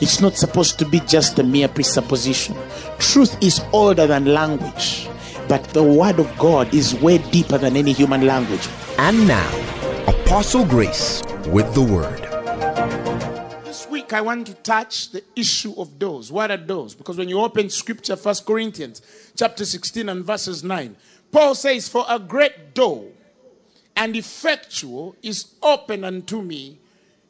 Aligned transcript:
It's 0.00 0.22
not 0.22 0.34
supposed 0.34 0.78
to 0.78 0.86
be 0.86 1.00
just 1.00 1.38
a 1.38 1.42
mere 1.42 1.68
presupposition. 1.68 2.56
Truth 2.98 3.36
is 3.42 3.60
older 3.70 4.06
than 4.06 4.24
language, 4.24 5.06
but 5.46 5.62
the 5.74 5.84
word 5.84 6.18
of 6.18 6.38
God 6.38 6.72
is 6.72 6.94
way 6.94 7.18
deeper 7.18 7.58
than 7.58 7.76
any 7.76 7.92
human 7.92 8.26
language. 8.26 8.66
And 8.96 9.28
now, 9.28 9.50
Apostle 10.06 10.64
Grace 10.64 11.22
with 11.48 11.74
the 11.74 11.82
word. 11.82 12.22
This 13.66 13.86
week 13.90 14.14
I 14.14 14.22
want 14.22 14.46
to 14.46 14.54
touch 14.54 15.10
the 15.10 15.22
issue 15.36 15.74
of 15.76 15.98
doors. 15.98 16.32
What 16.32 16.50
are 16.50 16.56
doors? 16.56 16.94
Because 16.94 17.18
when 17.18 17.28
you 17.28 17.38
open 17.38 17.68
scripture, 17.68 18.16
First 18.16 18.46
Corinthians 18.46 19.02
chapter 19.36 19.66
16 19.66 20.08
and 20.08 20.24
verses 20.24 20.64
9, 20.64 20.96
Paul 21.30 21.54
says, 21.54 21.90
For 21.90 22.06
a 22.08 22.18
great 22.18 22.72
door 22.72 23.04
and 23.94 24.16
effectual 24.16 25.14
is 25.22 25.54
open 25.62 26.04
unto 26.04 26.40
me 26.40 26.79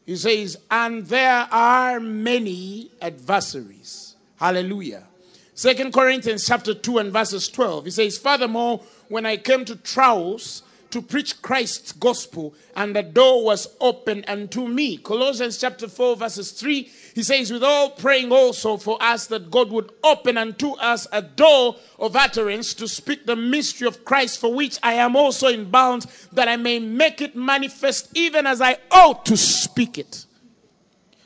he 0.06 0.16
says, 0.16 0.56
and 0.70 1.06
there 1.06 1.46
are 1.50 2.00
many 2.00 2.90
adversaries. 3.00 4.16
Hallelujah. 4.36 5.06
Second 5.54 5.92
Corinthians 5.92 6.46
chapter 6.46 6.72
2 6.72 6.98
and 6.98 7.12
verses 7.12 7.48
12. 7.48 7.84
He 7.84 7.90
says, 7.90 8.18
Furthermore, 8.18 8.82
when 9.08 9.26
I 9.26 9.36
came 9.36 9.64
to 9.66 9.76
Troas 9.76 10.62
to 10.90 11.02
preach 11.02 11.40
Christ's 11.42 11.92
gospel, 11.92 12.54
and 12.74 12.94
the 12.94 13.02
door 13.02 13.44
was 13.44 13.68
open 13.80 14.24
unto 14.26 14.66
me. 14.66 14.96
Colossians 14.96 15.58
chapter 15.58 15.88
4, 15.88 16.16
verses 16.16 16.50
3, 16.52 16.82
he 17.14 17.22
says, 17.22 17.52
With 17.52 17.62
all 17.62 17.90
praying 17.90 18.32
also 18.32 18.76
for 18.76 19.00
us 19.02 19.26
that 19.28 19.50
God 19.50 19.70
would 19.70 19.92
open 20.02 20.36
unto 20.36 20.72
us 20.72 21.06
a 21.12 21.22
door 21.22 21.76
of 21.98 22.16
utterance 22.16 22.74
to 22.74 22.88
speak 22.88 23.26
the 23.26 23.36
mystery 23.36 23.86
of 23.86 24.04
Christ, 24.04 24.40
for 24.40 24.52
which 24.52 24.78
I 24.82 24.94
am 24.94 25.16
also 25.16 25.48
in 25.48 25.70
bounds, 25.70 26.28
that 26.32 26.48
I 26.48 26.56
may 26.56 26.78
make 26.78 27.20
it 27.20 27.36
manifest 27.36 28.10
even 28.14 28.46
as 28.46 28.60
I 28.60 28.78
ought 28.90 29.24
to 29.26 29.36
speak 29.36 29.98
it. 29.98 30.26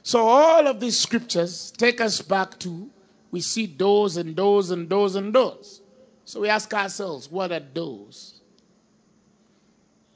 So, 0.03 0.27
all 0.27 0.67
of 0.67 0.81
these 0.81 0.98
scriptures 0.98 1.73
take 1.79 2.01
us 2.01 2.20
back 2.20 2.59
to 2.61 2.91
we 3.31 3.41
see 3.41 3.67
doors 3.67 4.17
and 4.17 4.37
doors 4.37 4.70
and 4.70 4.89
doors 4.89 5.17
and 5.17 5.33
doors. 5.33 5.81
So, 6.27 6.41
we 6.41 6.48
ask 6.48 6.73
ourselves, 6.75 7.31
what 7.31 7.51
are 7.53 7.61
doors? 7.61 8.34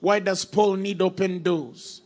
Why 0.00 0.20
does 0.20 0.44
Paul 0.44 0.76
need 0.76 1.02
open 1.02 1.42
doors? 1.42 2.02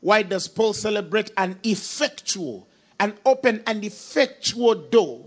Why 0.00 0.22
does 0.22 0.48
Paul 0.48 0.72
celebrate 0.72 1.30
an 1.36 1.58
effectual, 1.62 2.68
an 2.98 3.14
open 3.24 3.62
and 3.66 3.84
effectual 3.84 4.74
door? 4.74 5.26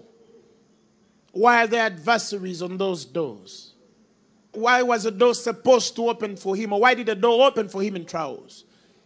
Why 1.32 1.64
are 1.64 1.68
there 1.68 1.84
adversaries 1.84 2.62
on 2.62 2.78
those 2.78 3.06
doors? 3.06 3.74
Why 4.52 4.84
was 4.84 5.06
a 5.06 5.12
door 5.12 5.34
supposed 5.34 5.96
to 5.96 6.10
open 6.10 6.36
for 6.36 6.56
him? 6.56 6.74
Or 6.74 6.82
why 6.82 6.94
did 6.94 7.10
a 7.10 7.16
door 7.16 7.46
open 7.48 7.70
for 7.70 7.82
him 7.82 7.96
in 7.96 8.06
Troas 8.06 8.66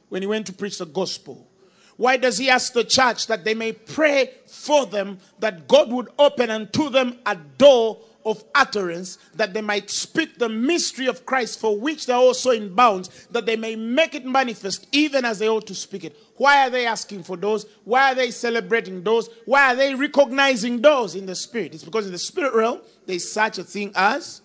when 0.10 0.22
he 0.22 0.28
went 0.28 0.46
to 0.48 0.54
preach 0.54 0.78
the 0.78 0.86
gospel? 0.86 1.48
Why 1.96 2.18
does 2.18 2.38
he 2.38 2.50
ask 2.50 2.74
the 2.74 2.84
church 2.84 3.28
that 3.28 3.44
they 3.44 3.54
may 3.54 3.72
pray 3.72 4.32
for 4.46 4.86
them 4.86 5.20
that 5.40 5.68
God 5.68 5.92
would 5.92 6.10
open 6.20 6.50
unto 6.50 6.90
them 6.90 7.18
a 7.26 7.36
door 7.36 8.00
of 8.28 8.44
utterance 8.54 9.18
that 9.36 9.54
they 9.54 9.62
might 9.62 9.90
speak 9.90 10.38
the 10.38 10.50
mystery 10.50 11.08
of 11.08 11.26
Christ 11.26 11.60
for 11.60 11.80
which 11.80 12.06
they're 12.06 12.16
also 12.16 12.52
in 12.52 12.76
bounds, 12.76 13.28
that 13.32 13.46
they 13.46 13.56
may 13.56 13.76
make 13.76 14.14
it 14.16 14.26
manifest 14.26 14.88
even 14.92 15.24
as 15.24 15.40
they 15.40 15.48
ought 15.48 15.66
to 15.68 15.76
speak 15.76 16.04
it. 16.04 16.16
Why 16.36 16.68
are 16.68 16.70
they 16.70 16.86
asking 16.86 17.24
for 17.24 17.38
those? 17.38 17.66
Why 17.86 18.12
are 18.12 18.16
they 18.16 18.32
celebrating 18.32 19.02
those? 19.04 19.30
Why 19.46 19.72
are 19.74 19.76
they 19.76 19.96
recognizing 19.96 20.82
those 20.82 21.16
in 21.16 21.26
the 21.26 21.36
spirit? 21.36 21.74
It's 21.74 21.84
because 21.84 22.06
in 22.06 22.12
the 22.12 22.18
spirit 22.18 22.54
realm, 22.54 22.82
there's 23.06 23.32
such 23.32 23.58
a 23.58 23.64
thing 23.64 23.92
as 23.96 24.42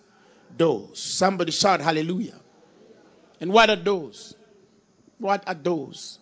those. 0.57 0.97
Somebody 0.99 1.51
shout 1.51 1.81
hallelujah. 1.81 2.39
And 3.41 3.51
what 3.51 3.69
are 3.69 3.75
those? 3.75 4.35
What 5.17 5.43
are 5.45 5.53
those? 5.53 6.19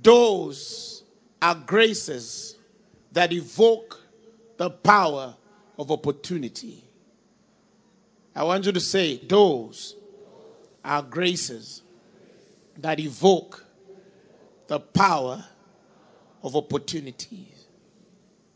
Those 0.00 1.02
are 1.42 1.56
graces 1.56 2.56
that 3.12 3.32
evoke 3.32 4.00
the 4.56 4.70
power 4.70 5.34
of 5.78 5.90
opportunity. 5.90 6.84
I 8.34 8.42
want 8.44 8.66
you 8.66 8.72
to 8.72 8.80
say, 8.80 9.18
those 9.18 9.94
are 10.84 11.02
graces 11.02 11.82
that 12.78 13.00
evoke 13.00 13.64
the 14.66 14.80
power 14.80 15.44
of 16.42 16.56
opportunities. 16.56 17.66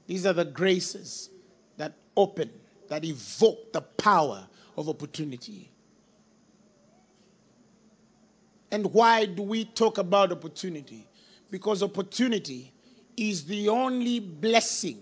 These 0.07 0.27
are 0.27 0.33
the 0.33 0.45
graces 0.45 1.31
that 1.77 1.95
open, 2.17 2.51
that 2.89 3.05
evoke 3.05 3.73
the 3.73 3.81
power 3.81 4.47
of 4.77 4.89
opportunity. 4.89 5.71
And 8.71 8.93
why 8.93 9.27
do 9.27 9.43
we 9.43 9.65
talk 9.65 9.99
about 9.99 10.33
opportunity? 10.33 11.07
Because 11.51 11.83
opportunity 11.83 12.73
is 13.17 13.45
the 13.45 13.69
only 13.69 14.19
blessing 14.19 14.99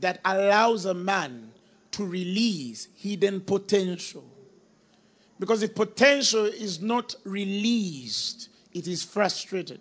that 0.00 0.20
allows 0.24 0.84
a 0.84 0.94
man 0.94 1.52
to 1.92 2.04
release 2.04 2.88
hidden 2.96 3.40
potential. 3.40 4.24
Because 5.38 5.62
if 5.62 5.74
potential 5.74 6.46
is 6.46 6.80
not 6.80 7.14
released, 7.24 8.48
it 8.72 8.86
is 8.86 9.02
frustrated. 9.02 9.80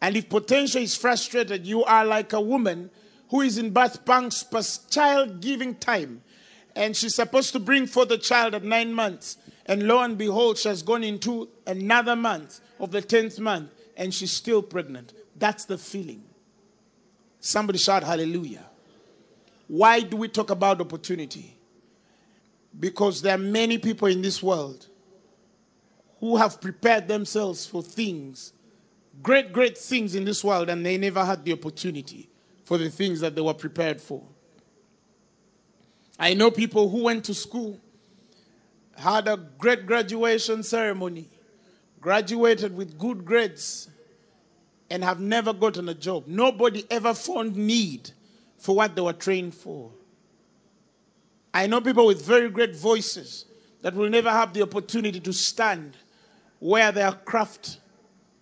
And 0.00 0.16
if 0.16 0.28
potential 0.28 0.80
is 0.80 0.96
frustrated, 0.96 1.66
you 1.66 1.84
are 1.84 2.04
like 2.04 2.32
a 2.32 2.40
woman 2.40 2.90
who 3.30 3.40
is 3.40 3.58
in 3.58 3.70
birth 3.70 4.04
pangs 4.04 4.42
past 4.44 4.92
child 4.92 5.40
giving 5.40 5.74
time. 5.74 6.22
And 6.76 6.96
she's 6.96 7.14
supposed 7.14 7.52
to 7.52 7.58
bring 7.58 7.86
forth 7.86 8.08
the 8.08 8.18
child 8.18 8.54
at 8.54 8.62
nine 8.62 8.92
months. 8.92 9.36
And 9.66 9.82
lo 9.82 10.00
and 10.00 10.16
behold, 10.16 10.58
she 10.58 10.68
has 10.68 10.82
gone 10.82 11.02
into 11.02 11.48
another 11.66 12.14
month 12.14 12.60
of 12.78 12.92
the 12.92 13.02
10th 13.02 13.40
month 13.40 13.70
and 13.96 14.14
she's 14.14 14.30
still 14.30 14.62
pregnant. 14.62 15.12
That's 15.36 15.64
the 15.64 15.76
feeling. 15.76 16.22
Somebody 17.40 17.78
shout 17.78 18.04
hallelujah. 18.04 18.67
Why 19.68 20.00
do 20.00 20.16
we 20.16 20.28
talk 20.28 20.50
about 20.50 20.80
opportunity? 20.80 21.54
Because 22.78 23.22
there 23.22 23.34
are 23.34 23.38
many 23.38 23.78
people 23.78 24.08
in 24.08 24.22
this 24.22 24.42
world 24.42 24.86
who 26.20 26.36
have 26.36 26.60
prepared 26.60 27.06
themselves 27.06 27.66
for 27.66 27.82
things, 27.82 28.52
great, 29.22 29.52
great 29.52 29.78
things 29.78 30.14
in 30.14 30.24
this 30.24 30.42
world, 30.42 30.68
and 30.68 30.84
they 30.84 30.98
never 30.98 31.24
had 31.24 31.44
the 31.44 31.52
opportunity 31.52 32.28
for 32.64 32.78
the 32.78 32.90
things 32.90 33.20
that 33.20 33.34
they 33.34 33.40
were 33.40 33.54
prepared 33.54 34.00
for. 34.00 34.22
I 36.18 36.34
know 36.34 36.50
people 36.50 36.88
who 36.88 37.04
went 37.04 37.24
to 37.26 37.34
school, 37.34 37.78
had 38.96 39.28
a 39.28 39.36
great 39.36 39.86
graduation 39.86 40.62
ceremony, 40.62 41.28
graduated 42.00 42.76
with 42.76 42.98
good 42.98 43.24
grades, 43.24 43.88
and 44.90 45.04
have 45.04 45.20
never 45.20 45.52
gotten 45.52 45.88
a 45.88 45.94
job. 45.94 46.26
Nobody 46.26 46.84
ever 46.90 47.14
found 47.14 47.56
need 47.56 48.10
for 48.58 48.74
what 48.74 48.94
they 48.94 49.00
were 49.00 49.12
trained 49.12 49.54
for. 49.54 49.90
I 51.54 51.66
know 51.66 51.80
people 51.80 52.06
with 52.06 52.24
very 52.24 52.50
great 52.50 52.76
voices 52.76 53.46
that 53.82 53.94
will 53.94 54.10
never 54.10 54.30
have 54.30 54.52
the 54.52 54.62
opportunity 54.62 55.20
to 55.20 55.32
stand 55.32 55.96
where 56.58 56.92
their 56.92 57.12
craft 57.12 57.78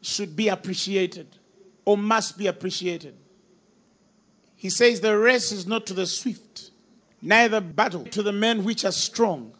should 0.00 0.34
be 0.34 0.48
appreciated 0.48 1.28
or 1.84 1.96
must 1.96 2.38
be 2.38 2.46
appreciated. 2.46 3.14
He 4.56 4.70
says, 4.70 5.00
The 5.00 5.16
race 5.16 5.52
is 5.52 5.66
not 5.66 5.86
to 5.86 5.94
the 5.94 6.06
swift, 6.06 6.70
neither 7.20 7.60
battle 7.60 8.04
to 8.04 8.22
the 8.22 8.32
men 8.32 8.64
which 8.64 8.84
are 8.84 8.92
strong, 8.92 9.52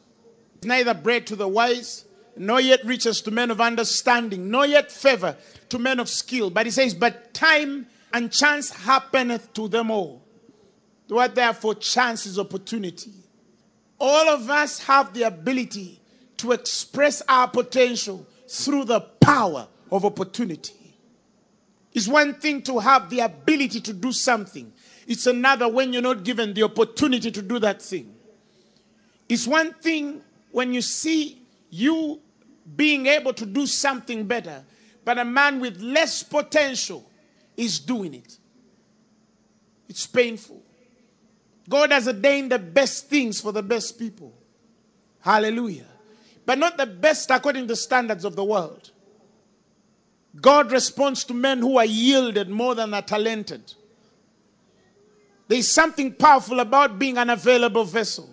neither 0.64 0.94
bread 0.94 1.26
to 1.28 1.36
the 1.36 1.48
wise, 1.48 2.06
nor 2.36 2.60
yet 2.60 2.84
riches 2.84 3.20
to 3.22 3.30
men 3.30 3.50
of 3.50 3.60
understanding, 3.60 4.50
nor 4.50 4.66
yet 4.66 4.90
favor 4.90 5.36
to 5.68 5.78
men 5.78 6.00
of 6.00 6.08
skill. 6.08 6.50
But 6.50 6.66
he 6.66 6.72
says, 6.72 6.94
But 6.94 7.34
time 7.34 7.86
and 8.12 8.32
chance 8.32 8.70
happeneth 8.70 9.52
to 9.54 9.68
them 9.68 9.90
all. 9.90 10.25
What 11.08 11.34
therefore 11.34 11.76
chance 11.76 12.26
is 12.26 12.38
opportunity. 12.38 13.12
All 13.98 14.28
of 14.28 14.50
us 14.50 14.80
have 14.80 15.14
the 15.14 15.22
ability 15.22 16.00
to 16.38 16.52
express 16.52 17.22
our 17.28 17.48
potential 17.48 18.26
through 18.48 18.84
the 18.84 19.00
power 19.00 19.68
of 19.90 20.04
opportunity. 20.04 20.74
It's 21.94 22.08
one 22.08 22.34
thing 22.34 22.60
to 22.62 22.78
have 22.78 23.08
the 23.08 23.20
ability 23.20 23.80
to 23.80 23.92
do 23.92 24.12
something, 24.12 24.72
it's 25.06 25.26
another 25.26 25.68
when 25.68 25.92
you're 25.92 26.02
not 26.02 26.24
given 26.24 26.52
the 26.52 26.64
opportunity 26.64 27.30
to 27.30 27.40
do 27.40 27.58
that 27.60 27.80
thing. 27.80 28.14
It's 29.28 29.46
one 29.46 29.72
thing 29.74 30.20
when 30.50 30.74
you 30.74 30.82
see 30.82 31.40
you 31.70 32.20
being 32.76 33.06
able 33.06 33.32
to 33.34 33.46
do 33.46 33.66
something 33.66 34.26
better, 34.26 34.64
but 35.04 35.18
a 35.18 35.24
man 35.24 35.60
with 35.60 35.80
less 35.80 36.22
potential 36.22 37.08
is 37.56 37.78
doing 37.78 38.14
it. 38.14 38.36
It's 39.88 40.06
painful. 40.06 40.65
God 41.68 41.90
has 41.92 42.06
ordained 42.06 42.52
the 42.52 42.58
best 42.58 43.08
things 43.08 43.40
for 43.40 43.52
the 43.52 43.62
best 43.62 43.98
people. 43.98 44.32
Hallelujah. 45.20 45.86
But 46.44 46.58
not 46.58 46.76
the 46.76 46.86
best 46.86 47.30
according 47.30 47.62
to 47.62 47.68
the 47.68 47.76
standards 47.76 48.24
of 48.24 48.36
the 48.36 48.44
world. 48.44 48.92
God 50.40 50.70
responds 50.70 51.24
to 51.24 51.34
men 51.34 51.58
who 51.58 51.78
are 51.78 51.84
yielded 51.84 52.48
more 52.48 52.74
than 52.74 52.94
are 52.94 53.02
talented. 53.02 53.74
There's 55.48 55.68
something 55.68 56.12
powerful 56.12 56.60
about 56.60 56.98
being 56.98 57.18
an 57.18 57.30
available 57.30 57.84
vessel. 57.84 58.28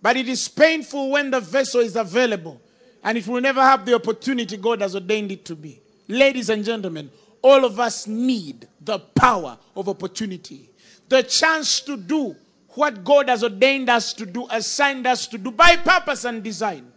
But 0.00 0.16
it 0.16 0.28
is 0.28 0.48
painful 0.48 1.10
when 1.10 1.30
the 1.30 1.40
vessel 1.40 1.80
is 1.80 1.94
available 1.94 2.60
and 3.04 3.18
it 3.18 3.26
will 3.26 3.40
never 3.40 3.60
have 3.60 3.84
the 3.84 3.94
opportunity 3.94 4.56
God 4.56 4.80
has 4.80 4.94
ordained 4.94 5.30
it 5.30 5.44
to 5.46 5.56
be. 5.56 5.80
Ladies 6.08 6.50
and 6.50 6.64
gentlemen, 6.64 7.10
all 7.40 7.64
of 7.64 7.78
us 7.80 8.06
need 8.06 8.68
the 8.80 8.98
power 8.98 9.58
of 9.76 9.88
opportunity, 9.88 10.70
the 11.12 11.22
chance 11.22 11.80
to 11.80 11.98
do 11.98 12.34
what 12.70 13.04
God 13.04 13.28
has 13.28 13.44
ordained 13.44 13.90
us 13.90 14.14
to 14.14 14.24
do, 14.24 14.46
assigned 14.50 15.06
us 15.06 15.26
to 15.26 15.36
do 15.36 15.50
by 15.50 15.76
purpose 15.76 16.24
and 16.24 16.42
design. 16.42 16.90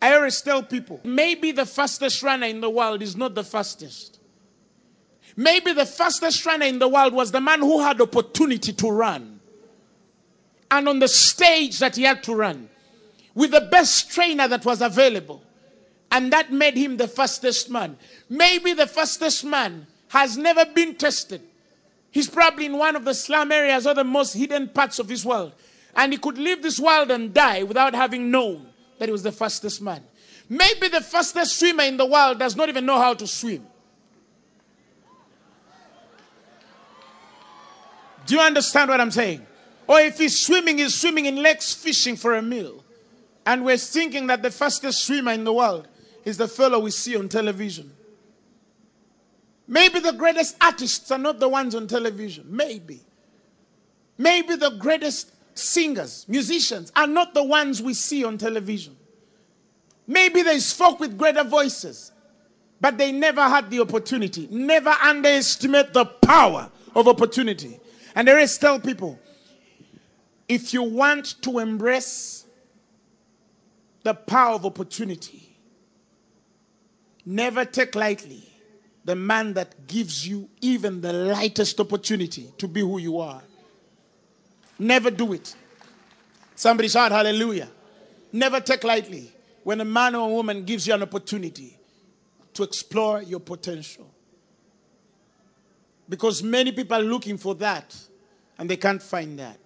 I 0.00 0.14
always 0.14 0.40
tell 0.40 0.62
people 0.62 1.00
maybe 1.02 1.50
the 1.50 1.66
fastest 1.66 2.22
runner 2.22 2.46
in 2.46 2.60
the 2.60 2.70
world 2.70 3.02
is 3.02 3.16
not 3.16 3.34
the 3.34 3.42
fastest. 3.42 4.20
Maybe 5.36 5.72
the 5.72 5.84
fastest 5.86 6.46
runner 6.46 6.66
in 6.66 6.78
the 6.78 6.86
world 6.86 7.12
was 7.12 7.32
the 7.32 7.40
man 7.40 7.58
who 7.58 7.82
had 7.82 8.00
opportunity 8.00 8.72
to 8.72 8.88
run. 8.88 9.40
And 10.70 10.88
on 10.88 11.00
the 11.00 11.08
stage 11.08 11.80
that 11.80 11.96
he 11.96 12.04
had 12.04 12.22
to 12.24 12.34
run, 12.36 12.68
with 13.34 13.50
the 13.50 13.62
best 13.62 14.12
trainer 14.12 14.46
that 14.46 14.64
was 14.64 14.80
available. 14.80 15.42
And 16.12 16.32
that 16.32 16.52
made 16.52 16.76
him 16.76 16.96
the 16.96 17.08
fastest 17.08 17.70
man. 17.70 17.96
Maybe 18.28 18.72
the 18.72 18.86
fastest 18.86 19.44
man 19.44 19.88
has 20.10 20.36
never 20.36 20.64
been 20.64 20.94
tested. 20.94 21.42
He's 22.14 22.30
probably 22.30 22.66
in 22.66 22.78
one 22.78 22.94
of 22.94 23.04
the 23.04 23.12
slum 23.12 23.50
areas 23.50 23.88
or 23.88 23.92
the 23.92 24.04
most 24.04 24.34
hidden 24.34 24.68
parts 24.68 25.00
of 25.00 25.08
this 25.08 25.24
world. 25.24 25.52
And 25.96 26.12
he 26.12 26.18
could 26.18 26.38
leave 26.38 26.62
this 26.62 26.78
world 26.78 27.10
and 27.10 27.34
die 27.34 27.64
without 27.64 27.92
having 27.92 28.30
known 28.30 28.68
that 29.00 29.08
he 29.08 29.12
was 29.12 29.24
the 29.24 29.32
fastest 29.32 29.82
man. 29.82 30.00
Maybe 30.48 30.86
the 30.86 31.00
fastest 31.00 31.58
swimmer 31.58 31.82
in 31.82 31.96
the 31.96 32.06
world 32.06 32.38
does 32.38 32.54
not 32.54 32.68
even 32.68 32.86
know 32.86 32.98
how 32.98 33.14
to 33.14 33.26
swim. 33.26 33.66
Do 38.26 38.36
you 38.36 38.40
understand 38.40 38.90
what 38.90 39.00
I'm 39.00 39.10
saying? 39.10 39.44
Or 39.88 39.98
if 39.98 40.18
he's 40.18 40.38
swimming, 40.38 40.78
he's 40.78 40.94
swimming 40.94 41.26
in 41.26 41.42
lakes 41.42 41.74
fishing 41.74 42.14
for 42.14 42.36
a 42.36 42.42
meal. 42.42 42.84
And 43.44 43.64
we're 43.64 43.76
thinking 43.76 44.28
that 44.28 44.40
the 44.40 44.52
fastest 44.52 45.04
swimmer 45.04 45.32
in 45.32 45.42
the 45.42 45.52
world 45.52 45.88
is 46.24 46.36
the 46.36 46.46
fellow 46.46 46.78
we 46.78 46.92
see 46.92 47.16
on 47.16 47.28
television. 47.28 47.90
Maybe 49.66 50.00
the 50.00 50.12
greatest 50.12 50.56
artists 50.60 51.10
are 51.10 51.18
not 51.18 51.40
the 51.40 51.48
ones 51.48 51.74
on 51.74 51.86
television. 51.86 52.46
Maybe. 52.48 53.00
Maybe 54.18 54.56
the 54.56 54.70
greatest 54.70 55.32
singers, 55.54 56.26
musicians 56.28 56.92
are 56.94 57.06
not 57.06 57.34
the 57.34 57.42
ones 57.42 57.80
we 57.82 57.94
see 57.94 58.24
on 58.24 58.38
television. 58.38 58.96
Maybe 60.06 60.42
they 60.42 60.58
spoke 60.58 61.00
with 61.00 61.16
greater 61.16 61.44
voices, 61.44 62.12
but 62.80 62.98
they 62.98 63.10
never 63.10 63.42
had 63.42 63.70
the 63.70 63.80
opportunity. 63.80 64.48
Never 64.50 64.90
underestimate 64.90 65.92
the 65.92 66.04
power 66.04 66.70
of 66.94 67.08
opportunity. 67.08 67.80
And 68.14 68.28
there 68.28 68.38
is 68.38 68.56
tell 68.58 68.78
people 68.78 69.18
if 70.46 70.74
you 70.74 70.82
want 70.82 71.40
to 71.42 71.58
embrace 71.58 72.44
the 74.02 74.12
power 74.12 74.56
of 74.56 74.66
opportunity, 74.66 75.56
never 77.24 77.64
take 77.64 77.94
lightly 77.94 78.53
the 79.04 79.14
man 79.14 79.52
that 79.54 79.86
gives 79.86 80.26
you 80.26 80.48
even 80.60 81.00
the 81.00 81.12
lightest 81.12 81.78
opportunity 81.78 82.48
to 82.58 82.66
be 82.66 82.80
who 82.80 82.98
you 82.98 83.18
are. 83.18 83.42
Never 84.78 85.10
do 85.10 85.32
it. 85.34 85.54
Somebody 86.54 86.88
shout 86.88 87.12
hallelujah. 87.12 87.68
Never 88.32 88.60
take 88.60 88.82
lightly 88.82 89.30
when 89.62 89.80
a 89.80 89.84
man 89.84 90.14
or 90.14 90.28
a 90.28 90.32
woman 90.32 90.64
gives 90.64 90.86
you 90.86 90.94
an 90.94 91.02
opportunity 91.02 91.76
to 92.54 92.62
explore 92.62 93.22
your 93.22 93.40
potential. 93.40 94.10
Because 96.08 96.42
many 96.42 96.72
people 96.72 96.96
are 96.96 97.02
looking 97.02 97.36
for 97.36 97.54
that 97.56 97.96
and 98.58 98.68
they 98.68 98.76
can't 98.76 99.02
find 99.02 99.38
that. 99.38 99.58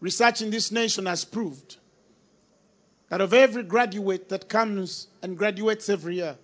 Research 0.00 0.42
in 0.42 0.50
this 0.50 0.70
nation 0.70 1.06
has 1.06 1.24
proved 1.24 1.76
that 3.08 3.20
of 3.20 3.32
every 3.32 3.62
graduate 3.62 4.28
that 4.28 4.48
comes 4.48 5.08
and 5.22 5.36
graduates 5.36 5.88
every 5.88 6.16
year, 6.16 6.36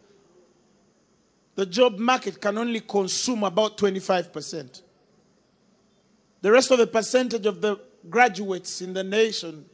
the 1.54 1.66
job 1.66 1.98
market 1.98 2.40
can 2.40 2.58
only 2.58 2.80
consume 2.80 3.44
about 3.44 3.78
25%. 3.78 4.82
The 6.40 6.52
rest 6.52 6.70
of 6.70 6.78
the 6.78 6.86
percentage 6.86 7.46
of 7.46 7.60
the 7.60 7.80
graduates 8.10 8.82
in 8.82 8.92
the 8.92 9.04
nation, 9.04 9.64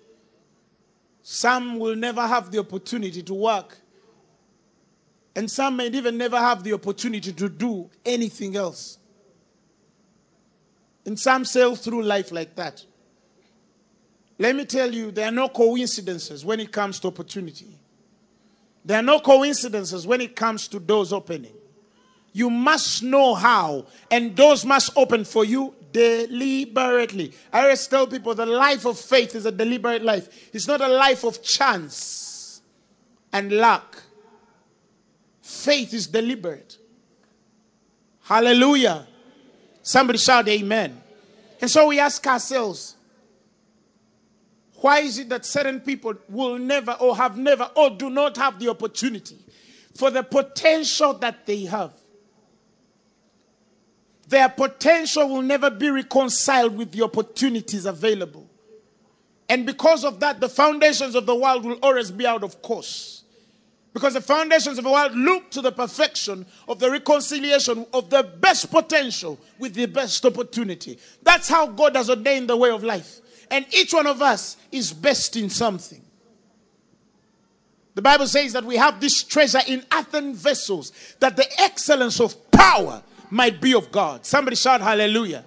some 1.22 1.78
will 1.78 1.96
never 1.96 2.26
have 2.26 2.50
the 2.50 2.58
opportunity 2.58 3.22
to 3.22 3.34
work. 3.34 3.78
And 5.34 5.50
some 5.50 5.76
may 5.76 5.88
even 5.88 6.18
never 6.18 6.38
have 6.38 6.62
the 6.62 6.72
opportunity 6.72 7.32
to 7.32 7.48
do 7.48 7.88
anything 8.04 8.56
else. 8.56 8.98
And 11.06 11.18
some 11.18 11.44
sail 11.44 11.74
through 11.76 12.02
life 12.02 12.30
like 12.30 12.54
that. 12.56 12.84
Let 14.38 14.54
me 14.56 14.64
tell 14.64 14.92
you, 14.92 15.10
there 15.10 15.28
are 15.28 15.32
no 15.32 15.48
coincidences 15.48 16.44
when 16.44 16.60
it 16.60 16.72
comes 16.72 17.00
to 17.00 17.08
opportunity. 17.08 17.78
There 18.84 18.98
are 18.98 19.02
no 19.02 19.20
coincidences 19.20 20.06
when 20.06 20.20
it 20.20 20.34
comes 20.34 20.68
to 20.68 20.80
doors 20.80 21.12
opening. 21.12 21.52
You 22.32 22.50
must 22.50 23.02
know 23.02 23.34
how, 23.34 23.86
and 24.10 24.34
doors 24.34 24.64
must 24.64 24.96
open 24.96 25.24
for 25.24 25.44
you 25.44 25.74
deliberately. 25.92 27.32
I 27.52 27.62
always 27.62 27.86
tell 27.86 28.06
people 28.06 28.34
the 28.34 28.46
life 28.46 28.84
of 28.84 28.98
faith 28.98 29.34
is 29.34 29.46
a 29.46 29.52
deliberate 29.52 30.02
life, 30.02 30.28
it's 30.54 30.68
not 30.68 30.80
a 30.80 30.88
life 30.88 31.24
of 31.24 31.42
chance 31.42 32.62
and 33.32 33.52
luck. 33.52 34.02
Faith 35.42 35.92
is 35.92 36.06
deliberate. 36.06 36.78
Hallelujah. 38.22 39.06
Somebody 39.82 40.18
shout 40.18 40.46
amen. 40.48 41.00
And 41.60 41.68
so 41.70 41.88
we 41.88 41.98
ask 41.98 42.24
ourselves, 42.26 42.94
why 44.76 45.00
is 45.00 45.18
it 45.18 45.28
that 45.28 45.44
certain 45.44 45.80
people 45.80 46.14
will 46.28 46.58
never 46.58 46.92
or 46.92 47.16
have 47.16 47.36
never 47.36 47.70
or 47.74 47.90
do 47.90 48.08
not 48.08 48.36
have 48.36 48.58
the 48.58 48.68
opportunity 48.68 49.36
for 49.94 50.10
the 50.10 50.22
potential 50.22 51.12
that 51.14 51.44
they 51.44 51.64
have? 51.64 51.92
Their 54.30 54.48
potential 54.48 55.28
will 55.28 55.42
never 55.42 55.70
be 55.70 55.90
reconciled 55.90 56.76
with 56.76 56.92
the 56.92 57.02
opportunities 57.02 57.84
available. 57.84 58.48
And 59.48 59.66
because 59.66 60.04
of 60.04 60.20
that, 60.20 60.38
the 60.38 60.48
foundations 60.48 61.16
of 61.16 61.26
the 61.26 61.34
world 61.34 61.64
will 61.64 61.80
always 61.82 62.12
be 62.12 62.24
out 62.24 62.44
of 62.44 62.62
course. 62.62 63.24
Because 63.92 64.14
the 64.14 64.20
foundations 64.20 64.78
of 64.78 64.84
the 64.84 64.90
world 64.90 65.16
look 65.16 65.50
to 65.50 65.60
the 65.60 65.72
perfection 65.72 66.46
of 66.68 66.78
the 66.78 66.88
reconciliation 66.88 67.84
of 67.92 68.08
the 68.08 68.22
best 68.22 68.70
potential 68.70 69.36
with 69.58 69.74
the 69.74 69.86
best 69.86 70.24
opportunity. 70.24 70.96
That's 71.24 71.48
how 71.48 71.66
God 71.66 71.96
has 71.96 72.08
ordained 72.08 72.48
the 72.48 72.56
way 72.56 72.70
of 72.70 72.84
life. 72.84 73.18
And 73.50 73.66
each 73.74 73.92
one 73.92 74.06
of 74.06 74.22
us 74.22 74.56
is 74.70 74.92
best 74.92 75.34
in 75.34 75.50
something. 75.50 76.02
The 77.96 78.02
Bible 78.02 78.28
says 78.28 78.52
that 78.52 78.64
we 78.64 78.76
have 78.76 79.00
this 79.00 79.24
treasure 79.24 79.62
in 79.66 79.84
earthen 79.92 80.34
vessels, 80.34 80.92
that 81.18 81.34
the 81.34 81.60
excellence 81.60 82.20
of 82.20 82.48
power 82.52 83.02
might 83.30 83.60
be 83.60 83.74
of 83.74 83.90
God. 83.90 84.26
Somebody 84.26 84.56
shout 84.56 84.80
hallelujah. 84.80 85.44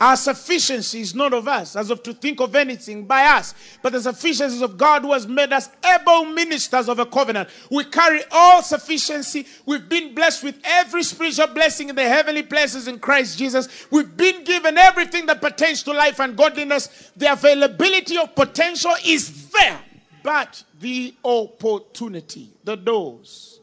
Our 0.00 0.16
sufficiency 0.16 1.00
is 1.00 1.12
not 1.12 1.32
of 1.32 1.48
us, 1.48 1.74
as 1.74 1.90
of 1.90 2.04
to 2.04 2.14
think 2.14 2.40
of 2.40 2.54
anything 2.54 3.04
by 3.04 3.24
us, 3.24 3.52
but 3.82 3.92
the 3.92 4.00
sufficiency 4.00 4.62
of 4.62 4.78
God 4.78 5.02
who 5.02 5.12
has 5.12 5.26
made 5.26 5.52
us 5.52 5.68
able 5.84 6.24
ministers 6.26 6.88
of 6.88 7.00
a 7.00 7.06
covenant. 7.06 7.48
We 7.68 7.82
carry 7.82 8.20
all 8.30 8.62
sufficiency. 8.62 9.44
We've 9.66 9.88
been 9.88 10.14
blessed 10.14 10.44
with 10.44 10.60
every 10.62 11.02
spiritual 11.02 11.48
blessing 11.48 11.88
in 11.88 11.96
the 11.96 12.08
heavenly 12.08 12.44
places 12.44 12.86
in 12.86 13.00
Christ 13.00 13.38
Jesus. 13.38 13.90
We've 13.90 14.16
been 14.16 14.44
given 14.44 14.78
everything 14.78 15.26
that 15.26 15.40
pertains 15.40 15.82
to 15.82 15.92
life 15.92 16.20
and 16.20 16.36
godliness. 16.36 17.10
The 17.16 17.32
availability 17.32 18.18
of 18.18 18.36
potential 18.36 18.92
is 19.04 19.50
there, 19.50 19.80
but 20.22 20.62
the 20.78 21.12
opportunity, 21.24 22.50
the 22.62 22.76
doors, 22.76 23.58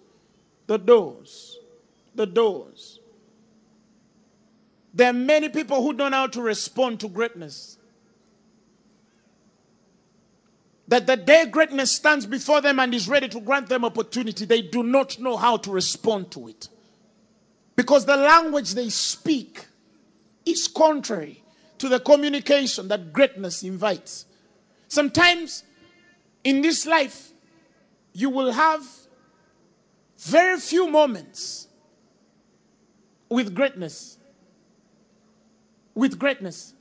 the 0.67 0.77
doors, 0.77 1.54
the 2.15 2.25
doors 2.25 2.99
there 4.95 5.09
are 5.09 5.13
many 5.13 5.49
people 5.49 5.83
who 5.83 5.91
don't 5.91 6.11
know 6.11 6.17
how 6.19 6.27
to 6.27 6.41
respond 6.41 7.01
to 7.01 7.09
greatness. 7.09 7.77
That 10.87 11.05
the 11.05 11.17
day 11.17 11.47
greatness 11.47 11.91
stands 11.91 12.25
before 12.25 12.61
them 12.61 12.79
and 12.79 12.93
is 12.93 13.09
ready 13.09 13.27
to 13.27 13.41
grant 13.41 13.67
them 13.67 13.83
opportunity, 13.83 14.45
they 14.45 14.61
do 14.61 14.83
not 14.83 15.19
know 15.19 15.35
how 15.35 15.57
to 15.57 15.71
respond 15.71 16.31
to 16.31 16.47
it. 16.47 16.69
Because 17.75 18.05
the 18.05 18.15
language 18.15 18.73
they 18.73 18.87
speak 18.87 19.65
is 20.45 20.69
contrary 20.69 21.43
to 21.79 21.89
the 21.89 21.99
communication 21.99 22.87
that 22.87 23.11
greatness 23.11 23.63
invites. 23.63 24.25
Sometimes 24.87 25.65
in 26.45 26.61
this 26.61 26.85
life, 26.85 27.31
you 28.13 28.29
will 28.29 28.53
have 28.53 28.81
very 30.17 30.57
few 30.57 30.89
moments 30.89 31.64
with 33.29 33.53
greatness. 33.55 34.17
with 35.93 36.19
greatness. 36.19 36.73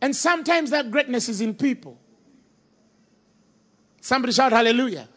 And 0.00 0.16
sometimes 0.16 0.70
that 0.70 0.90
greatness 0.90 1.28
is 1.28 1.40
in 1.40 1.54
people. 1.54 1.98
Somebody 4.00 4.32
shout 4.32 4.52
hallelujah. 4.52 5.08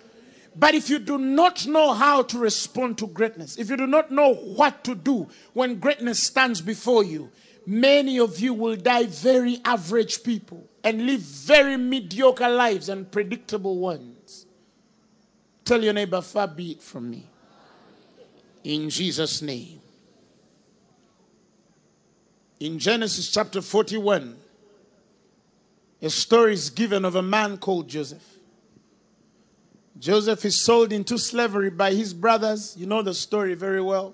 But 0.56 0.76
if 0.76 0.90
you 0.90 1.00
do 1.00 1.18
not 1.18 1.66
know 1.66 1.94
how 1.94 2.24
to 2.24 2.38
respond 2.38 2.98
to 2.98 3.08
greatness, 3.08 3.58
if 3.58 3.70
you 3.70 3.78
do 3.78 3.88
not 3.88 4.12
know 4.12 4.34
what 4.34 4.84
to 4.84 4.96
do 4.96 5.30
when 5.54 5.80
greatness 5.80 6.22
stands 6.22 6.60
before 6.60 7.04
you, 7.06 7.32
many 7.66 8.20
of 8.20 8.40
you 8.40 8.54
will 8.54 8.76
die 8.76 9.06
very 9.06 9.62
average 9.64 10.24
people 10.24 10.68
and 10.84 11.06
live 11.06 11.22
very 11.22 11.78
mediocre 11.78 12.50
lives 12.50 12.90
and 12.90 13.10
predictable 13.10 13.78
ones. 13.78 14.46
Tell 15.64 15.82
your 15.82 15.94
neighbor, 15.94 16.22
far 16.22 16.48
be 16.48 16.72
it 16.72 16.82
from 16.82 17.10
me. 17.12 17.28
In 18.64 18.90
Jesus' 18.90 19.42
name. 19.42 19.81
In 22.62 22.78
Genesis 22.78 23.32
chapter 23.32 23.60
41, 23.60 24.38
a 26.00 26.10
story 26.12 26.54
is 26.54 26.70
given 26.70 27.06
of 27.06 27.16
a 27.16 27.22
man 27.24 27.58
called 27.58 27.90
Joseph. 27.90 28.24
Joseph 29.98 30.46
is 30.46 30.62
sold 30.62 30.94
into 30.94 31.18
slavery 31.18 31.72
by 31.72 31.92
his 31.92 32.14
brothers. 32.14 32.78
You 32.78 32.86
know 32.86 33.02
the 33.02 33.16
story 33.16 33.56
very 33.56 33.82
well. 33.82 34.14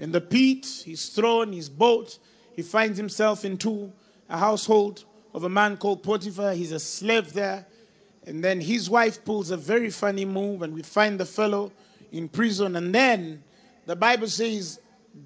In 0.00 0.10
the 0.10 0.20
pit, 0.20 0.66
he's 0.84 1.10
thrown, 1.10 1.52
he's 1.52 1.68
bought. 1.68 2.18
He 2.56 2.62
finds 2.62 2.98
himself 2.98 3.44
into 3.44 3.92
a 4.28 4.36
household 4.36 5.04
of 5.32 5.44
a 5.44 5.48
man 5.48 5.76
called 5.76 6.02
Potiphar. 6.02 6.54
He's 6.54 6.72
a 6.72 6.80
slave 6.80 7.34
there. 7.34 7.66
And 8.26 8.42
then 8.42 8.60
his 8.60 8.90
wife 8.90 9.24
pulls 9.24 9.52
a 9.52 9.56
very 9.56 9.90
funny 9.90 10.24
move, 10.24 10.62
and 10.62 10.74
we 10.74 10.82
find 10.82 11.20
the 11.20 11.24
fellow 11.24 11.70
in 12.10 12.28
prison. 12.28 12.74
And 12.74 12.92
then 12.92 13.44
the 13.86 13.94
Bible 13.94 14.26
says 14.26 14.80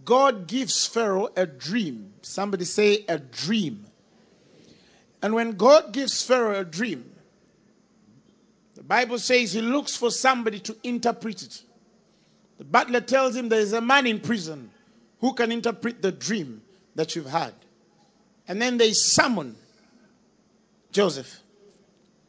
God 0.04 0.46
gives 0.46 0.86
Pharaoh 0.86 1.28
a 1.36 1.46
dream. 1.46 2.14
Somebody 2.22 2.64
say 2.64 3.04
a 3.08 3.18
dream. 3.18 3.86
And 5.22 5.34
when 5.34 5.52
God 5.52 5.92
gives 5.92 6.22
Pharaoh 6.22 6.60
a 6.60 6.64
dream, 6.64 7.10
the 8.74 8.82
Bible 8.82 9.18
says 9.18 9.52
he 9.52 9.60
looks 9.60 9.96
for 9.96 10.10
somebody 10.10 10.58
to 10.60 10.76
interpret 10.82 11.42
it. 11.42 11.62
The 12.58 12.64
butler 12.64 13.00
tells 13.00 13.34
him 13.34 13.48
there 13.48 13.60
is 13.60 13.72
a 13.72 13.80
man 13.80 14.06
in 14.06 14.20
prison 14.20 14.70
who 15.20 15.32
can 15.32 15.50
interpret 15.50 16.02
the 16.02 16.12
dream 16.12 16.62
that 16.94 17.16
you've 17.16 17.30
had. 17.30 17.54
And 18.46 18.60
then 18.60 18.76
they 18.76 18.92
summon 18.92 19.56
Joseph. 20.92 21.40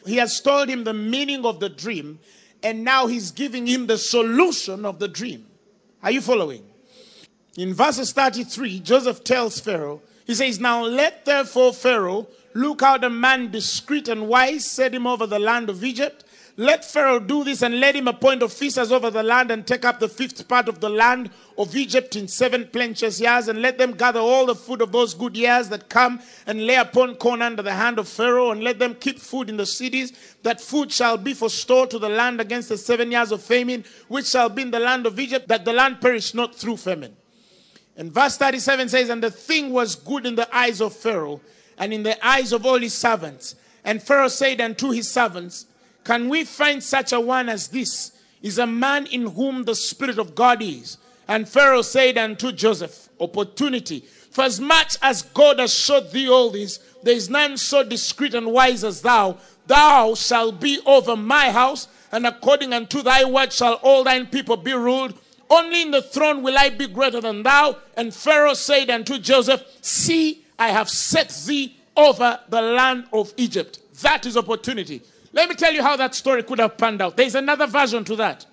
He 0.06 0.18
has 0.18 0.40
told 0.40 0.70
him 0.70 0.84
the 0.84 0.94
meaning 0.94 1.46
of 1.46 1.60
the 1.60 1.70
dream, 1.70 2.20
and 2.64 2.84
now 2.84 3.08
he's 3.08 3.32
giving 3.32 3.68
him 3.68 3.88
the 3.88 3.98
solution 3.98 4.86
of 4.86 5.00
the 5.00 5.08
dream. 5.08 5.46
Are 6.02 6.12
you 6.12 6.22
following? 6.22 6.64
In 7.58 7.74
verses 7.74 8.12
33, 8.12 8.82
Joseph 8.82 9.24
tells 9.24 9.62
Pharaoh, 9.62 10.02
he 10.28 10.34
says, 10.34 10.60
Now 10.60 10.84
let 10.84 11.24
therefore 11.24 11.72
Pharaoh 11.72 12.28
look 12.54 12.84
out 12.84 13.06
a 13.06 13.10
man 13.10 13.50
discreet 13.50 14.10
and 14.10 14.28
wise, 14.28 14.66
set 14.66 14.94
him 14.94 15.08
over 15.08 15.26
the 15.26 15.40
land 15.40 15.70
of 15.70 15.82
Egypt. 15.82 16.26
Let 16.58 16.84
Pharaoh 16.84 17.20
do 17.20 17.46
this 17.46 17.62
and 17.62 17.80
let 17.80 17.96
him 17.96 18.10
appoint 18.10 18.44
officers 18.44 18.92
over 18.92 19.10
the 19.10 19.24
land 19.24 19.52
and 19.52 19.66
take 19.66 19.86
up 19.86 20.00
the 20.00 20.10
fifth 20.10 20.48
part 20.48 20.68
of 20.68 20.82
the 20.82 20.90
land 20.90 21.30
of 21.58 21.76
Egypt 21.76 22.16
in 22.18 22.28
seven 22.28 22.68
plenteous 22.72 23.22
years. 23.22 23.48
And 23.48 23.62
let 23.62 23.78
them 23.78 23.94
gather 23.94 24.22
all 24.22 24.46
the 24.46 24.56
food 24.56 24.82
of 24.82 24.92
those 24.92 25.14
good 25.14 25.38
years 25.38 25.70
that 25.70 25.90
come 25.90 26.22
and 26.48 26.66
lay 26.66 26.76
upon 26.76 27.16
corn 27.16 27.42
under 27.42 27.62
the 27.62 27.74
hand 27.74 28.00
of 28.00 28.08
Pharaoh. 28.08 28.52
And 28.52 28.64
let 28.64 28.80
them 28.80 28.96
keep 28.96 29.20
food 29.20 29.50
in 29.50 29.58
the 29.58 29.66
cities 29.66 30.12
that 30.44 30.60
food 30.60 30.92
shall 30.92 31.18
be 31.18 31.34
for 31.34 31.50
store 31.50 31.88
to 31.88 32.00
the 32.00 32.10
land 32.10 32.42
against 32.42 32.70
the 32.70 32.78
seven 32.78 33.12
years 33.12 33.32
of 33.32 33.42
famine 33.42 33.86
which 34.10 34.26
shall 34.26 34.50
be 34.50 34.62
in 34.62 34.72
the 34.72 34.80
land 34.80 35.06
of 35.06 35.20
Egypt 35.20 35.48
that 35.50 35.64
the 35.64 35.74
land 35.74 36.02
perish 36.02 36.34
not 36.34 36.56
through 36.56 36.78
famine. 36.78 37.16
And 37.98 38.12
verse 38.12 38.38
37 38.38 38.90
says, 38.90 39.10
And 39.10 39.24
the 39.24 39.32
thing 39.32 39.72
was 39.72 39.96
good 39.96 40.26
in 40.26 40.36
the 40.36 40.54
eyes 40.56 40.82
of 40.82 40.94
Pharaoh 40.94 41.42
and 41.78 41.94
in 41.94 42.04
the 42.04 42.26
eyes 42.26 42.52
of 42.52 42.66
all 42.66 42.80
his 42.80 42.94
servants. 42.94 43.56
And 43.84 44.02
Pharaoh 44.02 44.28
said 44.28 44.60
unto 44.62 44.92
his 44.92 45.10
servants, 45.10 45.66
can 46.06 46.30
we 46.30 46.44
find 46.46 46.82
such 46.84 47.12
a 47.12 47.20
one 47.20 47.50
as 47.50 47.68
this? 47.68 48.12
Is 48.42 48.60
a 48.60 48.68
man 48.68 49.08
in 49.08 49.26
whom 49.26 49.64
the 49.64 49.74
Spirit 49.74 50.20
of 50.20 50.36
God 50.36 50.62
is. 50.62 51.00
And 51.28 51.50
Pharaoh 51.50 51.82
said 51.82 52.18
unto 52.18 52.52
Joseph, 52.52 53.10
Opportunity. 53.20 54.02
For 54.30 54.44
as 54.44 54.60
much 54.60 54.98
as 55.02 55.24
God 55.24 55.58
has 55.58 55.74
showed 55.74 56.12
thee 56.12 56.30
all 56.30 56.52
this, 56.52 56.80
there 57.02 57.16
is 57.16 57.30
none 57.30 57.58
so 57.58 57.84
discreet 57.84 58.36
and 58.36 58.52
wise 58.52 58.84
as 58.84 59.02
thou. 59.02 59.38
Thou 59.66 60.14
shalt 60.14 60.62
be 60.62 60.80
over 60.86 61.16
my 61.16 61.50
house, 61.50 61.88
and 62.12 62.28
according 62.28 62.72
unto 62.72 63.02
thy 63.02 63.26
word 63.26 63.52
shall 63.52 63.76
all 63.76 64.04
thine 64.04 64.28
people 64.28 64.58
be 64.58 64.74
ruled. 64.74 65.18
Only 65.50 65.84
in 65.84 65.92
the 65.92 66.02
throne 66.02 66.42
will 66.42 66.58
I 66.58 66.70
be 66.70 66.88
greater 66.88 67.22
than 67.22 67.44
thou. 67.44 67.78
And 67.96 68.14
Pharaoh 68.14 68.54
said 68.54 68.90
unto 68.90 69.20
Joseph, 69.20 69.64
See, 69.82 70.44
I 70.58 70.70
have 70.70 70.90
set 70.90 71.30
thee 71.46 71.78
over 71.96 72.40
the 72.50 72.62
land 72.62 73.06
of 73.14 73.34
Egypt. 73.38 73.80
That 74.02 74.26
is 74.26 74.36
opportunity. 74.36 75.02
Let 75.34 75.50
me 75.50 75.56
tell 75.56 75.74
you 75.74 75.82
how 75.82 75.96
that 75.98 76.16
story 76.16 76.44
could 76.44 76.60
have 76.60 76.78
panned 76.78 77.02
out. 77.02 77.18
There's 77.18 77.36
another 77.36 77.68
version 77.68 78.04
to 78.06 78.16
that. 78.18 78.46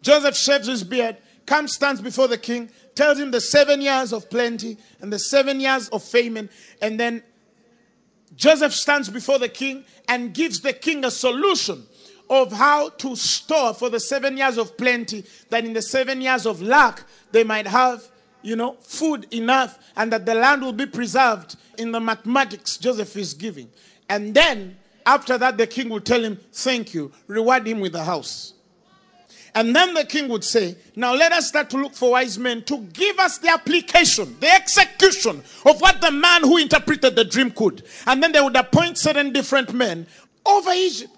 Joseph 0.00 0.36
shaves 0.36 0.68
his 0.68 0.84
beard, 0.84 1.16
comes, 1.44 1.74
stands 1.74 2.00
before 2.00 2.28
the 2.28 2.38
king, 2.38 2.70
tells 2.94 3.18
him 3.18 3.30
the 3.30 3.40
seven 3.40 3.80
years 3.80 4.12
of 4.12 4.30
plenty 4.30 4.78
and 5.00 5.12
the 5.12 5.18
seven 5.18 5.60
years 5.60 5.88
of 5.88 6.02
famine. 6.02 6.48
And 6.80 6.98
then 6.98 7.22
Joseph 8.36 8.72
stands 8.72 9.08
before 9.08 9.38
the 9.38 9.48
king 9.48 9.84
and 10.08 10.32
gives 10.32 10.60
the 10.60 10.72
king 10.72 11.04
a 11.04 11.10
solution 11.10 11.86
of 12.28 12.52
how 12.52 12.88
to 12.90 13.14
store 13.16 13.74
for 13.74 13.88
the 13.90 14.00
seven 14.00 14.36
years 14.36 14.58
of 14.58 14.76
plenty, 14.76 15.24
that 15.50 15.64
in 15.64 15.72
the 15.72 15.82
seven 15.82 16.20
years 16.20 16.46
of 16.46 16.60
lack, 16.62 17.04
they 17.32 17.44
might 17.44 17.66
have, 17.66 18.02
you 18.42 18.56
know, 18.56 18.76
food 18.80 19.26
enough 19.32 19.78
and 19.96 20.12
that 20.12 20.26
the 20.26 20.34
land 20.34 20.62
will 20.62 20.72
be 20.72 20.86
preserved 20.86 21.56
in 21.78 21.92
the 21.92 22.00
mathematics 22.00 22.76
Joseph 22.76 23.16
is 23.16 23.34
giving. 23.34 23.68
And 24.08 24.34
then 24.34 24.76
after 25.04 25.38
that, 25.38 25.56
the 25.56 25.66
king 25.66 25.88
would 25.90 26.04
tell 26.04 26.22
him, 26.22 26.38
Thank 26.52 26.94
you, 26.94 27.12
reward 27.26 27.66
him 27.66 27.80
with 27.80 27.94
a 27.94 28.04
house. 28.04 28.54
And 29.54 29.74
then 29.74 29.94
the 29.94 30.04
king 30.04 30.28
would 30.28 30.44
say, 30.44 30.76
Now 30.96 31.14
let 31.14 31.32
us 31.32 31.48
start 31.48 31.70
to 31.70 31.78
look 31.78 31.94
for 31.94 32.10
wise 32.10 32.38
men 32.38 32.62
to 32.64 32.78
give 32.92 33.18
us 33.18 33.38
the 33.38 33.48
application, 33.48 34.36
the 34.38 34.52
execution 34.52 35.42
of 35.64 35.80
what 35.80 36.00
the 36.00 36.10
man 36.10 36.42
who 36.42 36.58
interpreted 36.58 37.16
the 37.16 37.24
dream 37.24 37.50
could. 37.50 37.82
And 38.06 38.22
then 38.22 38.32
they 38.32 38.40
would 38.40 38.56
appoint 38.56 38.98
certain 38.98 39.32
different 39.32 39.72
men 39.72 40.06
over 40.44 40.72
Egypt. 40.72 41.15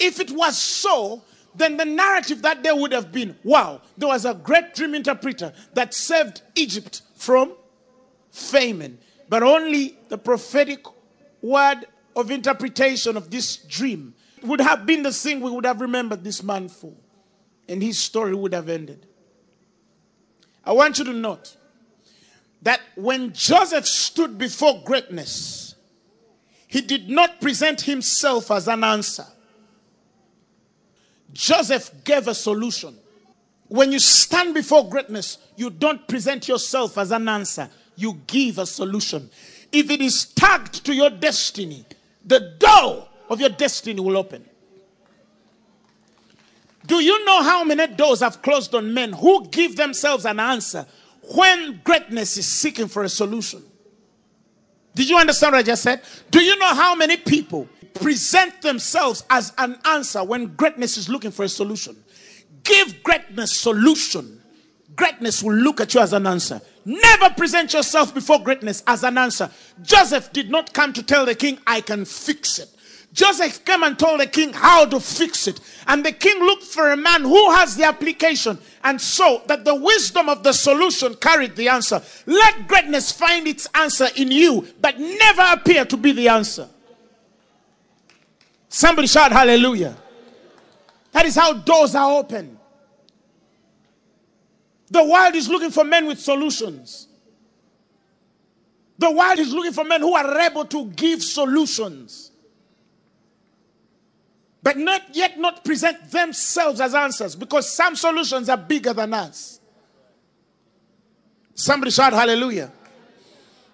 If 0.00 0.18
it 0.18 0.30
was 0.30 0.56
so, 0.56 1.22
then 1.54 1.76
the 1.76 1.84
narrative 1.84 2.42
that 2.42 2.62
there 2.62 2.74
would 2.74 2.92
have 2.92 3.12
been 3.12 3.36
wow, 3.44 3.82
there 3.98 4.08
was 4.08 4.24
a 4.24 4.34
great 4.34 4.74
dream 4.74 4.94
interpreter 4.94 5.52
that 5.74 5.94
saved 5.94 6.42
Egypt 6.54 7.02
from 7.14 7.52
famine. 8.30 8.98
But 9.28 9.42
only 9.42 9.96
the 10.08 10.18
prophetic 10.18 10.84
word 11.42 11.86
of 12.16 12.30
interpretation 12.30 13.16
of 13.16 13.30
this 13.30 13.56
dream 13.56 14.14
would 14.42 14.60
have 14.60 14.86
been 14.86 15.02
the 15.02 15.12
thing 15.12 15.40
we 15.40 15.50
would 15.50 15.66
have 15.66 15.80
remembered 15.80 16.24
this 16.24 16.42
man 16.42 16.68
for, 16.68 16.92
and 17.68 17.82
his 17.82 17.98
story 17.98 18.34
would 18.34 18.54
have 18.54 18.68
ended. 18.68 19.06
I 20.64 20.72
want 20.72 20.98
you 20.98 21.04
to 21.04 21.12
note 21.12 21.56
that 22.62 22.80
when 22.94 23.32
Joseph 23.32 23.86
stood 23.86 24.38
before 24.38 24.82
greatness, 24.84 25.74
he 26.66 26.80
did 26.80 27.08
not 27.08 27.40
present 27.40 27.82
himself 27.82 28.50
as 28.50 28.68
an 28.68 28.84
answer. 28.84 29.26
Joseph 31.32 31.90
gave 32.04 32.28
a 32.28 32.34
solution. 32.34 32.96
When 33.68 33.92
you 33.92 33.98
stand 33.98 34.54
before 34.54 34.88
greatness, 34.88 35.38
you 35.56 35.70
don't 35.70 36.06
present 36.08 36.48
yourself 36.48 36.98
as 36.98 37.12
an 37.12 37.28
answer, 37.28 37.68
you 37.96 38.20
give 38.26 38.58
a 38.58 38.66
solution. 38.66 39.30
If 39.72 39.90
it 39.90 40.00
is 40.00 40.26
tagged 40.26 40.84
to 40.86 40.92
your 40.92 41.10
destiny, 41.10 41.84
the 42.24 42.56
door 42.58 43.06
of 43.28 43.40
your 43.40 43.50
destiny 43.50 44.00
will 44.00 44.16
open. 44.16 44.44
Do 46.86 46.96
you 46.96 47.24
know 47.24 47.42
how 47.42 47.62
many 47.62 47.86
doors 47.94 48.20
have 48.20 48.42
closed 48.42 48.74
on 48.74 48.92
men 48.92 49.12
who 49.12 49.46
give 49.48 49.76
themselves 49.76 50.24
an 50.24 50.40
answer 50.40 50.86
when 51.36 51.80
greatness 51.84 52.36
is 52.36 52.46
seeking 52.46 52.88
for 52.88 53.04
a 53.04 53.08
solution? 53.08 53.62
Did 54.94 55.08
you 55.08 55.16
understand 55.16 55.52
what 55.52 55.60
I 55.60 55.62
just 55.62 55.82
said? 55.82 56.02
Do 56.30 56.40
you 56.40 56.56
know 56.56 56.74
how 56.74 56.96
many 56.96 57.16
people 57.16 57.68
present 57.94 58.62
themselves 58.62 59.24
as 59.30 59.52
an 59.58 59.78
answer 59.84 60.22
when 60.24 60.54
greatness 60.56 60.96
is 60.96 61.08
looking 61.08 61.30
for 61.30 61.44
a 61.44 61.48
solution? 61.48 61.96
Give 62.62 63.02
greatness 63.02 63.58
solution. 63.58 64.40
Greatness 64.96 65.42
will 65.42 65.54
look 65.54 65.80
at 65.80 65.94
you 65.94 66.00
as 66.00 66.12
an 66.12 66.26
answer. 66.26 66.60
Never 66.84 67.30
present 67.30 67.72
yourself 67.72 68.12
before 68.12 68.42
greatness 68.42 68.82
as 68.86 69.04
an 69.04 69.18
answer. 69.18 69.50
Joseph 69.82 70.32
did 70.32 70.50
not 70.50 70.72
come 70.72 70.92
to 70.92 71.02
tell 71.02 71.24
the 71.24 71.34
king, 71.34 71.58
I 71.66 71.80
can 71.80 72.04
fix 72.04 72.58
it. 72.58 72.68
Joseph 73.12 73.64
came 73.64 73.82
and 73.82 73.98
told 73.98 74.20
the 74.20 74.26
king 74.26 74.52
how 74.52 74.84
to 74.84 75.00
fix 75.00 75.48
it. 75.48 75.60
And 75.86 76.04
the 76.04 76.12
king 76.12 76.38
looked 76.40 76.62
for 76.62 76.90
a 76.90 76.96
man 76.96 77.22
who 77.22 77.50
has 77.52 77.76
the 77.76 77.84
application 77.84 78.58
and 78.84 79.00
saw 79.00 79.40
that 79.46 79.64
the 79.64 79.74
wisdom 79.74 80.28
of 80.28 80.42
the 80.42 80.52
solution 80.52 81.14
carried 81.14 81.56
the 81.56 81.68
answer. 81.68 82.02
Let 82.26 82.68
greatness 82.68 83.10
find 83.10 83.48
its 83.48 83.66
answer 83.74 84.08
in 84.16 84.30
you, 84.30 84.66
but 84.80 84.98
never 84.98 85.44
appear 85.50 85.84
to 85.86 85.96
be 85.96 86.12
the 86.12 86.28
answer. 86.28 86.68
Somebody 88.72 89.08
shout 89.08 89.32
hallelujah. 89.32 89.96
That 91.10 91.26
is 91.26 91.34
how 91.34 91.54
doors 91.54 91.96
are 91.96 92.18
opened. 92.18 92.56
The 94.88 95.04
world 95.04 95.34
is 95.34 95.48
looking 95.48 95.72
for 95.72 95.82
men 95.82 96.06
with 96.06 96.20
solutions. 96.20 97.08
The 98.96 99.10
world 99.10 99.40
is 99.40 99.52
looking 99.52 99.72
for 99.72 99.82
men 99.82 100.00
who 100.00 100.14
are 100.14 100.38
able 100.38 100.64
to 100.66 100.86
give 100.90 101.20
solutions, 101.20 102.30
but 104.62 104.76
not 104.76 105.16
yet 105.16 105.36
not 105.36 105.64
present 105.64 106.08
themselves 106.12 106.80
as 106.80 106.94
answers 106.94 107.34
because 107.34 107.68
some 107.68 107.96
solutions 107.96 108.48
are 108.48 108.56
bigger 108.56 108.92
than 108.92 109.12
us. 109.14 109.58
Somebody 111.54 111.90
shout 111.90 112.12
hallelujah. 112.12 112.70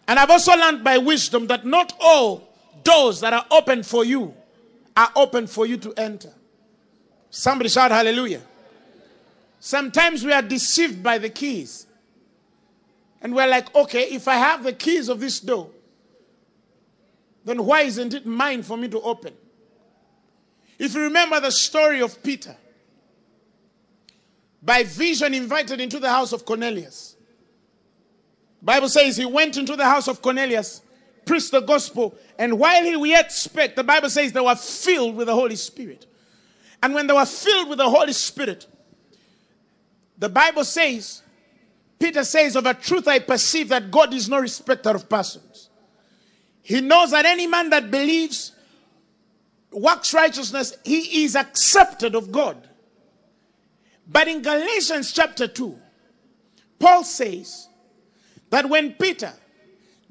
And 0.08 0.18
I've 0.18 0.30
also 0.30 0.56
learned 0.56 0.82
by 0.82 0.96
wisdom 0.96 1.48
that 1.48 1.66
not 1.66 1.92
all 2.00 2.48
doors 2.82 3.20
that 3.20 3.34
are 3.34 3.44
open 3.50 3.82
for 3.82 4.02
you 4.02 4.34
are 4.96 5.10
open 5.14 5.46
for 5.46 5.66
you 5.66 5.76
to 5.76 5.92
enter. 5.94 6.32
Somebody 7.30 7.68
shout 7.68 7.90
hallelujah. 7.90 8.40
Sometimes 9.60 10.24
we 10.24 10.32
are 10.32 10.42
deceived 10.42 11.02
by 11.02 11.18
the 11.18 11.28
keys. 11.28 11.86
And 13.20 13.34
we're 13.34 13.48
like, 13.48 13.74
okay, 13.74 14.04
if 14.04 14.28
I 14.28 14.36
have 14.36 14.62
the 14.62 14.72
keys 14.72 15.08
of 15.08 15.20
this 15.20 15.40
door, 15.40 15.70
then 17.44 17.64
why 17.64 17.82
isn't 17.82 18.14
it 18.14 18.26
mine 18.26 18.62
for 18.62 18.76
me 18.76 18.88
to 18.88 19.00
open? 19.00 19.34
If 20.78 20.94
you 20.94 21.02
remember 21.02 21.40
the 21.40 21.50
story 21.50 22.00
of 22.00 22.22
Peter, 22.22 22.56
by 24.62 24.82
vision 24.82 25.32
invited 25.32 25.80
into 25.80 25.98
the 25.98 26.08
house 26.08 26.32
of 26.32 26.44
Cornelius. 26.44 27.16
Bible 28.60 28.88
says 28.88 29.16
he 29.16 29.24
went 29.24 29.56
into 29.56 29.76
the 29.76 29.84
house 29.84 30.08
of 30.08 30.20
Cornelius, 30.20 30.82
preached 31.24 31.52
the 31.52 31.60
gospel, 31.60 32.16
and 32.38 32.58
while 32.58 32.82
he 32.82 33.10
yet 33.10 33.32
spake, 33.32 33.76
the 33.76 33.84
Bible 33.84 34.10
says 34.10 34.32
they 34.32 34.40
were 34.40 34.54
filled 34.54 35.16
with 35.16 35.26
the 35.26 35.34
Holy 35.34 35.56
Spirit. 35.56 36.06
And 36.82 36.94
when 36.94 37.06
they 37.06 37.14
were 37.14 37.24
filled 37.24 37.68
with 37.68 37.78
the 37.78 37.88
Holy 37.88 38.12
Spirit, 38.12 38.66
the 40.18 40.28
Bible 40.28 40.64
says, 40.64 41.22
Peter 41.98 42.24
says, 42.24 42.56
Of 42.56 42.66
a 42.66 42.74
truth 42.74 43.08
I 43.08 43.18
perceive 43.18 43.68
that 43.70 43.90
God 43.90 44.12
is 44.12 44.28
no 44.28 44.38
respecter 44.38 44.90
of 44.90 45.08
persons. 45.08 45.70
He 46.62 46.80
knows 46.80 47.12
that 47.12 47.24
any 47.24 47.46
man 47.46 47.70
that 47.70 47.90
believes, 47.90 48.52
works 49.70 50.12
righteousness, 50.12 50.76
he 50.84 51.24
is 51.24 51.36
accepted 51.36 52.14
of 52.14 52.32
God. 52.32 52.68
But 54.06 54.28
in 54.28 54.42
Galatians 54.42 55.12
chapter 55.12 55.48
2, 55.48 55.78
Paul 56.78 57.04
says 57.04 57.68
that 58.50 58.68
when 58.68 58.92
Peter, 58.92 59.32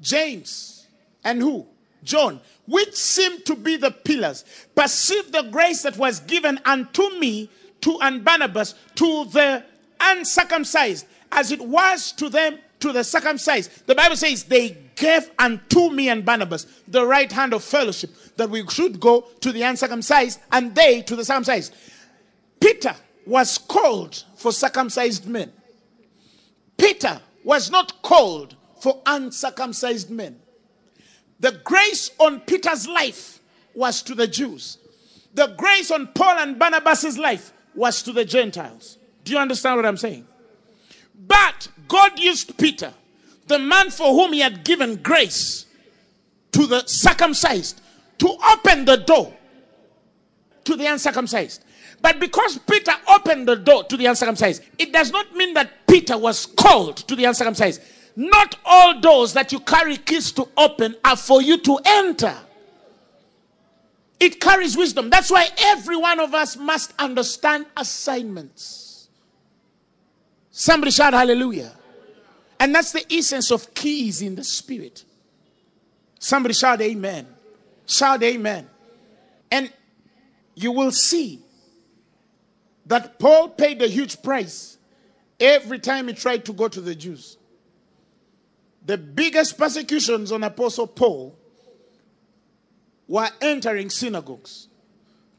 James, 0.00 0.86
and 1.24 1.40
who? 1.40 1.66
John, 2.06 2.40
which 2.66 2.94
seemed 2.94 3.44
to 3.46 3.54
be 3.54 3.76
the 3.76 3.90
pillars, 3.90 4.44
perceived 4.74 5.32
the 5.32 5.42
grace 5.42 5.82
that 5.82 5.98
was 5.98 6.20
given 6.20 6.58
unto 6.64 7.10
me, 7.18 7.50
to 7.82 7.98
and 8.00 8.24
Barnabas, 8.24 8.74
to 8.94 9.26
the 9.26 9.62
uncircumcised, 10.00 11.06
as 11.30 11.52
it 11.52 11.60
was 11.60 12.12
to 12.12 12.28
them 12.30 12.58
to 12.80 12.92
the 12.92 13.04
circumcised. 13.04 13.86
The 13.86 13.94
Bible 13.94 14.16
says 14.16 14.44
they 14.44 14.76
gave 14.94 15.30
unto 15.38 15.90
me 15.90 16.08
and 16.08 16.24
Barnabas 16.24 16.66
the 16.88 17.04
right 17.04 17.30
hand 17.30 17.52
of 17.52 17.62
fellowship 17.62 18.10
that 18.36 18.48
we 18.48 18.66
should 18.68 18.98
go 18.98 19.26
to 19.40 19.52
the 19.52 19.62
uncircumcised 19.62 20.40
and 20.52 20.74
they 20.74 21.02
to 21.02 21.16
the 21.16 21.24
circumcised. 21.24 21.74
Peter 22.60 22.94
was 23.26 23.58
called 23.58 24.24
for 24.36 24.52
circumcised 24.52 25.26
men. 25.26 25.52
Peter 26.78 27.20
was 27.44 27.70
not 27.70 28.02
called 28.02 28.56
for 28.80 29.02
uncircumcised 29.06 30.10
men. 30.10 30.38
The 31.40 31.60
grace 31.64 32.10
on 32.18 32.40
Peter's 32.40 32.88
life 32.88 33.40
was 33.74 34.02
to 34.02 34.14
the 34.14 34.26
Jews. 34.26 34.78
The 35.34 35.48
grace 35.58 35.90
on 35.90 36.08
Paul 36.08 36.38
and 36.38 36.58
Barnabas's 36.58 37.18
life 37.18 37.52
was 37.74 38.02
to 38.04 38.12
the 38.12 38.24
Gentiles. 38.24 38.96
Do 39.24 39.32
you 39.32 39.38
understand 39.38 39.76
what 39.76 39.86
I'm 39.86 39.98
saying? 39.98 40.26
But 41.26 41.68
God 41.88 42.18
used 42.18 42.56
Peter, 42.56 42.92
the 43.46 43.58
man 43.58 43.90
for 43.90 44.12
whom 44.12 44.32
he 44.32 44.40
had 44.40 44.64
given 44.64 44.96
grace 44.96 45.66
to 46.52 46.66
the 46.66 46.86
circumcised, 46.86 47.82
to 48.18 48.28
open 48.52 48.86
the 48.86 48.96
door 48.96 49.36
to 50.64 50.76
the 50.76 50.86
uncircumcised. 50.86 51.64
But 52.00 52.18
because 52.18 52.58
Peter 52.58 52.92
opened 53.08 53.48
the 53.48 53.56
door 53.56 53.84
to 53.84 53.96
the 53.96 54.06
uncircumcised, 54.06 54.62
it 54.78 54.92
does 54.92 55.10
not 55.10 55.34
mean 55.34 55.54
that 55.54 55.86
Peter 55.86 56.16
was 56.16 56.46
called 56.46 56.96
to 57.08 57.16
the 57.16 57.24
uncircumcised. 57.24 57.80
Not 58.16 58.56
all 58.64 58.98
doors 58.98 59.34
that 59.34 59.52
you 59.52 59.60
carry 59.60 59.98
keys 59.98 60.32
to 60.32 60.48
open 60.56 60.96
are 61.04 61.16
for 61.16 61.42
you 61.42 61.58
to 61.58 61.78
enter. 61.84 62.34
It 64.18 64.40
carries 64.40 64.74
wisdom. 64.74 65.10
That's 65.10 65.30
why 65.30 65.48
every 65.58 65.96
one 65.96 66.18
of 66.18 66.34
us 66.34 66.56
must 66.56 66.94
understand 66.98 67.66
assignments. 67.76 69.08
Somebody 70.50 70.90
shout 70.90 71.12
hallelujah. 71.12 71.72
And 72.58 72.74
that's 72.74 72.92
the 72.92 73.04
essence 73.12 73.50
of 73.50 73.74
keys 73.74 74.22
in 74.22 74.34
the 74.34 74.44
spirit. 74.44 75.04
Somebody 76.18 76.54
shout 76.54 76.80
amen. 76.80 77.26
Shout 77.86 78.22
amen. 78.22 78.66
And 79.50 79.70
you 80.54 80.72
will 80.72 80.90
see 80.90 81.42
that 82.86 83.18
Paul 83.18 83.50
paid 83.50 83.82
a 83.82 83.86
huge 83.86 84.22
price 84.22 84.78
every 85.38 85.78
time 85.78 86.08
he 86.08 86.14
tried 86.14 86.46
to 86.46 86.54
go 86.54 86.68
to 86.68 86.80
the 86.80 86.94
Jews. 86.94 87.36
The 88.86 88.96
biggest 88.96 89.58
persecutions 89.58 90.30
on 90.30 90.44
Apostle 90.44 90.86
Paul 90.86 91.36
were 93.08 93.28
entering 93.40 93.90
synagogues 93.90 94.68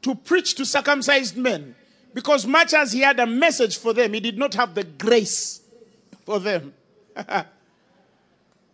to 0.02 0.14
preach 0.14 0.54
to 0.56 0.66
circumcised 0.66 1.36
men 1.36 1.74
because, 2.12 2.46
much 2.46 2.74
as 2.74 2.92
he 2.92 3.00
had 3.00 3.18
a 3.18 3.26
message 3.26 3.78
for 3.78 3.92
them, 3.92 4.12
he 4.12 4.20
did 4.20 4.38
not 4.38 4.54
have 4.54 4.74
the 4.74 4.84
grace 4.84 5.62
for 6.26 6.38
them. 6.38 6.74
Do 7.16 7.24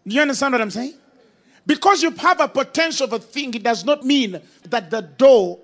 you 0.06 0.20
understand 0.20 0.52
what 0.52 0.60
I'm 0.60 0.70
saying? 0.70 0.94
Because 1.66 2.02
you 2.02 2.10
have 2.10 2.40
a 2.40 2.48
potential 2.48 3.06
for 3.06 3.16
a 3.16 3.18
thing, 3.20 3.54
it 3.54 3.62
does 3.62 3.84
not 3.84 4.04
mean 4.04 4.40
that 4.68 4.90
the 4.90 5.00
door 5.00 5.60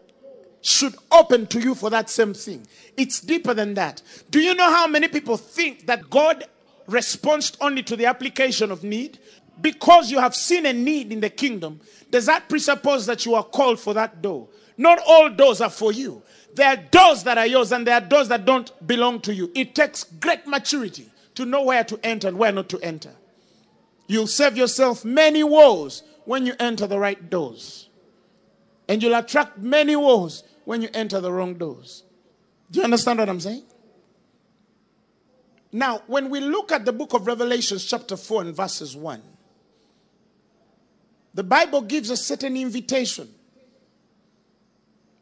should 0.63 0.95
open 1.11 1.47
to 1.49 1.61
you 1.61 1.75
for 1.75 1.91
that 1.91 2.09
same 2.09 2.33
thing. 2.33 2.67
It's 2.97 3.21
deeper 3.21 3.55
than 3.55 3.75
that. 3.75 4.03
Do 4.31 4.41
you 4.41 4.55
know 4.55 4.71
how 4.71 4.87
many 4.87 5.09
people 5.09 5.37
think 5.37 5.87
that 5.87 6.09
God 6.09 6.45
responds 6.91 7.57
only 7.61 7.83
to 7.85 7.97
the 7.97 8.07
application 8.07 8.71
of 8.71 8.85
need? 8.85 9.19
Because 9.61 10.11
you 10.11 10.19
have 10.19 10.35
seen 10.35 10.67
a 10.67 10.73
need 10.73 11.13
in 11.13 11.21
the 11.21 11.31
kingdom, 11.31 11.81
does 12.11 12.27
that 12.27 12.49
presuppose 12.49 13.07
that 13.07 13.25
you 13.27 13.35
are 13.35 13.45
called 13.45 13.79
for 13.79 13.95
that 13.95 14.23
door? 14.23 14.49
Not 14.77 14.99
all 15.07 15.29
doors 15.29 15.61
are 15.61 15.71
for 15.71 15.93
you. 15.93 16.23
There 16.55 16.67
are 16.67 16.77
doors 16.77 17.23
that 17.25 17.39
are 17.39 17.47
yours 17.47 17.71
and 17.73 17.87
there 17.87 17.95
are 17.95 18.01
doors 18.01 18.29
that 18.29 18.45
don't 18.45 18.71
belong 18.87 19.21
to 19.21 19.35
you. 19.35 19.51
It 19.55 19.75
takes 19.75 20.05
great 20.05 20.47
maturity 20.47 21.11
to 21.35 21.45
know 21.45 21.63
where 21.63 21.85
to 21.85 22.01
enter 22.03 22.29
and 22.29 22.39
where 22.39 22.53
not 22.53 22.69
to 22.71 22.81
enter. 22.81 23.13
You'll 24.07 24.27
save 24.27 24.57
yourself 24.57 25.05
many 25.05 25.45
woes 25.45 26.03
when 26.25 26.47
you 26.47 26.55
enter 26.59 26.87
the 26.87 26.99
right 26.99 27.31
doors. 27.31 27.89
And 28.89 29.03
you'll 29.03 29.15
attract 29.15 29.59
many 29.59 29.95
woes 29.95 30.43
when 30.65 30.83
you 30.83 30.89
enter 30.93 31.21
the 31.21 31.31
wrong 31.31 31.55
doors. 31.55 32.03
Do 32.71 32.81
you 32.81 32.85
understand 32.85 33.19
what 33.19 33.29
I'm 33.29 33.41
saying? 33.41 33.63
Now, 35.73 36.03
when 36.07 36.31
we 36.31 36.41
look 36.41 36.73
at 36.73 36.85
the 36.85 36.93
book 36.93 37.13
of 37.13 37.27
Revelations, 37.27 37.85
chapter 37.85 38.17
4 38.17 38.43
and 38.43 38.57
verses 38.57 38.97
1, 38.97 39.23
the 41.33 41.45
Bible 41.45 41.83
gives 41.83 42.11
a 42.11 42.17
certain 42.17 42.57
invitation 42.57 43.29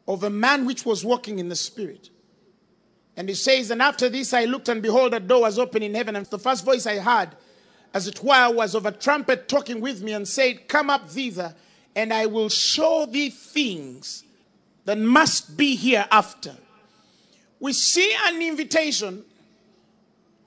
of 0.07 0.23
a 0.23 0.29
man 0.29 0.65
which 0.65 0.85
was 0.85 1.05
walking 1.05 1.37
in 1.37 1.49
the 1.49 1.55
Spirit. 1.55 2.09
And 3.15 3.29
it 3.29 3.35
says, 3.35 3.69
And 3.69 3.81
after 3.81 4.09
this 4.09 4.33
I 4.33 4.45
looked, 4.45 4.69
and 4.69 4.81
behold, 4.81 5.13
a 5.13 5.19
door 5.19 5.41
was 5.41 5.59
open 5.59 5.83
in 5.83 5.93
heaven. 5.93 6.15
And 6.15 6.25
the 6.25 6.39
first 6.39 6.65
voice 6.65 6.87
I 6.87 6.97
heard, 6.97 7.29
as 7.93 8.07
it 8.07 8.23
were, 8.23 8.51
was 8.51 8.73
of 8.73 8.87
a 8.87 8.91
trumpet 8.91 9.47
talking 9.47 9.81
with 9.81 10.01
me, 10.01 10.13
and 10.13 10.27
said, 10.27 10.67
Come 10.67 10.89
up 10.89 11.09
thither, 11.09 11.53
and 11.95 12.11
I 12.11 12.25
will 12.25 12.49
show 12.49 13.05
thee 13.05 13.29
things 13.29 14.23
that 14.85 14.97
must 14.97 15.55
be 15.57 15.75
hereafter. 15.75 16.55
We 17.59 17.73
see 17.73 18.15
an 18.25 18.41
invitation 18.41 19.25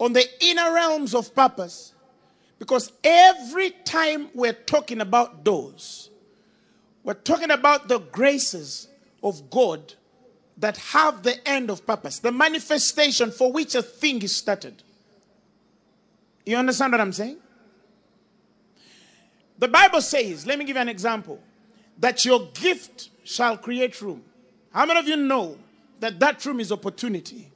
on 0.03 0.13
the 0.13 0.29
inner 0.41 0.75
realms 0.75 1.15
of 1.15 1.33
purpose 1.33 1.93
because 2.59 2.91
every 3.05 3.71
time 3.85 4.29
we're 4.35 4.53
talking 4.53 5.01
about 5.01 5.45
doors, 5.45 6.11
we're 7.05 7.15
talking 7.15 7.53
about 7.53 7.87
the 7.87 8.01
graces 8.01 8.89
of 9.23 9.49
God 9.49 9.95
that 10.57 10.77
have 10.77 11.23
the 11.23 11.49
end 11.49 11.71
of 11.71 11.87
purpose, 11.87 12.19
the 12.19 12.33
manifestation 12.33 13.31
for 13.31 13.53
which 13.53 13.77
a 13.77 13.83
thing 13.83 14.21
is 14.23 14.35
started. 14.35 14.83
You 16.45 16.57
understand 16.57 16.91
what 16.91 17.01
I'm 17.01 17.13
saying? 17.13 17.37
The 19.57 19.69
Bible 19.69 20.01
says, 20.01 20.45
let 20.49 20.59
me 20.59 20.65
give 20.65 20.75
you 20.75 20.83
an 20.83 20.89
example, 20.89 21.39
that 22.01 22.25
your 22.25 22.49
gift 22.55 23.11
shall 23.23 23.57
create 23.57 24.03
room. 24.03 24.25
How 24.73 24.85
many 24.85 24.99
of 24.99 25.07
you 25.07 25.17
know 25.17 25.59
that 26.01 26.19
that 26.19 26.45
room 26.45 26.59
is 26.59 26.73
opportunity? 26.73 27.52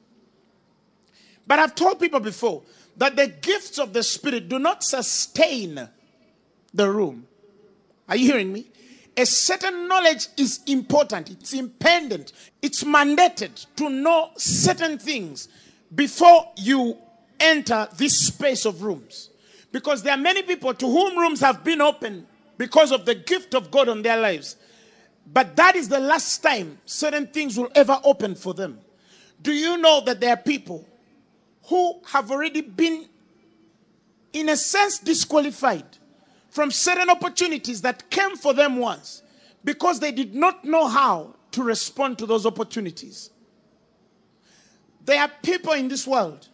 But 1.47 1.59
I've 1.59 1.75
told 1.75 2.01
people 2.01 2.21
before 2.21 2.63
that 2.97 3.17
the 3.17 3.29
gifts 3.29 3.79
of 3.79 3.93
the 3.93 4.03
Spirit 4.03 4.49
do 4.49 4.59
not 4.59 4.83
sustain 4.83 5.89
the 6.73 6.91
room. 6.91 7.27
Are 8.09 8.17
you 8.17 8.33
hearing 8.33 8.53
me? 8.53 8.67
A 9.17 9.25
certain 9.25 9.89
knowledge 9.89 10.29
is 10.37 10.61
important, 10.67 11.31
it's 11.31 11.55
impendent, 11.55 12.33
it's 12.61 12.85
mandated 12.85 13.67
to 13.77 13.89
know 13.89 14.31
certain 14.37 14.99
things 14.99 15.49
before 15.95 16.53
you 16.57 16.99
enter 17.41 17.89
this 17.97 18.27
space 18.27 18.67
of 18.67 18.83
rooms. 18.83 19.31
Because 19.73 20.03
there 20.03 20.13
are 20.13 20.19
many 20.19 20.43
people 20.43 20.75
to 20.75 20.87
whom 20.87 21.17
rooms 21.19 21.41
have 21.41 21.65
been 21.65 21.81
opened 21.81 22.27
because 22.59 22.93
of 22.93 23.07
the 23.07 23.15
gift 23.15 23.55
of 23.55 23.71
God 23.71 23.89
on 23.89 24.03
their 24.03 24.19
lives. 24.19 24.57
But 25.33 25.57
that 25.57 25.77
is 25.77 25.89
the 25.89 25.99
last 25.99 26.43
time 26.43 26.79
certain 26.85 27.27
things 27.27 27.59
will 27.59 27.71
ever 27.75 27.99
open 28.05 28.35
for 28.35 28.55
them. 28.55 28.79
Do 29.43 29.53
you 29.53 29.79
know 29.79 30.03
that 30.03 30.21
there 30.21 30.31
are 30.31 30.37
people 30.37 30.87
who 31.69 32.01
have 32.07 32.31
already 32.31 32.61
been, 32.61 33.07
in 34.33 34.49
a 34.49 34.57
sense, 34.57 34.99
disqualified 34.99 35.85
from 36.51 36.71
certain 36.71 37.11
opportunities 37.11 37.83
that 37.83 38.09
came 38.11 38.37
for 38.37 38.55
them 38.55 38.77
once 38.77 39.23
because 39.65 40.01
they 40.01 40.13
did 40.13 40.35
not 40.35 40.65
know 40.65 40.87
how 40.87 41.35
to 41.53 41.63
respond 41.63 42.19
to 42.19 42.27
those 42.27 42.47
opportunities? 42.47 43.31
There 45.05 45.21
are 45.21 45.31
people 45.43 45.73
in 45.73 45.89
this 45.89 46.07
world, 46.07 46.49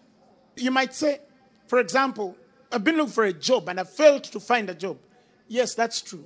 you 0.57 0.71
might 0.71 0.95
say, 0.95 1.21
for 1.67 1.79
example, 1.79 2.37
I've 2.71 2.85
been 2.85 2.97
looking 2.97 3.13
for 3.13 3.25
a 3.25 3.33
job 3.33 3.69
and 3.69 3.81
I 3.81 3.85
failed 3.85 4.25
to 4.25 4.41
find 4.41 4.69
a 4.71 4.75
job. 4.75 4.99
Yes, 5.49 5.75
that's 5.75 6.01
true. 6.01 6.25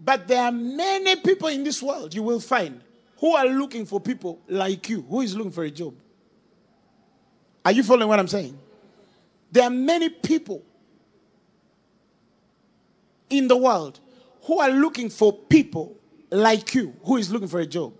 But 0.00 0.28
there 0.28 0.42
are 0.42 0.52
many 0.52 1.16
people 1.16 1.48
in 1.48 1.64
this 1.64 1.82
world 1.82 2.14
you 2.14 2.22
will 2.22 2.40
find 2.40 2.82
who 3.18 3.34
are 3.34 3.46
looking 3.46 3.86
for 3.86 4.00
people 4.00 4.40
like 4.48 4.88
you. 4.88 5.02
Who 5.02 5.22
is 5.22 5.34
looking 5.34 5.52
for 5.52 5.64
a 5.64 5.70
job? 5.70 5.94
Are 7.64 7.72
you 7.72 7.82
following 7.82 8.08
what 8.08 8.18
I'm 8.18 8.28
saying? 8.28 8.58
There 9.50 9.64
are 9.64 9.70
many 9.70 10.08
people 10.08 10.62
in 13.30 13.48
the 13.48 13.56
world 13.56 14.00
who 14.42 14.58
are 14.58 14.70
looking 14.70 15.08
for 15.08 15.32
people 15.32 15.96
like 16.30 16.74
you 16.74 16.94
who 17.04 17.16
is 17.16 17.30
looking 17.30 17.48
for 17.48 17.60
a 17.60 17.66
job. 17.66 17.94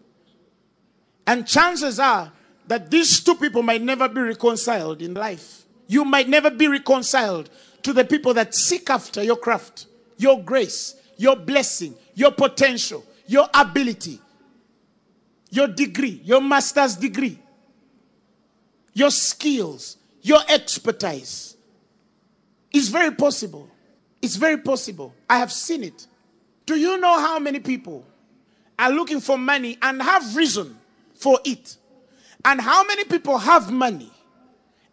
And 1.27 1.47
chances 1.47 1.99
are 1.99 2.33
that 2.67 2.91
these 2.91 3.23
two 3.23 3.35
people 3.37 3.63
might 3.63 3.83
never 3.83 4.09
be 4.09 4.21
reconciled 4.21 5.01
in 5.01 5.15
life. 5.15 5.65
You 5.87 6.05
might 6.05 6.29
never 6.29 6.51
be 6.51 6.67
reconciled 6.69 7.51
to 7.83 7.93
the 7.93 8.05
people 8.05 8.35
that 8.35 8.55
seek 8.55 8.91
after 8.91 9.23
your 9.23 9.37
craft, 9.37 9.87
your 10.17 10.43
grace, 10.43 10.97
your 11.17 11.37
blessing, 11.37 11.95
your 12.15 12.33
potential, 12.33 13.05
your 13.27 13.49
ability, 13.55 14.21
your 15.51 15.69
degree, 15.69 16.21
your 16.25 16.41
master's 16.41 16.97
degree, 16.97 17.39
your 18.95 19.11
skills, 19.11 19.99
your 20.23 20.41
expertise. 20.49 21.57
It's 22.73 22.89
very 22.89 23.11
possible. 23.11 23.69
It's 24.23 24.37
very 24.37 24.57
possible. 24.57 25.15
I 25.29 25.39
have 25.39 25.53
seen 25.53 25.85
it. 25.85 26.07
Do 26.65 26.77
you 26.77 26.99
know 26.99 27.21
how 27.21 27.39
many 27.39 27.61
people 27.61 28.07
are 28.79 28.91
looking 28.91 29.21
for 29.21 29.37
money 29.37 29.77
and 29.83 30.01
have 30.01 30.35
reason 30.35 30.79
for 31.15 31.39
it? 31.45 31.77
And 32.45 32.61
how 32.61 32.85
many 32.85 33.05
people 33.05 33.37
have 33.39 33.71
money 33.71 34.11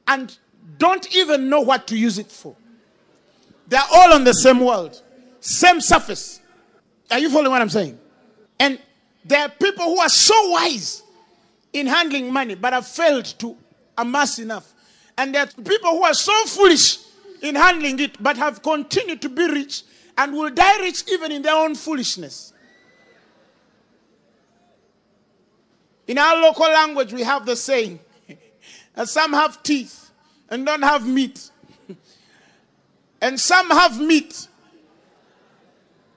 and 0.07 0.35
don't 0.77 1.15
even 1.15 1.49
know 1.49 1.61
what 1.61 1.87
to 1.87 1.97
use 1.97 2.17
it 2.17 2.31
for? 2.31 2.55
They're 3.67 3.81
all 3.93 4.13
on 4.13 4.25
the 4.25 4.33
same 4.33 4.59
world, 4.59 5.01
same 5.39 5.79
surface. 5.79 6.41
Are 7.09 7.19
you 7.19 7.29
following 7.29 7.51
what 7.51 7.61
I'm 7.61 7.69
saying? 7.69 7.97
And 8.59 8.79
there 9.23 9.41
are 9.41 9.49
people 9.49 9.85
who 9.85 9.99
are 9.99 10.09
so 10.09 10.49
wise 10.49 11.03
in 11.71 11.87
handling 11.87 12.31
money 12.33 12.55
but 12.55 12.73
have 12.73 12.87
failed 12.87 13.25
to 13.39 13.55
amass 14.01 14.39
enough. 14.39 14.71
And 15.17 15.33
there 15.33 15.43
are 15.43 15.47
people 15.47 15.91
who 15.91 16.03
are 16.03 16.13
so 16.13 16.33
foolish 16.45 16.99
in 17.41 17.55
handling 17.55 17.99
it 17.99 18.21
but 18.21 18.37
have 18.37 18.61
continued 18.61 19.21
to 19.21 19.29
be 19.29 19.47
rich 19.47 19.83
and 20.17 20.33
will 20.33 20.49
die 20.49 20.79
rich 20.79 21.03
even 21.09 21.31
in 21.31 21.41
their 21.41 21.55
own 21.55 21.75
foolishness. 21.75 22.53
In 26.07 26.17
our 26.17 26.41
local 26.41 26.67
language, 26.67 27.13
we 27.13 27.23
have 27.23 27.45
the 27.45 27.55
saying 27.55 27.99
that 28.95 29.07
some 29.07 29.33
have 29.33 29.63
teeth 29.63 30.11
and 30.49 30.65
don't 30.65 30.81
have 30.81 31.07
meat, 31.07 31.49
and 33.21 33.39
some 33.39 33.69
have 33.69 34.01
meat 34.01 34.49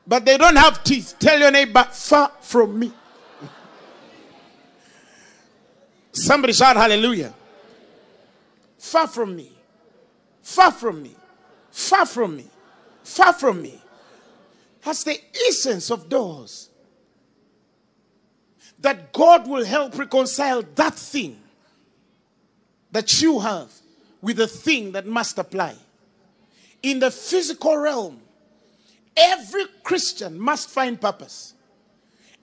but 0.06 0.24
they 0.24 0.36
don't 0.36 0.56
have 0.56 0.84
teeth. 0.84 1.14
Tell 1.18 1.38
your 1.38 1.50
neighbor, 1.50 1.84
far 1.90 2.30
from 2.40 2.78
me. 2.78 2.92
Somebody 6.12 6.52
shout 6.52 6.76
hallelujah. 6.76 7.34
Far 8.84 9.08
from 9.08 9.34
me. 9.34 9.50
Far 10.42 10.70
from 10.70 11.02
me. 11.02 11.16
Far 11.70 12.04
from 12.04 12.36
me. 12.36 12.44
Far 13.02 13.32
from 13.32 13.62
me. 13.62 13.80
That's 14.84 15.04
the 15.04 15.18
essence 15.48 15.90
of 15.90 16.10
doors 16.10 16.68
that 18.80 19.14
God 19.14 19.48
will 19.48 19.64
help 19.64 19.96
reconcile 19.96 20.62
that 20.74 20.94
thing 20.94 21.40
that 22.92 23.22
you 23.22 23.40
have 23.40 23.72
with 24.20 24.36
the 24.36 24.46
thing 24.46 24.92
that 24.92 25.06
must 25.06 25.38
apply. 25.38 25.74
In 26.82 26.98
the 26.98 27.10
physical 27.10 27.78
realm, 27.78 28.20
every 29.16 29.64
Christian 29.82 30.38
must 30.38 30.68
find 30.68 31.00
purpose. 31.00 31.54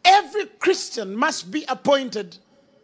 Every 0.04 0.48
Christian 0.48 1.16
must 1.16 1.52
be 1.52 1.66
appointed 1.70 2.38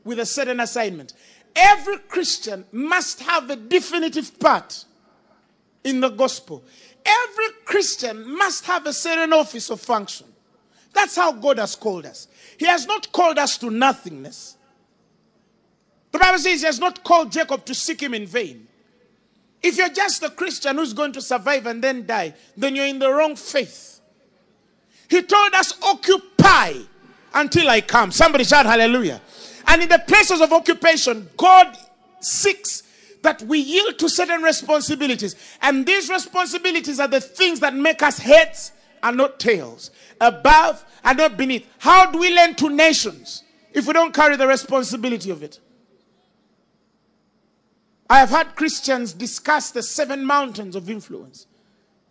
with 0.04 0.20
a 0.20 0.26
certain 0.28 0.60
assignment. 0.60 1.13
Every 1.58 1.98
Christian 1.98 2.65
must 2.72 3.20
have 3.22 3.50
a 3.50 3.56
definitive 3.56 4.39
part 4.39 4.86
in 5.84 6.00
the 6.00 6.10
gospel. 6.10 6.63
Every 7.04 7.48
Christian 7.65 8.38
must 8.38 8.65
have 8.65 8.86
a 8.86 8.93
certain 8.93 9.34
office 9.34 9.72
or 9.72 9.78
function. 9.78 10.28
That's 10.93 11.15
how 11.15 11.32
God 11.32 11.58
has 11.58 11.76
called 11.76 12.06
us. 12.06 12.28
He 12.58 12.67
has 12.67 12.86
not 12.86 13.12
called 13.12 13.39
us 13.39 13.58
to 13.58 13.72
nothingness. 13.72 14.56
The 16.12 16.20
Bible 16.20 16.38
says 16.38 16.62
He 16.62 16.65
has 16.67 16.80
not 16.80 17.04
called 17.04 17.32
Jacob 17.32 17.65
to 17.65 17.74
seek 17.74 18.02
him 18.02 18.13
in 18.13 18.28
vain. 18.28 18.67
If 19.62 19.78
you're 19.78 19.89
just 19.89 20.22
a 20.24 20.30
Christian 20.30 20.78
who's 20.78 20.93
going 20.93 21.12
to 21.13 21.22
survive 21.22 21.65
and 21.65 21.84
then 21.84 22.06
die, 22.06 22.36
then 22.56 22.76
you're 22.76 22.86
in 22.86 23.00
the 23.00 23.12
wrong 23.12 23.36
faith. 23.36 24.00
He 25.10 25.24
told 25.24 25.54
us, 25.54 25.74
occupy 25.82 26.74
until 27.34 27.70
I 27.70 27.82
come. 27.82 28.12
Somebody 28.12 28.43
shout 28.43 28.65
hallelujah. 28.65 29.22
And 29.67 29.84
in 29.84 29.89
the 29.89 29.99
places 29.99 30.41
of 30.41 30.53
occupation, 30.53 31.30
God 31.38 31.77
seeks 32.21 32.84
that 33.21 33.41
we 33.43 33.60
yield 33.60 33.99
to 33.99 34.10
certain 34.10 34.41
responsibilities. 34.41 35.36
And 35.62 35.86
these 35.86 36.10
responsibilities 36.10 36.99
are 36.99 37.08
the 37.08 37.19
things 37.19 37.60
that 37.60 37.75
make 37.75 38.01
us 38.01 38.19
heads 38.19 38.71
and 39.03 39.17
not 39.17 39.39
tails 39.39 39.91
above 40.21 40.84
and 41.03 41.17
not 41.17 41.38
beneath. 41.38 41.67
How 41.80 42.10
do 42.10 42.19
we 42.19 42.34
lend 42.34 42.58
to 42.60 42.69
nations 42.69 43.43
if 43.73 43.86
we 43.86 43.93
don't 43.93 44.13
carry 44.13 44.36
the 44.38 44.47
responsibility 44.47 45.30
of 45.30 45.43
it? 45.43 45.60
I 48.10 48.19
have 48.19 48.30
had 48.30 48.56
Christians 48.56 49.12
discuss 49.12 49.71
the 49.71 49.84
seven 49.84 50.25
mountains 50.25 50.75
of 50.75 50.89
influence 50.89 51.45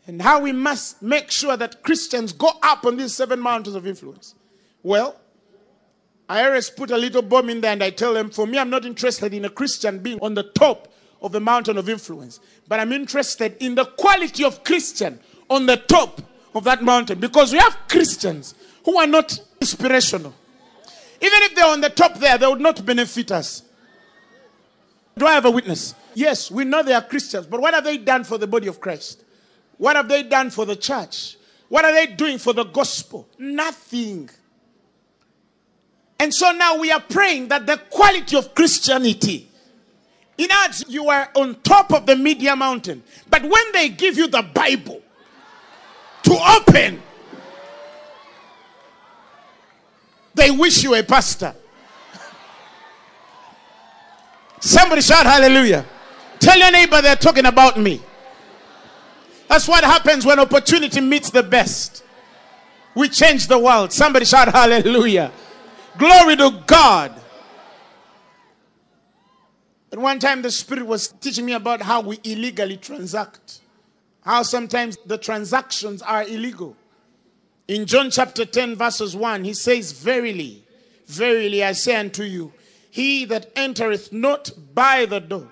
and 0.06 0.20
how 0.20 0.40
we 0.40 0.52
must 0.52 1.02
make 1.02 1.30
sure 1.30 1.56
that 1.56 1.82
Christians 1.82 2.32
go 2.32 2.52
up 2.62 2.84
on 2.84 2.96
these 2.98 3.14
seven 3.14 3.40
mountains 3.40 3.74
of 3.74 3.86
influence. 3.86 4.34
Well, 4.82 5.18
I 6.28 6.44
always 6.44 6.70
put 6.70 6.90
a 6.90 6.96
little 6.96 7.22
bomb 7.22 7.50
in 7.50 7.60
there 7.60 7.72
and 7.72 7.82
I 7.82 7.90
tell 7.90 8.14
them, 8.14 8.30
for 8.30 8.46
me, 8.46 8.58
I'm 8.58 8.70
not 8.70 8.84
interested 8.84 9.32
in 9.32 9.44
a 9.44 9.50
Christian 9.50 10.00
being 10.00 10.18
on 10.20 10.34
the 10.34 10.42
top 10.42 10.92
of 11.22 11.32
the 11.32 11.40
mountain 11.40 11.78
of 11.78 11.88
influence, 11.88 12.40
but 12.68 12.80
I'm 12.80 12.92
interested 12.92 13.56
in 13.60 13.74
the 13.74 13.84
quality 13.84 14.44
of 14.44 14.64
Christian 14.64 15.20
on 15.48 15.66
the 15.66 15.76
top 15.76 16.20
of 16.54 16.64
that 16.64 16.82
mountain 16.82 17.20
because 17.20 17.52
we 17.52 17.58
have 17.58 17.76
Christians 17.88 18.54
who 18.84 18.98
are 18.98 19.06
not 19.06 19.38
inspirational. 19.60 20.34
Even 21.20 21.42
if 21.42 21.54
they're 21.54 21.66
on 21.66 21.80
the 21.80 21.90
top 21.90 22.18
there, 22.18 22.36
they 22.38 22.46
would 22.46 22.60
not 22.60 22.84
benefit 22.84 23.30
us. 23.32 23.62
Do 25.16 25.26
I 25.26 25.32
have 25.32 25.46
a 25.46 25.50
witness? 25.50 25.94
Yes, 26.14 26.50
we 26.50 26.64
know 26.64 26.82
they 26.82 26.92
are 26.92 27.02
Christians, 27.02 27.46
but 27.46 27.60
what 27.60 27.72
have 27.72 27.84
they 27.84 27.98
done 27.98 28.24
for 28.24 28.36
the 28.36 28.46
body 28.46 28.66
of 28.66 28.80
Christ? 28.80 29.22
What 29.78 29.96
have 29.96 30.08
they 30.08 30.22
done 30.22 30.50
for 30.50 30.66
the 30.66 30.76
church? 30.76 31.36
What 31.68 31.84
are 31.84 31.92
they 31.92 32.06
doing 32.06 32.38
for 32.38 32.52
the 32.52 32.64
gospel? 32.64 33.28
Nothing. 33.38 34.28
And 36.18 36.32
so 36.32 36.52
now 36.52 36.78
we 36.78 36.90
are 36.90 37.00
praying 37.00 37.48
that 37.48 37.66
the 37.66 37.76
quality 37.90 38.36
of 38.36 38.54
Christianity, 38.54 39.48
in 40.38 40.48
odds, 40.50 40.84
you 40.88 41.08
are 41.08 41.28
on 41.34 41.56
top 41.62 41.92
of 41.92 42.06
the 42.06 42.16
media 42.16 42.56
mountain. 42.56 43.02
But 43.28 43.42
when 43.42 43.72
they 43.72 43.88
give 43.90 44.16
you 44.16 44.28
the 44.28 44.42
Bible, 44.42 45.02
to 46.26 46.36
open. 46.58 47.00
They 50.34 50.50
wish 50.50 50.82
you 50.82 50.94
a 50.96 51.02
pastor. 51.02 51.54
Somebody 54.60 55.02
shout 55.02 55.24
hallelujah. 55.24 55.86
Tell 56.40 56.58
your 56.58 56.72
neighbor 56.72 57.00
they're 57.00 57.14
talking 57.14 57.46
about 57.46 57.78
me. 57.78 58.02
That's 59.48 59.68
what 59.68 59.84
happens 59.84 60.26
when 60.26 60.40
opportunity 60.40 61.00
meets 61.00 61.30
the 61.30 61.44
best. 61.44 62.02
We 62.96 63.08
change 63.08 63.46
the 63.46 63.58
world. 63.58 63.92
Somebody 63.92 64.24
shout 64.24 64.48
hallelujah. 64.48 65.30
Glory 65.98 66.36
to 66.36 66.62
God. 66.66 67.14
At 69.92 69.98
one 69.98 70.18
time, 70.18 70.42
the 70.42 70.50
Spirit 70.50 70.86
was 70.86 71.08
teaching 71.08 71.46
me 71.46 71.52
about 71.52 71.82
how 71.82 72.00
we 72.00 72.18
illegally 72.24 72.76
transact 72.76 73.60
how 74.26 74.42
sometimes 74.42 74.98
the 75.06 75.16
transactions 75.16 76.02
are 76.02 76.24
illegal. 76.24 76.76
In 77.68 77.86
John 77.86 78.10
chapter 78.10 78.44
10, 78.44 78.74
verses 78.74 79.14
1, 79.14 79.44
he 79.44 79.54
says, 79.54 79.92
Verily, 79.92 80.64
verily 81.06 81.62
I 81.62 81.72
say 81.72 81.94
unto 81.94 82.24
you, 82.24 82.52
he 82.90 83.24
that 83.26 83.52
entereth 83.54 84.12
not 84.12 84.50
by 84.74 85.06
the 85.06 85.20
door 85.20 85.48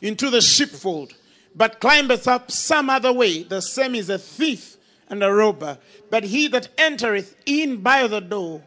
into 0.00 0.30
the 0.30 0.40
sheepfold, 0.40 1.12
but 1.54 1.78
climbeth 1.78 2.26
up 2.26 2.50
some 2.50 2.88
other 2.88 3.12
way, 3.12 3.42
the 3.42 3.60
same 3.60 3.94
is 3.94 4.08
a 4.08 4.18
thief 4.18 4.76
and 5.10 5.22
a 5.22 5.32
robber. 5.32 5.78
But 6.10 6.24
he 6.24 6.48
that 6.48 6.68
entereth 6.78 7.36
in 7.44 7.82
by 7.82 8.06
the 8.06 8.20
door 8.20 8.62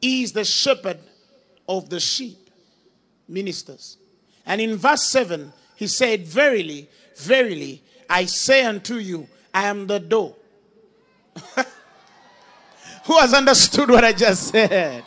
is 0.00 0.32
the 0.32 0.44
shepherd 0.44 0.98
of 1.68 1.88
the 1.90 2.00
sheep. 2.00 2.38
Ministers. 3.28 3.98
And 4.46 4.60
in 4.60 4.76
verse 4.76 5.02
7, 5.04 5.52
he 5.76 5.86
said, 5.86 6.26
Verily, 6.26 6.88
verily, 7.16 7.82
I 8.08 8.24
say 8.24 8.64
unto 8.64 8.94
you, 8.94 9.28
I 9.52 9.66
am 9.66 9.86
the 9.86 10.00
door. 10.00 10.34
Who 13.04 13.18
has 13.18 13.34
understood 13.34 13.90
what 13.90 14.04
I 14.04 14.12
just 14.12 14.48
said? 14.48 15.04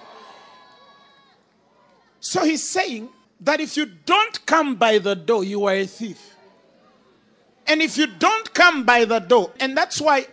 So 2.19 2.43
he's 2.43 2.63
saying 2.63 3.09
that 3.41 3.59
if 3.59 3.75
you 3.75 3.87
don't 3.87 4.45
come 4.45 4.75
by 4.75 4.99
the 4.99 5.15
door, 5.15 5.43
you 5.43 5.65
are 5.65 5.73
a 5.73 5.85
thief. 5.85 6.35
And 7.65 7.81
if 7.81 7.97
you 7.97 8.07
don't 8.07 8.53
come 8.53 8.85
by 8.85 9.05
the 9.05 9.19
door, 9.19 9.51
and 9.59 9.75
that's 9.75 9.99
why 9.99 10.27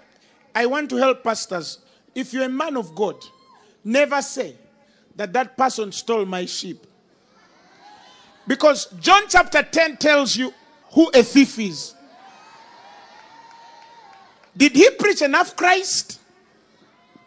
I 0.54 0.66
want 0.66 0.90
to 0.90 0.96
help 0.96 1.24
pastors. 1.24 1.78
If 2.14 2.32
you're 2.32 2.44
a 2.44 2.48
man 2.48 2.76
of 2.76 2.94
God, 2.94 3.16
never 3.84 4.22
say 4.22 4.54
that 5.16 5.32
that 5.32 5.56
person 5.56 5.92
stole 5.92 6.24
my 6.24 6.44
sheep. 6.44 6.86
Because 8.46 8.86
John 9.00 9.22
chapter 9.28 9.62
10 9.62 9.98
tells 9.98 10.36
you 10.36 10.54
who 10.92 11.10
a 11.10 11.22
thief 11.22 11.58
is. 11.58 11.94
Did 14.56 14.72
he 14.72 14.90
preach 14.90 15.22
enough 15.22 15.54
Christ? 15.54 16.18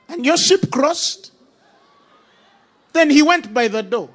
And 0.10 0.26
your 0.26 0.38
sheep 0.38 0.70
crossed? 0.72 1.32
Then 2.92 3.10
he 3.10 3.22
went 3.22 3.54
by 3.54 3.68
the 3.68 3.82
door. 3.84 4.10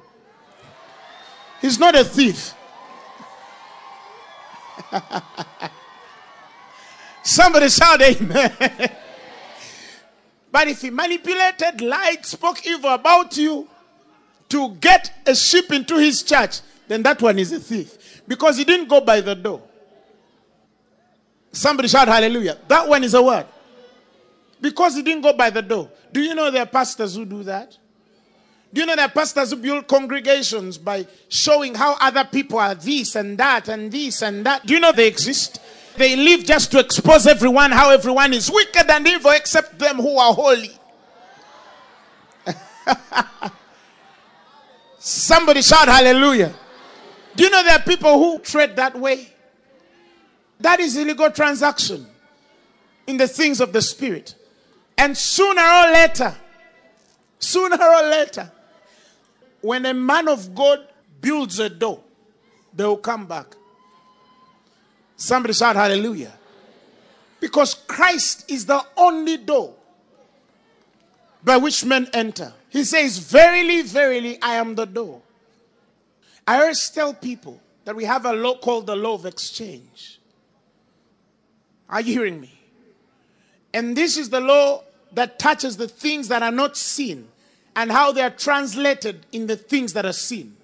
He's 1.61 1.79
not 1.79 1.95
a 1.95 2.03
thief. 2.03 2.53
Somebody 7.23 7.69
shout 7.69 8.01
amen. 8.01 8.91
but 10.57 10.67
if 10.69 10.81
he 10.81 10.89
manipulated, 10.89 11.81
lied, 11.81 12.25
spoke 12.25 12.65
evil 12.65 12.89
about 12.89 13.37
you 13.37 13.67
to 14.49 14.73
get 14.81 15.13
a 15.27 15.35
sheep 15.35 15.71
into 15.71 15.99
his 15.99 16.23
church, 16.23 16.61
then 16.87 17.03
that 17.03 17.21
one 17.21 17.37
is 17.37 17.51
a 17.51 17.59
thief. 17.59 18.23
Because 18.27 18.57
he 18.57 18.63
didn't 18.63 18.89
go 18.89 18.99
by 18.99 19.21
the 19.21 19.35
door. 19.35 19.61
Somebody 21.51 21.87
shout 21.87 22.07
hallelujah. 22.07 22.57
That 22.67 22.89
one 22.89 23.03
is 23.03 23.13
a 23.13 23.21
word. 23.21 23.45
Because 24.59 24.95
he 24.95 25.03
didn't 25.03 25.21
go 25.21 25.33
by 25.33 25.51
the 25.51 25.61
door. 25.61 25.91
Do 26.11 26.21
you 26.21 26.33
know 26.33 26.49
there 26.49 26.63
are 26.63 26.65
pastors 26.65 27.15
who 27.15 27.23
do 27.23 27.43
that? 27.43 27.77
Do 28.73 28.81
you 28.81 28.87
know 28.87 28.95
there 28.95 29.05
are 29.05 29.11
pastors 29.11 29.51
who 29.51 29.57
build 29.57 29.87
congregations 29.87 30.79
by 30.79 31.05
showing 31.29 31.75
how 31.75 31.97
other 32.01 32.23
people 32.23 32.57
are 32.57 32.73
this 32.73 33.15
and 33.15 33.37
that 33.37 33.67
and 33.67 33.91
this 33.91 34.23
and 34.23 34.43
that? 34.47 34.65
Do 34.65 34.73
you 34.73 34.79
know 34.79 34.91
they 34.91 35.07
exist? 35.07 35.59
They 35.97 36.15
live 36.15 36.45
just 36.45 36.71
to 36.71 36.79
expose 36.79 37.25
everyone 37.25 37.71
how 37.71 37.89
everyone 37.89 38.33
is 38.33 38.51
wicked 38.51 38.89
and 38.89 39.07
evil 39.07 39.31
except 39.31 39.79
them 39.79 39.97
who 39.97 40.17
are 40.17 40.33
holy. 40.33 40.71
Somebody 44.99 45.61
shout 45.61 45.87
hallelujah. 45.87 46.53
Do 47.35 47.43
you 47.43 47.49
know 47.49 47.63
there 47.63 47.77
are 47.77 47.83
people 47.83 48.17
who 48.17 48.39
trade 48.39 48.75
that 48.75 48.97
way? 48.97 49.27
That 50.59 50.79
is 50.79 50.97
illegal 50.97 51.31
transaction 51.31 52.07
in 53.05 53.17
the 53.17 53.27
things 53.27 53.61
of 53.61 53.73
the 53.73 53.81
spirit. 53.81 54.35
And 54.97 55.15
sooner 55.17 55.61
or 55.61 55.93
later, 55.93 56.35
sooner 57.39 57.77
or 57.81 58.03
later, 58.09 58.51
when 59.61 59.85
a 59.85 59.93
man 59.93 60.27
of 60.27 60.53
God 60.53 60.87
builds 61.21 61.59
a 61.59 61.69
door, 61.69 62.01
they 62.73 62.83
will 62.83 62.97
come 62.97 63.25
back. 63.25 63.55
Somebody 65.17 65.53
shout 65.53 65.75
hallelujah. 65.75 66.31
Because 67.39 67.73
Christ 67.73 68.49
is 68.49 68.65
the 68.65 68.83
only 68.95 69.37
door 69.37 69.73
by 71.43 71.57
which 71.57 71.83
men 71.83 72.07
enter. 72.13 72.53
He 72.69 72.83
says, 72.83 73.17
Verily, 73.17 73.81
verily, 73.81 74.39
I 74.41 74.55
am 74.55 74.75
the 74.75 74.85
door. 74.85 75.21
I 76.47 76.61
always 76.61 76.89
tell 76.89 77.13
people 77.13 77.59
that 77.83 77.95
we 77.95 78.05
have 78.05 78.25
a 78.25 78.33
law 78.33 78.57
called 78.57 78.85
the 78.87 78.95
law 78.95 79.15
of 79.15 79.25
exchange. 79.25 80.19
Are 81.89 82.01
you 82.01 82.13
hearing 82.13 82.39
me? 82.39 82.53
And 83.73 83.95
this 83.95 84.17
is 84.17 84.29
the 84.29 84.39
law 84.39 84.83
that 85.13 85.39
touches 85.39 85.77
the 85.77 85.87
things 85.87 86.27
that 86.27 86.43
are 86.43 86.51
not 86.51 86.77
seen 86.77 87.27
and 87.75 87.91
how 87.91 88.11
they 88.11 88.21
are 88.21 88.29
translated 88.29 89.25
in 89.31 89.47
the 89.47 89.55
things 89.55 89.93
that 89.93 90.05
are 90.05 90.13
seen. 90.13 90.57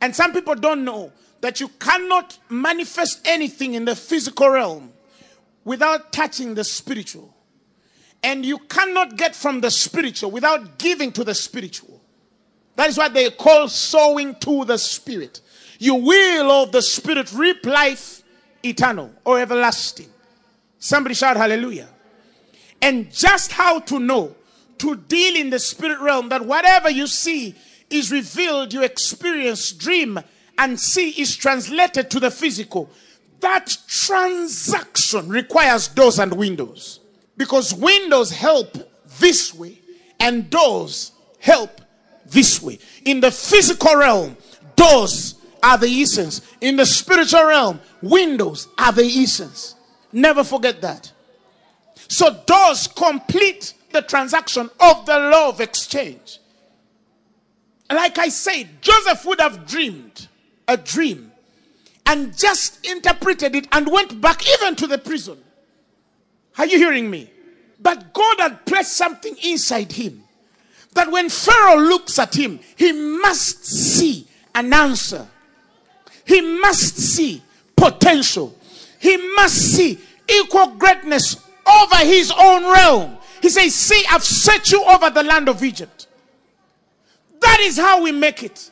And 0.00 0.14
some 0.14 0.32
people 0.32 0.54
don't 0.54 0.84
know 0.84 1.12
that 1.40 1.60
you 1.60 1.68
cannot 1.68 2.38
manifest 2.48 3.20
anything 3.24 3.74
in 3.74 3.84
the 3.84 3.96
physical 3.96 4.50
realm 4.50 4.92
without 5.64 6.12
touching 6.12 6.54
the 6.54 6.64
spiritual. 6.64 7.34
And 8.22 8.44
you 8.44 8.58
cannot 8.58 9.16
get 9.16 9.34
from 9.34 9.60
the 9.60 9.70
spiritual 9.70 10.30
without 10.30 10.78
giving 10.78 11.12
to 11.12 11.24
the 11.24 11.34
spiritual. 11.34 12.00
That 12.76 12.88
is 12.88 12.98
what 12.98 13.14
they 13.14 13.30
call 13.30 13.68
sowing 13.68 14.34
to 14.36 14.64
the 14.64 14.78
spirit. 14.78 15.40
You 15.78 15.94
will 15.94 16.50
of 16.50 16.72
the 16.72 16.82
spirit 16.82 17.32
reap 17.32 17.64
life 17.64 18.22
eternal 18.62 19.10
or 19.24 19.40
everlasting. 19.40 20.08
Somebody 20.78 21.14
shout 21.14 21.36
hallelujah. 21.36 21.88
And 22.82 23.12
just 23.12 23.52
how 23.52 23.80
to 23.80 23.98
know 23.98 24.34
to 24.78 24.96
deal 24.96 25.36
in 25.36 25.50
the 25.50 25.58
spirit 25.58 26.00
realm 26.00 26.30
that 26.30 26.44
whatever 26.44 26.90
you 26.90 27.06
see 27.06 27.54
is 27.90 28.10
revealed, 28.10 28.72
you 28.72 28.82
experience, 28.82 29.72
dream, 29.72 30.18
and 30.60 30.78
see 30.78 31.08
is 31.12 31.34
translated 31.36 32.10
to 32.10 32.20
the 32.20 32.30
physical, 32.30 32.90
that 33.40 33.74
transaction 33.88 35.26
requires 35.30 35.88
doors 35.88 36.18
and 36.18 36.34
windows. 36.34 37.00
Because 37.38 37.72
windows 37.72 38.30
help 38.30 38.76
this 39.18 39.54
way 39.54 39.80
and 40.20 40.50
doors 40.50 41.12
help 41.38 41.80
this 42.26 42.60
way. 42.62 42.78
In 43.06 43.20
the 43.20 43.30
physical 43.30 43.96
realm, 43.96 44.36
doors 44.76 45.36
are 45.62 45.78
the 45.78 45.88
essence. 45.88 46.42
In 46.60 46.76
the 46.76 46.84
spiritual 46.84 47.46
realm, 47.46 47.80
windows 48.02 48.68
are 48.76 48.92
the 48.92 49.06
essence. 49.06 49.76
Never 50.12 50.44
forget 50.44 50.82
that. 50.82 51.10
So 52.08 52.38
doors 52.44 52.86
complete 52.86 53.72
the 53.92 54.02
transaction 54.02 54.68
of 54.78 55.06
the 55.06 55.18
law 55.18 55.48
of 55.48 55.62
exchange. 55.62 56.38
Like 57.90 58.18
I 58.18 58.28
said, 58.28 58.82
Joseph 58.82 59.24
would 59.24 59.40
have 59.40 59.66
dreamed 59.66 60.28
a 60.70 60.76
dream 60.76 61.32
and 62.06 62.36
just 62.36 62.86
interpreted 62.86 63.54
it 63.54 63.66
and 63.72 63.90
went 63.90 64.20
back 64.20 64.42
even 64.48 64.76
to 64.76 64.86
the 64.86 64.98
prison. 64.98 65.36
Are 66.58 66.66
you 66.66 66.78
hearing 66.78 67.10
me? 67.10 67.30
But 67.80 68.12
God 68.12 68.38
had 68.38 68.66
placed 68.66 68.92
something 68.92 69.36
inside 69.42 69.92
him 69.92 70.22
that 70.92 71.10
when 71.10 71.28
Pharaoh 71.28 71.78
looks 71.80 72.18
at 72.18 72.36
him, 72.36 72.60
he 72.76 72.92
must 72.92 73.64
see 73.64 74.26
an 74.54 74.72
answer. 74.72 75.26
He 76.24 76.40
must 76.40 76.96
see 76.96 77.42
potential. 77.76 78.56
He 78.98 79.16
must 79.34 79.56
see 79.56 79.98
equal 80.28 80.68
greatness 80.68 81.36
over 81.66 81.96
his 81.96 82.32
own 82.36 82.62
realm. 82.64 83.16
He 83.42 83.48
says, 83.48 83.74
See, 83.74 84.04
I've 84.10 84.24
set 84.24 84.70
you 84.70 84.84
over 84.84 85.10
the 85.10 85.22
land 85.22 85.48
of 85.48 85.64
Egypt. 85.64 86.06
That 87.40 87.60
is 87.60 87.78
how 87.78 88.02
we 88.02 88.12
make 88.12 88.42
it. 88.42 88.70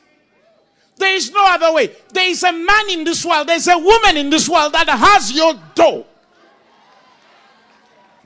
There 0.99 1.15
is 1.15 1.31
no 1.33 1.45
other 1.47 1.73
way. 1.73 1.93
There 2.13 2.29
is 2.29 2.43
a 2.43 2.53
man 2.53 2.91
in 2.91 3.05
this 3.05 3.25
world, 3.25 3.49
there's 3.49 3.69
a 3.69 3.79
woman 3.79 4.17
in 4.17 4.31
this 4.31 4.49
world 4.49 4.73
that 4.73 4.89
has 4.89 5.33
your 5.33 5.55
door. 5.75 6.05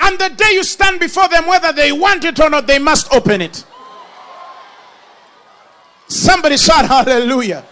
And 0.00 0.18
the 0.18 0.30
day 0.30 0.52
you 0.52 0.64
stand 0.64 0.98
before 0.98 1.28
them, 1.28 1.46
whether 1.46 1.72
they 1.72 1.92
want 1.92 2.24
it 2.24 2.40
or 2.40 2.50
not, 2.50 2.66
they 2.66 2.78
must 2.78 3.12
open 3.12 3.40
it. 3.40 3.64
Somebody 6.08 6.56
shout 6.56 6.86
hallelujah. 6.86 7.64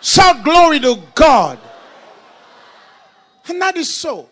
Shout 0.00 0.44
glory 0.44 0.78
to 0.80 1.02
God. 1.14 1.58
And 3.48 3.60
that 3.60 3.76
is 3.76 3.92
so. 3.92 4.28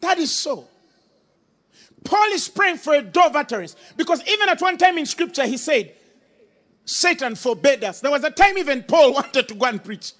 That 0.00 0.18
is 0.18 0.32
so. 0.32 0.68
Paul 2.04 2.26
is 2.32 2.48
praying 2.48 2.76
for 2.76 2.94
a 2.94 3.02
door 3.02 3.26
of 3.26 3.36
utterance 3.36 3.74
because 3.96 4.22
even 4.28 4.48
at 4.48 4.60
one 4.60 4.78
time 4.78 4.96
in 4.98 5.06
scripture 5.06 5.44
he 5.44 5.56
said, 5.56 5.92
Satan 6.86 7.34
forbade 7.34 7.84
us. 7.84 8.00
There 8.00 8.10
was 8.10 8.24
a 8.24 8.30
time 8.30 8.56
even 8.56 8.84
Paul 8.84 9.12
wanted 9.14 9.48
to 9.48 9.54
go 9.54 9.66
and 9.66 9.82
preach. 9.84 10.12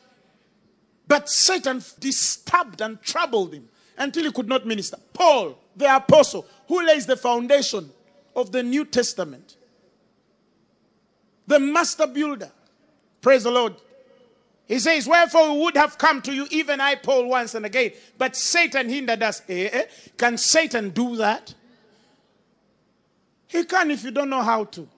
But 1.08 1.30
Satan 1.30 1.82
disturbed 2.00 2.80
and 2.80 3.00
troubled 3.00 3.54
him 3.54 3.68
until 3.96 4.24
he 4.24 4.32
could 4.32 4.48
not 4.48 4.66
minister. 4.66 4.98
Paul, 5.14 5.56
the 5.76 5.94
apostle, 5.94 6.44
who 6.68 6.84
lays 6.84 7.06
the 7.06 7.16
foundation 7.16 7.90
of 8.34 8.50
the 8.50 8.62
New 8.62 8.84
Testament, 8.84 9.56
the 11.46 11.60
master 11.60 12.08
builder. 12.08 12.50
Praise 13.22 13.44
the 13.44 13.52
Lord. 13.52 13.74
He 14.66 14.80
says, 14.80 15.06
Wherefore 15.06 15.52
we 15.52 15.60
would 15.60 15.76
have 15.76 15.96
come 15.96 16.20
to 16.22 16.34
you, 16.34 16.48
even 16.50 16.80
I, 16.80 16.96
Paul, 16.96 17.28
once 17.28 17.54
and 17.54 17.64
again, 17.64 17.92
but 18.18 18.34
Satan 18.34 18.88
hindered 18.88 19.22
us. 19.22 19.42
Eh, 19.48 19.68
eh? 19.72 19.84
Can 20.16 20.36
Satan 20.36 20.90
do 20.90 21.14
that? 21.16 21.54
He 23.46 23.64
can 23.64 23.92
if 23.92 24.02
you 24.02 24.10
don't 24.10 24.28
know 24.28 24.42
how 24.42 24.64
to. 24.64 24.88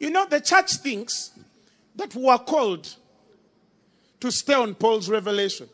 You 0.00 0.10
know, 0.10 0.24
the 0.26 0.40
church 0.40 0.76
thinks 0.76 1.30
that 1.94 2.14
we 2.16 2.26
are 2.26 2.38
called 2.38 2.96
to 4.18 4.32
stay 4.32 4.54
on 4.54 4.74
Paul's 4.74 5.08
revelation. 5.10 5.68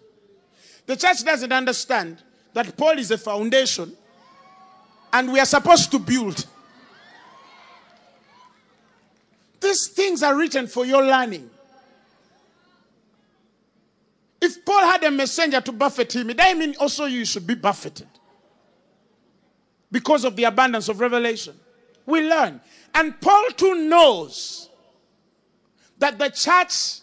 The 0.85 0.97
church 0.97 1.25
doesn't 1.25 1.53
understand 1.53 2.23
that 2.53 2.77
Paul 2.77 2.99
is 2.99 3.11
a 3.13 3.19
foundation 3.19 3.97
and 5.13 5.33
we 5.33 5.39
are 5.39 5.47
supposed 5.47 5.91
to 5.93 5.99
build. 6.01 6.45
These 9.61 9.89
things 9.89 10.23
are 10.23 10.37
written 10.37 10.67
for 10.67 10.85
your 10.85 11.03
learning. 11.05 11.49
If 14.41 14.65
Paul 14.65 14.81
had 14.81 15.05
a 15.05 15.11
messenger 15.11 15.61
to 15.61 15.73
buffet 15.73 16.15
him, 16.15 16.29
doesn't 16.29 16.59
mean 16.59 16.75
also 16.79 17.07
you 17.07 17.25
should 17.25 17.47
be 17.47 17.55
buffeted 17.55 18.09
because 19.91 20.25
of 20.25 20.37
the 20.37 20.45
abundance 20.45 20.89
of 20.89 21.01
revelation. 21.01 21.55
We 22.05 22.29
learn. 22.29 22.61
And 22.97 23.21
Paul 23.21 23.49
too 23.55 23.75
knows 23.75 24.71
that 25.99 26.19
the 26.19 26.31
church 26.31 27.01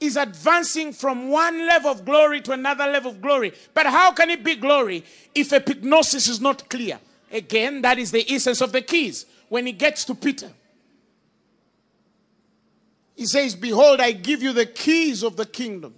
is 0.00 0.16
advancing 0.16 0.92
from 0.92 1.28
one 1.28 1.68
level 1.68 1.92
of 1.92 2.04
glory 2.04 2.40
to 2.40 2.50
another 2.50 2.86
level 2.86 3.12
of 3.12 3.22
glory. 3.22 3.52
But 3.74 3.86
how 3.86 4.10
can 4.10 4.28
it 4.28 4.42
be 4.42 4.56
glory 4.56 5.04
if 5.32 5.50
epignosis 5.50 6.28
is 6.28 6.40
not 6.40 6.68
clear? 6.68 6.98
Again, 7.30 7.80
that 7.82 7.96
is 8.00 8.10
the 8.10 8.28
essence 8.28 8.60
of 8.60 8.72
the 8.72 8.82
keys. 8.82 9.26
When 9.48 9.66
he 9.66 9.72
gets 9.72 10.04
to 10.06 10.16
Peter, 10.16 10.50
he 13.14 13.26
says, 13.26 13.54
Behold, 13.54 14.00
I 14.00 14.10
give 14.10 14.42
you 14.42 14.52
the 14.52 14.66
keys 14.66 15.22
of 15.22 15.36
the 15.36 15.46
kingdom. 15.46 15.94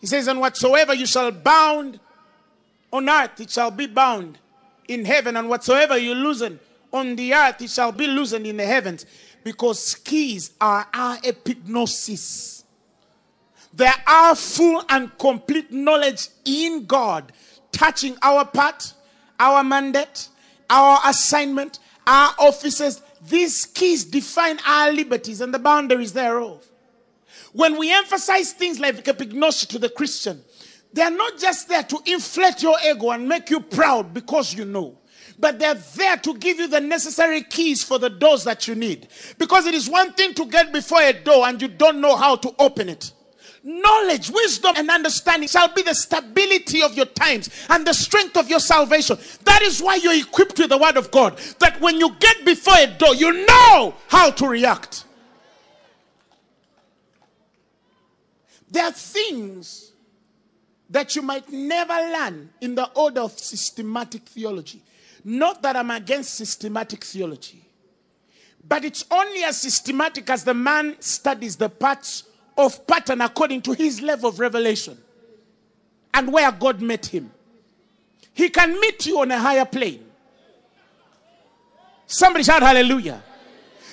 He 0.00 0.06
says, 0.06 0.28
And 0.28 0.40
whatsoever 0.40 0.94
you 0.94 1.04
shall 1.04 1.30
bound 1.30 2.00
on 2.90 3.06
earth, 3.06 3.38
it 3.38 3.50
shall 3.50 3.70
be 3.70 3.86
bound 3.86 4.38
in 4.88 5.04
heaven, 5.04 5.36
and 5.36 5.48
whatsoever 5.48 5.96
you 5.96 6.14
loosen 6.14 6.58
on 6.92 7.14
the 7.14 7.34
earth, 7.34 7.62
it 7.62 7.70
shall 7.70 7.92
be 7.92 8.06
loosened 8.06 8.46
in 8.46 8.56
the 8.56 8.66
heavens. 8.66 9.06
Because 9.44 9.94
keys 9.94 10.52
are 10.60 10.88
our 10.92 11.16
epignosis. 11.18 12.64
There 13.72 13.94
are 14.06 14.34
full 14.34 14.82
and 14.88 15.16
complete 15.18 15.70
knowledge 15.70 16.28
in 16.44 16.86
God 16.86 17.32
touching 17.70 18.16
our 18.22 18.44
part, 18.44 18.92
our 19.38 19.62
mandate, 19.62 20.28
our 20.68 20.98
assignment, 21.04 21.78
our 22.06 22.34
offices. 22.38 23.02
These 23.28 23.66
keys 23.66 24.04
define 24.04 24.58
our 24.66 24.90
liberties 24.90 25.40
and 25.40 25.52
the 25.52 25.58
boundaries 25.58 26.12
thereof. 26.12 26.66
When 27.52 27.78
we 27.78 27.92
emphasize 27.92 28.52
things 28.52 28.80
like 28.80 29.04
epignosis 29.04 29.68
to 29.68 29.78
the 29.78 29.88
Christian, 29.88 30.42
they 30.92 31.02
are 31.02 31.10
not 31.10 31.38
just 31.38 31.68
there 31.68 31.82
to 31.82 31.98
inflate 32.06 32.62
your 32.62 32.76
ego 32.84 33.10
and 33.10 33.28
make 33.28 33.50
you 33.50 33.60
proud 33.60 34.14
because 34.14 34.54
you 34.54 34.64
know 34.64 34.98
but 35.38 35.58
they're 35.58 35.74
there 35.74 36.16
to 36.16 36.34
give 36.34 36.58
you 36.58 36.66
the 36.66 36.80
necessary 36.80 37.42
keys 37.42 37.82
for 37.82 37.98
the 37.98 38.10
doors 38.10 38.44
that 38.44 38.66
you 38.66 38.74
need. 38.74 39.08
Because 39.38 39.66
it 39.66 39.74
is 39.74 39.88
one 39.88 40.12
thing 40.14 40.34
to 40.34 40.44
get 40.46 40.72
before 40.72 41.00
a 41.00 41.12
door 41.12 41.46
and 41.46 41.62
you 41.62 41.68
don't 41.68 42.00
know 42.00 42.16
how 42.16 42.36
to 42.36 42.54
open 42.58 42.88
it. 42.88 43.12
Knowledge, 43.62 44.30
wisdom, 44.30 44.74
and 44.76 44.88
understanding 44.90 45.48
shall 45.48 45.72
be 45.72 45.82
the 45.82 45.94
stability 45.94 46.82
of 46.82 46.94
your 46.94 47.06
times 47.06 47.50
and 47.68 47.86
the 47.86 47.92
strength 47.92 48.36
of 48.36 48.48
your 48.48 48.60
salvation. 48.60 49.18
That 49.44 49.62
is 49.62 49.82
why 49.82 49.96
you're 49.96 50.14
equipped 50.14 50.58
with 50.58 50.70
the 50.70 50.78
word 50.78 50.96
of 50.96 51.10
God. 51.10 51.38
That 51.58 51.80
when 51.80 51.98
you 51.98 52.14
get 52.18 52.44
before 52.44 52.76
a 52.76 52.86
door, 52.86 53.14
you 53.14 53.46
know 53.46 53.94
how 54.08 54.30
to 54.30 54.48
react. 54.48 55.04
There 58.70 58.84
are 58.84 58.92
things 58.92 59.87
that 60.90 61.14
you 61.14 61.22
might 61.22 61.50
never 61.52 61.92
learn 61.92 62.50
in 62.60 62.74
the 62.74 62.88
order 62.94 63.20
of 63.20 63.38
systematic 63.38 64.22
theology. 64.22 64.82
Not 65.24 65.62
that 65.62 65.76
I'm 65.76 65.90
against 65.90 66.34
systematic 66.34 67.04
theology, 67.04 67.62
but 68.66 68.84
it's 68.84 69.04
only 69.10 69.42
as 69.44 69.60
systematic 69.60 70.30
as 70.30 70.44
the 70.44 70.54
man 70.54 70.96
studies 71.00 71.56
the 71.56 71.68
parts 71.68 72.24
of 72.56 72.86
pattern 72.86 73.20
according 73.20 73.62
to 73.62 73.72
his 73.72 74.00
level 74.00 74.30
of 74.30 74.40
revelation 74.40 74.96
and 76.14 76.32
where 76.32 76.50
God 76.52 76.80
met 76.80 77.06
him. 77.06 77.30
He 78.32 78.48
can 78.48 78.78
meet 78.80 79.06
you 79.06 79.20
on 79.20 79.30
a 79.30 79.38
higher 79.38 79.64
plane. 79.64 80.04
Somebody 82.06 82.44
shout 82.44 82.62
hallelujah. 82.62 83.22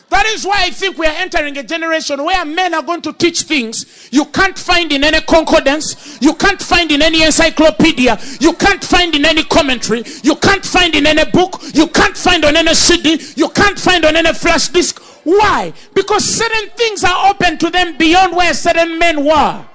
That 0.10 0.26
is 0.28 0.46
why 0.46 0.66
I 0.66 0.70
think 0.70 0.98
we 0.98 1.08
are 1.08 1.16
entering 1.18 1.58
a 1.58 1.64
generation 1.64 2.24
where 2.24 2.46
men 2.46 2.74
are 2.74 2.84
going 2.84 3.02
to 3.04 3.14
teach 3.14 3.42
things 3.42 4.10
you 4.12 4.26
can't 4.26 4.58
find 4.58 4.92
in 4.92 5.04
any 5.04 5.20
concordance, 5.22 6.20
you 6.22 6.36
can't 6.36 6.62
find 6.62 6.92
in 6.92 7.02
any 7.02 7.24
encyclopedia, 7.24 8.20
you 8.40 8.54
can't 8.54 8.84
find 8.84 9.16
in 9.16 9.26
any 9.26 9.44
commentary, 9.44 10.04
you 10.24 10.36
can't 10.36 10.64
find 10.64 10.96
in 10.96 11.08
any 11.08 11.30
book, 11.32 11.60
you 11.74 11.88
can't 11.88 12.16
find 12.16 12.46
on 12.46 12.56
any 12.56 12.74
CD, 12.74 13.20
you 13.36 13.50
can't 13.50 13.80
find 13.80 14.06
on 14.06 14.16
any 14.16 14.32
flash 14.34 14.70
disk. 14.70 15.02
Why? 15.24 15.74
Because 15.94 16.24
certain 16.24 16.70
things 16.72 17.04
are 17.04 17.30
open 17.32 17.58
to 17.58 17.72
them 17.72 17.98
beyond 17.98 18.36
where 18.36 18.54
certain 18.54 19.00
men 19.00 19.26
were. 19.26 19.66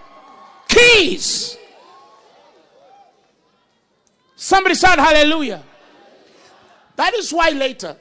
Keys. 0.69 1.59
Somebody 4.37 4.77
shout 4.77 4.99
hallelujah. 4.99 5.63
That 6.95 7.15
is 7.15 7.33
why 7.33 7.51
later 7.51 7.97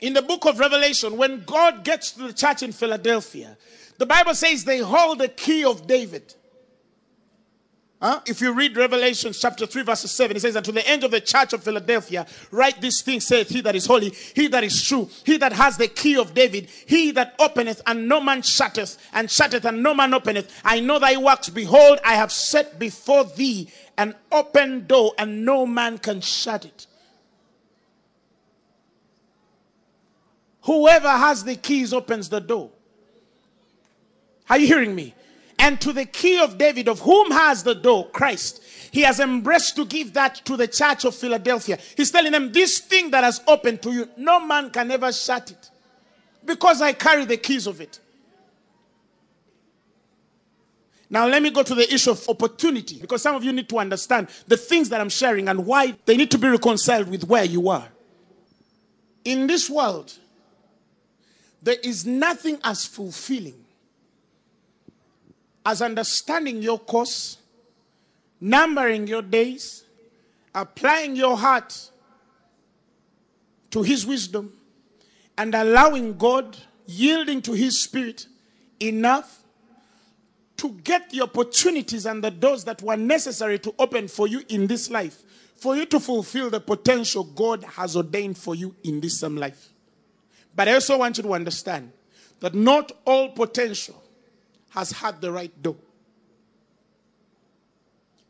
in 0.00 0.12
the 0.12 0.22
book 0.22 0.44
of 0.44 0.58
Revelation, 0.58 1.16
when 1.16 1.44
God 1.44 1.84
gets 1.84 2.12
to 2.12 2.24
the 2.24 2.32
church 2.32 2.62
in 2.62 2.72
Philadelphia, 2.72 3.56
the 3.98 4.06
Bible 4.06 4.34
says 4.34 4.64
they 4.64 4.78
hold 4.78 5.18
the 5.18 5.28
key 5.28 5.64
of 5.64 5.86
David. 5.86 6.34
Huh? 8.04 8.20
If 8.26 8.42
you 8.42 8.52
read 8.52 8.76
Revelation 8.76 9.32
chapter 9.32 9.64
3, 9.64 9.82
verse 9.82 10.00
7, 10.00 10.36
it 10.36 10.40
says, 10.40 10.56
And 10.56 10.64
to 10.66 10.72
the 10.72 10.86
end 10.86 11.04
of 11.04 11.10
the 11.10 11.22
church 11.22 11.54
of 11.54 11.64
Philadelphia, 11.64 12.26
write 12.50 12.78
this 12.80 13.00
thing, 13.00 13.18
saith 13.18 13.48
he 13.48 13.62
that 13.62 13.74
is 13.74 13.86
holy, 13.86 14.10
he 14.34 14.46
that 14.48 14.62
is 14.62 14.82
true, 14.82 15.08
he 15.24 15.38
that 15.38 15.54
has 15.54 15.78
the 15.78 15.88
key 15.88 16.18
of 16.18 16.34
David, 16.34 16.68
he 16.84 17.12
that 17.12 17.34
openeth 17.38 17.80
and 17.86 18.06
no 18.06 18.20
man 18.20 18.42
shutteth, 18.42 18.98
and 19.14 19.30
shutteth 19.30 19.64
and 19.64 19.82
no 19.82 19.94
man 19.94 20.12
openeth. 20.12 20.60
I 20.64 20.80
know 20.80 20.98
thy 20.98 21.16
works. 21.16 21.48
Behold, 21.48 21.98
I 22.04 22.16
have 22.16 22.30
set 22.30 22.78
before 22.78 23.24
thee 23.24 23.70
an 23.96 24.14
open 24.30 24.86
door, 24.86 25.12
and 25.16 25.46
no 25.46 25.64
man 25.64 25.96
can 25.96 26.20
shut 26.20 26.66
it. 26.66 26.86
Whoever 30.64 31.10
has 31.10 31.44
the 31.44 31.56
keys 31.56 31.92
opens 31.92 32.28
the 32.28 32.40
door. 32.40 32.70
Are 34.48 34.58
you 34.58 34.66
hearing 34.66 34.94
me? 34.94 35.14
And 35.58 35.80
to 35.82 35.92
the 35.92 36.04
key 36.04 36.40
of 36.40 36.58
David, 36.58 36.88
of 36.88 37.00
whom 37.00 37.30
has 37.30 37.62
the 37.62 37.74
door, 37.74 38.08
Christ, 38.10 38.62
he 38.90 39.02
has 39.02 39.20
embraced 39.20 39.76
to 39.76 39.84
give 39.84 40.14
that 40.14 40.36
to 40.46 40.56
the 40.56 40.66
church 40.66 41.04
of 41.04 41.14
Philadelphia. 41.14 41.78
He's 41.96 42.10
telling 42.10 42.32
them, 42.32 42.52
This 42.52 42.80
thing 42.80 43.10
that 43.10 43.24
has 43.24 43.40
opened 43.46 43.82
to 43.82 43.92
you, 43.92 44.08
no 44.16 44.40
man 44.40 44.70
can 44.70 44.90
ever 44.90 45.12
shut 45.12 45.50
it 45.50 45.70
because 46.44 46.80
I 46.80 46.92
carry 46.92 47.24
the 47.24 47.36
keys 47.36 47.66
of 47.66 47.80
it. 47.80 48.00
Now, 51.10 51.26
let 51.28 51.42
me 51.42 51.50
go 51.50 51.62
to 51.62 51.74
the 51.74 51.92
issue 51.92 52.10
of 52.10 52.28
opportunity 52.28 52.98
because 52.98 53.22
some 53.22 53.36
of 53.36 53.44
you 53.44 53.52
need 53.52 53.68
to 53.68 53.78
understand 53.78 54.28
the 54.48 54.56
things 54.56 54.88
that 54.88 55.00
I'm 55.00 55.10
sharing 55.10 55.48
and 55.48 55.66
why 55.66 55.94
they 56.06 56.16
need 56.16 56.30
to 56.30 56.38
be 56.38 56.48
reconciled 56.48 57.08
with 57.08 57.24
where 57.24 57.44
you 57.44 57.68
are. 57.68 57.88
In 59.24 59.46
this 59.46 59.70
world, 59.70 60.18
there 61.64 61.76
is 61.82 62.04
nothing 62.04 62.58
as 62.62 62.84
fulfilling 62.84 63.64
as 65.66 65.80
understanding 65.80 66.62
your 66.62 66.78
course, 66.78 67.38
numbering 68.38 69.06
your 69.06 69.22
days, 69.22 69.84
applying 70.54 71.16
your 71.16 71.38
heart 71.38 71.90
to 73.70 73.82
His 73.82 74.06
wisdom, 74.06 74.52
and 75.38 75.54
allowing 75.54 76.18
God, 76.18 76.54
yielding 76.86 77.40
to 77.42 77.52
His 77.52 77.80
Spirit 77.80 78.26
enough 78.78 79.42
to 80.58 80.68
get 80.84 81.08
the 81.10 81.22
opportunities 81.22 82.04
and 82.04 82.22
the 82.22 82.30
doors 82.30 82.64
that 82.64 82.82
were 82.82 82.96
necessary 82.96 83.58
to 83.60 83.74
open 83.78 84.06
for 84.06 84.28
you 84.28 84.42
in 84.50 84.66
this 84.66 84.90
life, 84.90 85.22
for 85.56 85.74
you 85.74 85.86
to 85.86 85.98
fulfill 85.98 86.50
the 86.50 86.60
potential 86.60 87.24
God 87.24 87.64
has 87.64 87.96
ordained 87.96 88.36
for 88.36 88.54
you 88.54 88.76
in 88.84 89.00
this 89.00 89.18
same 89.18 89.36
life. 89.36 89.73
But 90.54 90.68
I 90.68 90.74
also 90.74 90.98
want 90.98 91.16
you 91.16 91.22
to 91.24 91.34
understand 91.34 91.92
that 92.40 92.54
not 92.54 92.92
all 93.04 93.30
potential 93.30 94.02
has 94.70 94.92
had 94.92 95.20
the 95.20 95.32
right 95.32 95.62
door. 95.62 95.76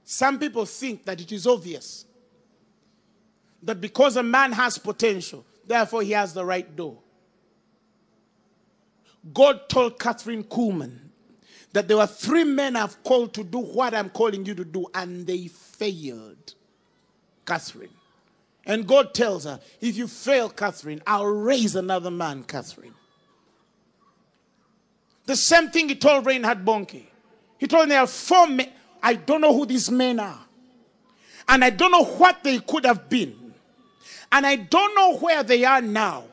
Some 0.04 0.38
people 0.38 0.66
think 0.66 1.04
that 1.06 1.20
it 1.20 1.32
is 1.32 1.46
obvious 1.46 2.04
that 3.62 3.80
because 3.80 4.16
a 4.16 4.22
man 4.22 4.52
has 4.52 4.76
potential, 4.76 5.44
therefore 5.66 6.02
he 6.02 6.12
has 6.12 6.34
the 6.34 6.44
right 6.44 6.76
door. 6.76 6.98
God 9.32 9.68
told 9.68 9.98
Kathryn 9.98 10.44
Kuhlman 10.44 10.98
that 11.72 11.88
there 11.88 11.96
were 11.96 12.06
three 12.06 12.44
men 12.44 12.76
I've 12.76 13.02
called 13.02 13.32
to 13.34 13.42
do 13.42 13.58
what 13.58 13.94
I'm 13.94 14.10
calling 14.10 14.44
you 14.44 14.54
to 14.54 14.64
do, 14.64 14.86
and 14.94 15.26
they 15.26 15.48
failed. 15.48 16.54
Kathryn. 17.46 17.88
And 18.66 18.86
God 18.86 19.12
tells 19.14 19.44
her, 19.44 19.60
if 19.80 19.96
you 19.96 20.06
fail, 20.08 20.48
Kathryn, 20.48 21.02
I'll 21.06 21.26
raise 21.26 21.76
another 21.76 22.10
man, 22.10 22.44
Kathryn. 22.44 22.92
The 25.26 25.36
same 25.36 25.70
thing 25.70 25.88
he 25.88 25.94
told 25.94 26.26
Reinhard 26.26 26.64
Bonnke. 26.64 27.04
He 27.58 27.66
told 27.66 27.84
me 27.84 27.90
there 27.90 28.00
are 28.00 28.06
four 28.06 28.46
men. 28.46 28.70
I 29.02 29.14
don't 29.14 29.40
know 29.40 29.54
who 29.54 29.66
these 29.66 29.90
men 29.90 30.18
are. 30.18 30.40
And 31.48 31.64
I 31.64 31.70
don't 31.70 31.92
know 31.92 32.04
what 32.04 32.42
they 32.42 32.58
could 32.58 32.86
have 32.86 33.08
been. 33.08 33.54
And 34.32 34.46
I 34.46 34.56
don't 34.56 34.94
know 34.94 35.18
where 35.18 35.42
they 35.42 35.64
are 35.64 35.82
now 35.82 36.24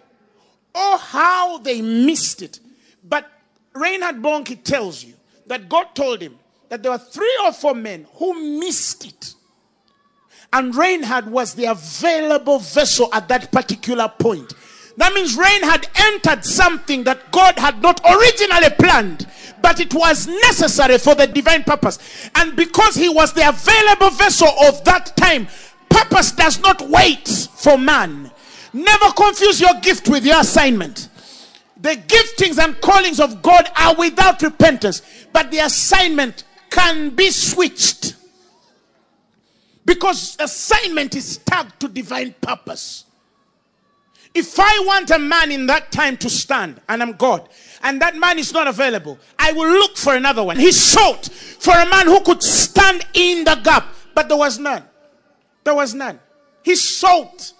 or 0.73 0.97
how 0.97 1.57
they 1.57 1.81
missed 1.81 2.41
it. 2.41 2.59
But 3.03 3.29
Reinhard 3.73 4.21
Bonnke 4.21 4.63
tells 4.63 5.03
you 5.03 5.13
that 5.47 5.67
God 5.67 5.93
told 5.95 6.21
him 6.21 6.37
that 6.69 6.81
there 6.81 6.91
were 6.91 6.97
three 6.97 7.37
or 7.43 7.51
four 7.51 7.75
men 7.75 8.07
who 8.13 8.59
missed 8.59 9.05
it. 9.05 9.35
And 10.53 10.75
Reinhard 10.75 11.27
was 11.27 11.53
the 11.53 11.65
available 11.65 12.59
vessel 12.59 13.09
at 13.13 13.27
that 13.29 13.51
particular 13.51 14.11
point. 14.19 14.53
That 14.97 15.13
means 15.13 15.35
Reinhard 15.37 15.87
entered 15.95 16.43
something 16.43 17.03
that 17.05 17.31
God 17.31 17.57
had 17.57 17.81
not 17.81 18.01
originally 18.03 18.69
planned, 18.77 19.27
but 19.61 19.79
it 19.79 19.93
was 19.93 20.27
necessary 20.27 20.97
for 20.97 21.15
the 21.15 21.27
divine 21.27 21.63
purpose. 21.63 22.29
And 22.35 22.55
because 22.55 22.95
he 22.95 23.07
was 23.07 23.33
the 23.33 23.47
available 23.47 24.09
vessel 24.09 24.49
of 24.63 24.83
that 24.83 25.15
time, 25.15 25.47
purpose 25.89 26.33
does 26.33 26.59
not 26.59 26.81
wait 26.89 27.27
for 27.27 27.77
man. 27.77 28.29
Never 28.73 29.11
confuse 29.11 29.61
your 29.61 29.73
gift 29.81 30.09
with 30.09 30.25
your 30.25 30.41
assignment. 30.41 31.09
The 31.79 31.95
giftings 31.95 32.63
and 32.63 32.79
callings 32.81 33.19
of 33.19 33.41
God 33.41 33.69
are 33.75 33.95
without 33.95 34.41
repentance, 34.41 35.01
but 35.31 35.49
the 35.49 35.59
assignment 35.59 36.43
can 36.69 37.09
be 37.09 37.31
switched. 37.31 38.15
Because 39.85 40.37
assignment 40.39 41.15
is 41.15 41.37
tagged 41.37 41.79
to 41.79 41.87
divine 41.87 42.35
purpose. 42.41 43.05
If 44.33 44.59
I 44.59 44.83
want 44.85 45.11
a 45.11 45.19
man 45.19 45.51
in 45.51 45.65
that 45.65 45.91
time 45.91 46.15
to 46.17 46.29
stand, 46.29 46.79
and 46.87 47.01
I'm 47.01 47.13
God, 47.13 47.49
and 47.83 48.01
that 48.01 48.15
man 48.15 48.39
is 48.39 48.53
not 48.53 48.67
available, 48.67 49.19
I 49.37 49.51
will 49.51 49.67
look 49.69 49.97
for 49.97 50.15
another 50.15 50.43
one. 50.43 50.57
He 50.57 50.71
sought 50.71 51.25
for 51.25 51.73
a 51.73 51.85
man 51.89 52.05
who 52.05 52.21
could 52.21 52.41
stand 52.41 53.05
in 53.13 53.43
the 53.43 53.55
gap, 53.55 53.87
but 54.13 54.29
there 54.29 54.37
was 54.37 54.57
none. 54.57 54.83
There 55.63 55.75
was 55.75 55.93
none. 55.93 56.19
He 56.63 56.75
sought 56.75 57.53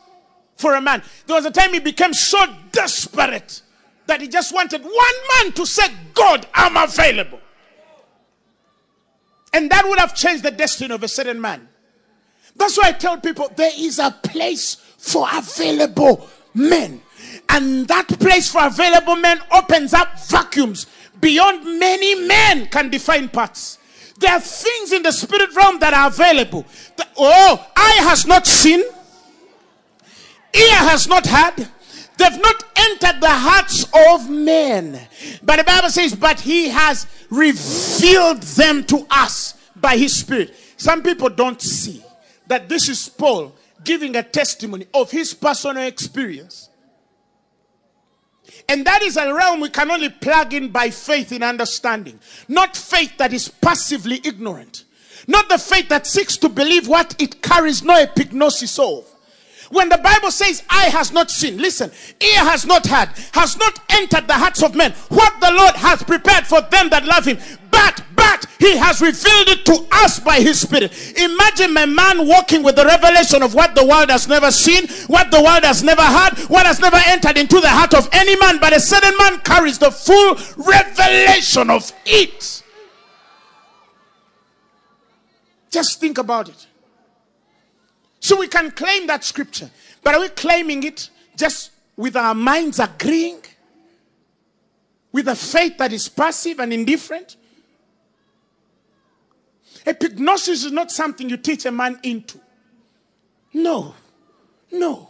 for 0.56 0.76
a 0.76 0.82
man. 0.82 1.04
There 1.28 1.36
was 1.36 1.46
a 1.46 1.52
time 1.52 1.74
he 1.74 1.80
became 1.80 2.14
so 2.14 2.46
desperate 2.72 3.62
that 4.06 4.22
he 4.22 4.28
just 4.28 4.54
wanted 4.54 4.82
one 4.84 5.16
man 5.36 5.52
to 5.54 5.66
say, 5.66 5.88
God, 6.14 6.48
I'm 6.54 6.78
available. 6.78 7.40
And 9.54 9.70
that 9.72 9.86
would 9.86 10.00
have 10.00 10.16
changed 10.16 10.44
the 10.44 10.52
destiny 10.52 10.94
of 10.94 11.04
a 11.04 11.08
certain 11.10 11.42
man. 11.42 11.68
That's 12.56 12.78
why 12.78 12.90
I 12.90 12.92
tell 12.94 13.18
people 13.18 13.52
there 13.56 13.72
is 13.78 14.00
a 14.00 14.12
place 14.12 14.76
for 14.98 15.28
available 15.32 16.30
men. 16.54 17.02
And 17.50 17.88
that 17.88 18.08
place 18.08 18.52
for 18.52 18.66
available 18.66 19.16
men 19.16 19.40
opens 19.52 19.94
up 19.94 20.20
vacuums 20.28 20.88
beyond 21.20 21.80
many 21.80 22.16
men 22.16 22.68
can 22.68 22.90
define 22.90 23.30
parts. 23.30 23.78
There 24.20 24.32
are 24.32 24.40
things 24.40 24.92
in 24.92 25.04
the 25.04 25.12
spirit 25.12 25.54
realm 25.56 25.80
that 25.80 25.94
are 25.94 26.08
available. 26.08 26.66
That, 26.98 27.10
oh, 27.18 27.68
eye 27.76 28.00
has 28.04 28.26
not 28.26 28.46
seen, 28.46 28.80
ear 28.80 30.76
has 30.76 31.08
not 31.08 31.26
heard, 31.26 31.68
They've 32.22 32.40
not 32.40 32.64
entered 32.76 33.20
the 33.20 33.30
hearts 33.30 33.86
of 34.08 34.30
men. 34.30 35.00
But 35.42 35.56
the 35.56 35.64
Bible 35.64 35.90
says, 35.90 36.14
but 36.14 36.40
he 36.40 36.70
has 36.70 37.08
revealed 37.32 38.44
them 38.44 38.84
to 38.86 39.08
us 39.10 39.56
by 39.76 39.98
his 39.98 40.16
spirit. 40.16 40.54
Some 40.78 41.02
people 41.02 41.30
don't 41.30 41.60
see 41.60 42.04
that 42.52 42.68
this 42.68 42.90
is 42.90 43.08
Paul 43.08 43.56
giving 43.82 44.14
a 44.18 44.24
testimony 44.24 44.86
of 44.94 45.10
his 45.10 45.34
personal 45.34 45.84
experience. 45.84 46.68
And 48.68 48.86
that 48.86 49.02
is 49.02 49.16
a 49.16 49.34
realm 49.34 49.62
we 49.62 49.70
can 49.70 49.90
only 49.90 50.10
plug 50.10 50.54
in 50.54 50.68
by 50.70 50.90
faith 50.90 51.32
in 51.32 51.44
understanding, 51.44 52.20
not 52.50 52.76
faith 52.76 53.18
that 53.20 53.32
is 53.32 53.48
passively 53.48 54.20
ignorant, 54.26 54.84
not 55.28 55.48
the 55.48 55.58
faith 55.58 55.88
that 55.88 56.06
seeks 56.06 56.36
to 56.38 56.50
believe 56.50 56.90
what 56.90 57.16
it 57.22 57.42
carries 57.42 57.84
no 57.84 58.06
epignosis 58.06 58.78
of. 58.78 59.08
When 59.70 59.88
the 59.88 60.00
Bible 60.00 60.32
says, 60.32 60.62
eye 60.70 60.90
has 60.90 61.14
not 61.14 61.32
seen, 61.32 61.58
listen, 61.58 61.90
ear 62.20 62.40
has 62.40 62.66
not 62.66 62.86
heard, 62.86 63.10
has 63.32 63.58
not 63.58 63.80
entered 63.90 64.28
the 64.28 64.34
hearts 64.34 64.62
of 64.62 64.76
men, 64.76 64.92
what 65.08 65.40
the 65.40 65.52
Lord 65.52 65.76
has 65.76 66.04
prepared 66.04 66.46
for 66.46 66.60
them 66.60 66.90
that 66.90 67.06
love 67.06 67.24
him. 67.24 67.38
But, 67.72 68.04
but, 68.32 68.46
he 68.60 68.78
has 68.78 69.02
revealed 69.02 69.50
it 69.50 69.66
to 69.66 69.86
us 69.92 70.20
by 70.20 70.40
his 70.40 70.62
spirit. 70.62 70.92
Imagine 71.18 71.76
a 71.78 71.88
man 71.88 72.28
walking 72.28 72.64
with 72.64 72.76
the 72.76 72.86
revelation 72.86 73.44
of 73.44 73.54
what 73.54 73.76
the 73.76 73.86
world 73.86 74.10
has 74.10 74.28
never 74.28 74.52
seen, 74.52 74.88
what 75.08 75.32
the 75.32 75.42
world 75.42 75.64
has 75.64 75.84
never 75.84 76.02
heard, 76.02 76.38
what 76.50 76.66
has 76.66 76.80
never 76.80 77.00
entered 77.08 77.38
into 77.38 77.60
the 77.60 77.68
heart 77.70 77.94
of 77.94 78.08
any 78.14 78.38
man, 78.38 78.58
but 78.60 78.74
a 78.74 78.80
certain 78.80 79.16
man 79.18 79.40
carries 79.40 79.78
the 79.78 79.92
full 79.92 80.36
revelation 80.58 81.70
of 81.70 81.92
it. 82.06 82.64
Just 85.70 86.00
think 86.00 86.18
about 86.18 86.50
it. 86.50 86.68
So 88.20 88.38
we 88.38 88.48
can 88.48 88.72
claim 88.72 89.08
that 89.08 89.24
scripture. 89.24 89.70
But 90.04 90.16
are 90.16 90.22
we 90.22 90.30
claiming 90.30 90.84
it 90.84 91.10
just 91.36 91.72
with 91.96 92.16
our 92.16 92.36
minds 92.36 92.80
agreeing? 92.80 93.42
With 95.12 95.28
a 95.28 95.36
faith 95.36 95.78
that 95.80 95.92
is 95.92 96.08
passive 96.08 96.60
and 96.60 96.72
indifferent? 96.72 97.36
Epignosis 99.86 100.66
is 100.66 100.72
not 100.72 100.92
something 100.92 101.30
you 101.30 101.38
teach 101.38 101.66
a 101.66 101.72
man 101.72 102.00
into. 102.04 102.40
No. 103.54 103.96
No. 104.72 105.10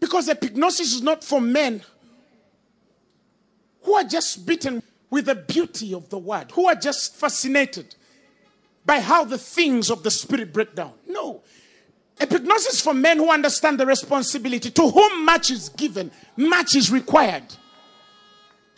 Because 0.00 0.28
epignosis 0.28 0.80
is 0.80 1.02
not 1.02 1.22
for 1.22 1.40
men 1.40 1.82
who 3.82 3.94
are 3.94 4.04
just 4.04 4.46
bitten 4.46 4.82
with 5.10 5.26
the 5.26 5.34
beauty 5.34 5.92
of 5.94 6.08
the 6.08 6.18
word, 6.18 6.50
who 6.52 6.66
are 6.66 6.74
just 6.74 7.14
fascinated 7.14 7.94
by 8.84 9.00
how 9.00 9.24
the 9.24 9.38
things 9.38 9.90
of 9.90 10.02
the 10.02 10.10
spirit 10.10 10.52
break 10.52 10.74
down. 10.74 10.92
No. 11.06 11.42
Epignosis 12.18 12.82
for 12.82 12.94
men 12.94 13.18
who 13.18 13.30
understand 13.30 13.78
the 13.78 13.86
responsibility. 13.86 14.70
To 14.70 14.88
whom 14.88 15.24
much 15.24 15.50
is 15.50 15.68
given, 15.70 16.10
much 16.36 16.76
is 16.76 16.90
required. 16.90 17.44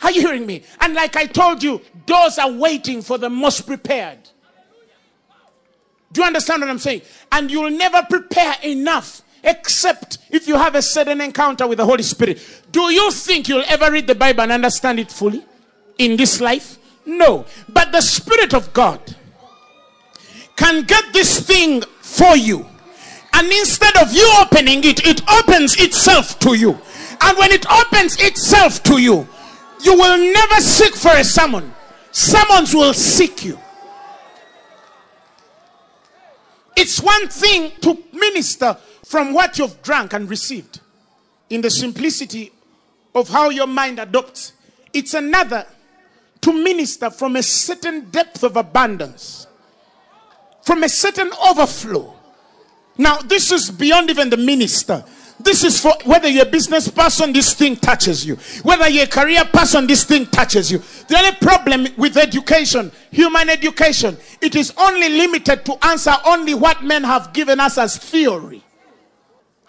Are 0.01 0.11
you 0.11 0.21
hearing 0.21 0.45
me? 0.45 0.63
And 0.81 0.93
like 0.93 1.15
I 1.15 1.25
told 1.25 1.63
you, 1.63 1.81
doors 2.05 2.37
are 2.37 2.51
waiting 2.51 3.01
for 3.01 3.17
the 3.17 3.29
most 3.29 3.65
prepared. 3.65 4.19
Do 6.11 6.21
you 6.21 6.27
understand 6.27 6.61
what 6.61 6.69
I'm 6.69 6.79
saying? 6.79 7.01
And 7.31 7.51
you'll 7.51 7.71
never 7.71 8.03
prepare 8.09 8.55
enough 8.63 9.21
except 9.43 10.17
if 10.31 10.47
you 10.47 10.55
have 10.55 10.75
a 10.75 10.81
sudden 10.81 11.21
encounter 11.21 11.67
with 11.67 11.77
the 11.77 11.85
Holy 11.85 12.03
Spirit. 12.03 12.41
Do 12.71 12.91
you 12.91 13.11
think 13.11 13.47
you'll 13.47 13.65
ever 13.67 13.91
read 13.91 14.07
the 14.07 14.15
Bible 14.15 14.41
and 14.41 14.51
understand 14.51 14.99
it 14.99 15.11
fully 15.11 15.43
in 15.97 16.17
this 16.17 16.41
life? 16.41 16.77
No. 17.05 17.45
But 17.69 17.91
the 17.91 18.01
Spirit 18.01 18.53
of 18.53 18.73
God 18.73 18.99
can 20.55 20.83
get 20.83 21.13
this 21.13 21.39
thing 21.41 21.81
for 22.01 22.35
you 22.35 22.65
and 23.35 23.51
instead 23.51 23.97
of 23.97 24.13
you 24.13 24.25
opening 24.39 24.81
it, 24.85 25.05
it 25.05 25.21
opens 25.29 25.75
itself 25.75 26.39
to 26.39 26.53
you. 26.53 26.71
And 27.19 27.37
when 27.37 27.51
it 27.51 27.69
opens 27.69 28.15
itself 28.17 28.81
to 28.83 28.97
you, 28.97 29.27
you 29.83 29.93
will 29.93 30.17
never 30.17 30.61
seek 30.61 30.95
for 30.95 31.11
a 31.11 31.23
summon. 31.23 31.73
Summons 32.11 32.73
will 32.73 32.93
seek 32.93 33.43
you. 33.43 33.59
It's 36.75 37.01
one 37.01 37.27
thing 37.27 37.71
to 37.81 38.03
minister 38.13 38.77
from 39.05 39.33
what 39.33 39.57
you've 39.57 39.81
drank 39.81 40.13
and 40.13 40.29
received 40.29 40.81
in 41.49 41.61
the 41.61 41.69
simplicity 41.69 42.51
of 43.13 43.29
how 43.29 43.49
your 43.49 43.67
mind 43.67 43.99
adopts. 43.99 44.53
It's 44.93 45.13
another 45.13 45.65
to 46.41 46.53
minister 46.53 47.09
from 47.09 47.35
a 47.35 47.43
certain 47.43 48.09
depth 48.09 48.43
of 48.43 48.57
abundance, 48.57 49.47
from 50.63 50.83
a 50.83 50.89
certain 50.89 51.31
overflow 51.47 52.15
now, 52.97 53.17
this 53.17 53.51
is 53.51 53.69
beyond 53.69 54.09
even 54.09 54.29
the 54.29 54.37
minister. 54.37 55.03
This 55.39 55.63
is 55.63 55.79
for 55.79 55.93
whether 56.05 56.29
you're 56.29 56.47
a 56.47 56.49
business 56.49 56.87
person, 56.87 57.33
this 57.33 57.53
thing 57.53 57.75
touches 57.75 58.25
you. 58.25 58.35
Whether 58.63 58.87
you're 58.87 59.03
a 59.03 59.07
career 59.07 59.43
person, 59.45 59.85
this 59.85 60.05
thing 60.05 60.25
touches 60.27 60.71
you. 60.71 60.79
The 61.07 61.17
only 61.17 61.35
problem 61.35 61.87
with 61.97 62.15
education, 62.17 62.91
human 63.11 63.49
education, 63.49 64.17
it 64.41 64.55
is 64.55 64.73
only 64.77 65.09
limited 65.09 65.65
to 65.65 65.85
answer 65.85 66.13
only 66.25 66.53
what 66.53 66.83
men 66.83 67.03
have 67.03 67.33
given 67.33 67.59
us 67.59 67.77
as 67.77 67.97
theory. 67.97 68.63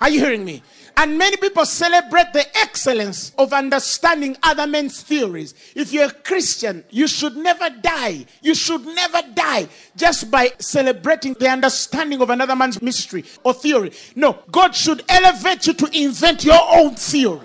Are 0.01 0.09
you 0.09 0.21
hearing 0.21 0.45
me? 0.45 0.63
And 0.99 1.19
many 1.19 1.37
people 1.37 1.67
celebrate 1.67 2.33
the 2.33 2.47
excellence 2.57 3.33
of 3.37 3.53
understanding 3.53 4.35
other 4.43 4.67
men's 4.67 5.03
theories. 5.03 5.55
If 5.75 5.93
you're 5.93 6.07
a 6.07 6.11
Christian, 6.11 6.85
you 6.89 7.07
should 7.07 7.37
never 7.37 7.69
die. 7.69 8.25
You 8.41 8.55
should 8.55 8.87
never 8.87 9.21
die 9.35 9.69
just 9.95 10.31
by 10.31 10.53
celebrating 10.59 11.35
the 11.35 11.51
understanding 11.51 12.23
of 12.23 12.31
another 12.31 12.57
man's 12.57 12.81
mystery 12.81 13.25
or 13.45 13.53
theory. 13.53 13.93
No, 14.15 14.39
God 14.51 14.75
should 14.75 15.05
elevate 15.11 15.67
you 15.67 15.75
to 15.75 15.91
invent 15.93 16.45
your 16.45 16.61
own 16.63 16.95
theory. 16.95 17.41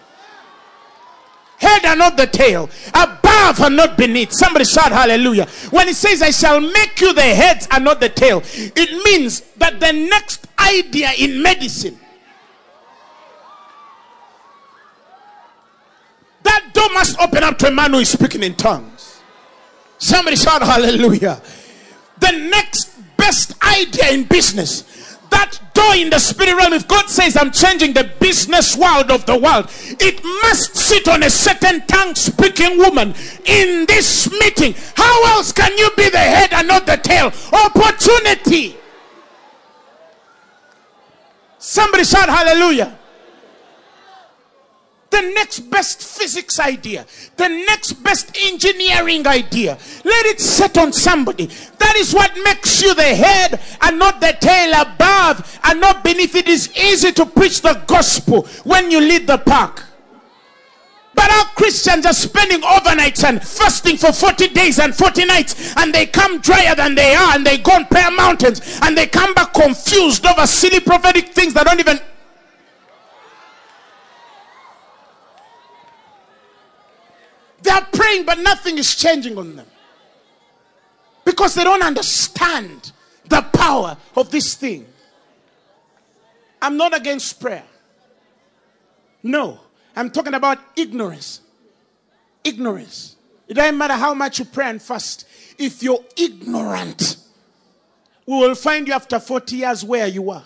Head 1.58 1.86
and 1.86 1.99
not 1.99 2.18
the 2.18 2.28
tail, 2.28 2.70
above 2.93 3.60
and 3.60 3.76
not 3.76 3.97
beneath. 3.97 4.32
Somebody 4.32 4.66
shout 4.66 4.91
hallelujah. 4.91 5.45
When 5.70 5.88
he 5.88 5.93
says, 5.93 6.22
I 6.22 6.32
shall 6.32 6.60
make 6.60 6.99
you 7.02 7.14
the 7.14 7.22
heads 7.22 7.68
and 7.70 7.84
not 7.84 7.99
the 7.99 8.10
tail, 8.10 8.41
it 8.45 9.04
means 9.04 9.41
that 9.58 9.80
the 9.80 9.91
next 9.91 10.47
idea 10.58 11.12
in 11.20 11.41
medicine 11.41 11.99
That 16.52 16.74
door 16.74 16.89
must 16.91 17.18
open 17.18 17.45
up 17.45 17.58
to 17.60 17.68
a 17.70 17.72
man 17.72 17.91
who 17.91 17.99
is 17.99 18.10
speaking 18.10 18.43
in 18.43 18.56
tongues. 18.56 19.22
Somebody 19.97 20.36
shout 20.36 20.62
hallelujah. 20.62 21.41
The 22.20 22.32
next 22.52 22.91
best 23.16 23.54
idea 23.64 24.12
in 24.12 24.26
business, 24.26 25.18
that 25.30 25.58
door 25.74 25.95
in 25.95 26.10
the 26.10 26.20
spirit 26.20 26.58
realm, 26.58 26.74
if 26.74 26.89
God 26.89 27.10
says, 27.10 27.38
I'm 27.38 27.52
changing 27.52 27.93
the 27.93 28.04
business 28.20 28.76
world 28.76 29.12
of 29.12 29.26
the 29.26 29.38
world, 29.38 29.72
it 30.02 30.22
must 30.43 30.76
sit 30.76 31.08
on 31.08 31.24
a 31.24 31.30
certain 31.30 31.88
tongue 31.88 32.16
speaking 32.16 32.78
woman 32.78 33.16
in 33.45 33.86
this 33.86 34.30
meeting. 34.30 34.76
How 34.97 35.38
else 35.38 35.54
can 35.54 35.78
you 35.78 35.89
be 35.95 36.10
the 36.10 36.18
head 36.18 36.52
and 36.52 36.68
not 36.68 36.86
the 36.86 36.97
tail? 36.97 37.32
Opportunity. 37.54 38.76
Somebody 41.60 42.04
shout 42.04 42.28
hallelujah 42.28 42.97
the 45.12 45.22
next 45.36 45.59
best 45.70 46.01
physics 46.01 46.59
idea, 46.59 47.05
the 47.36 47.47
next 47.47 47.93
best 48.03 48.36
engineering 48.41 49.28
idea. 49.28 49.78
Let 50.03 50.26
it 50.26 50.39
sit 50.39 50.78
on 50.78 50.93
somebody. 50.93 51.47
That 51.78 51.95
is 51.97 52.14
what 52.14 52.32
makes 52.43 52.82
you 52.82 52.95
the 52.95 53.03
head 53.03 53.59
and 53.82 53.99
not 53.99 54.22
the 54.22 54.36
tail 54.39 54.82
above 54.82 55.59
and 55.66 55.80
not 55.80 56.03
beneath. 56.03 56.36
It 56.36 56.47
is 56.47 56.76
easy 56.76 57.12
to 57.12 57.26
preach 57.26 57.62
the 57.62 57.84
gospel 57.88 58.47
when 58.64 58.89
you 58.89 58.99
lead 58.99 59.28
the 59.28 59.38
pack. 59.38 59.84
But 61.14 61.30
our 61.30 61.45
Christians 61.55 62.05
are 62.05 62.14
spending 62.14 62.62
overnights 62.62 63.24
and 63.26 63.43
fasting 63.43 63.97
for 63.97 64.14
40 64.14 64.47
days 64.49 64.80
and 64.80 64.95
40 64.95 65.26
nights, 65.26 65.76
and 65.76 65.93
they 65.93 66.05
come 66.05 66.39
drier 66.39 66.74
than 66.74 66.95
they 66.95 67.14
are, 67.14 67.36
and 67.36 67.45
they 67.45 67.57
go 67.57 67.74
on 67.74 67.86
prayer 67.86 68.09
mountains, 68.12 68.80
and 68.82 68.97
they 68.97 69.07
come 69.07 69.34
back 69.34 69.53
confused 69.53 70.26
over 70.26 70.47
silly 70.47 70.80
prophetic 70.80 71.34
things 71.34 71.53
that 71.53 71.68
don't 71.68 71.82
even 71.82 71.99
They 77.62 77.72
are 77.72 77.86
praying, 77.91 78.26
but 78.26 78.39
nothing 78.39 78.78
is 78.78 78.95
changing 78.95 79.38
on 79.38 79.55
them. 79.55 79.68
Because 81.24 81.53
they 81.55 81.64
don't 81.64 81.84
understand 81.84 82.91
the 83.26 83.41
power 83.41 83.97
of 84.16 84.32
this 84.32 84.55
thing. 84.55 84.86
I'm 86.62 86.78
not 86.78 86.95
against 86.95 87.39
prayer. 87.39 87.64
No, 89.24 89.59
I'm 89.95 90.09
talking 90.09 90.34
about 90.34 90.59
ignorance. 90.76 91.41
Ignorance. 92.43 93.16
It 93.47 93.55
doesn't 93.55 93.78
matter 93.78 93.93
how 93.93 94.14
much 94.14 94.39
you 94.39 94.45
pray 94.45 94.70
and 94.70 94.82
fast. 94.82 95.28
If 95.57 95.84
you're 95.84 96.03
ignorant, 96.18 97.18
we 98.26 98.34
will 98.34 98.55
find 98.55 98.88
you 98.88 98.93
after 98.93 99.20
40 99.20 99.55
years 99.55 99.84
where 99.84 100.07
you 100.07 100.32
are. 100.32 100.45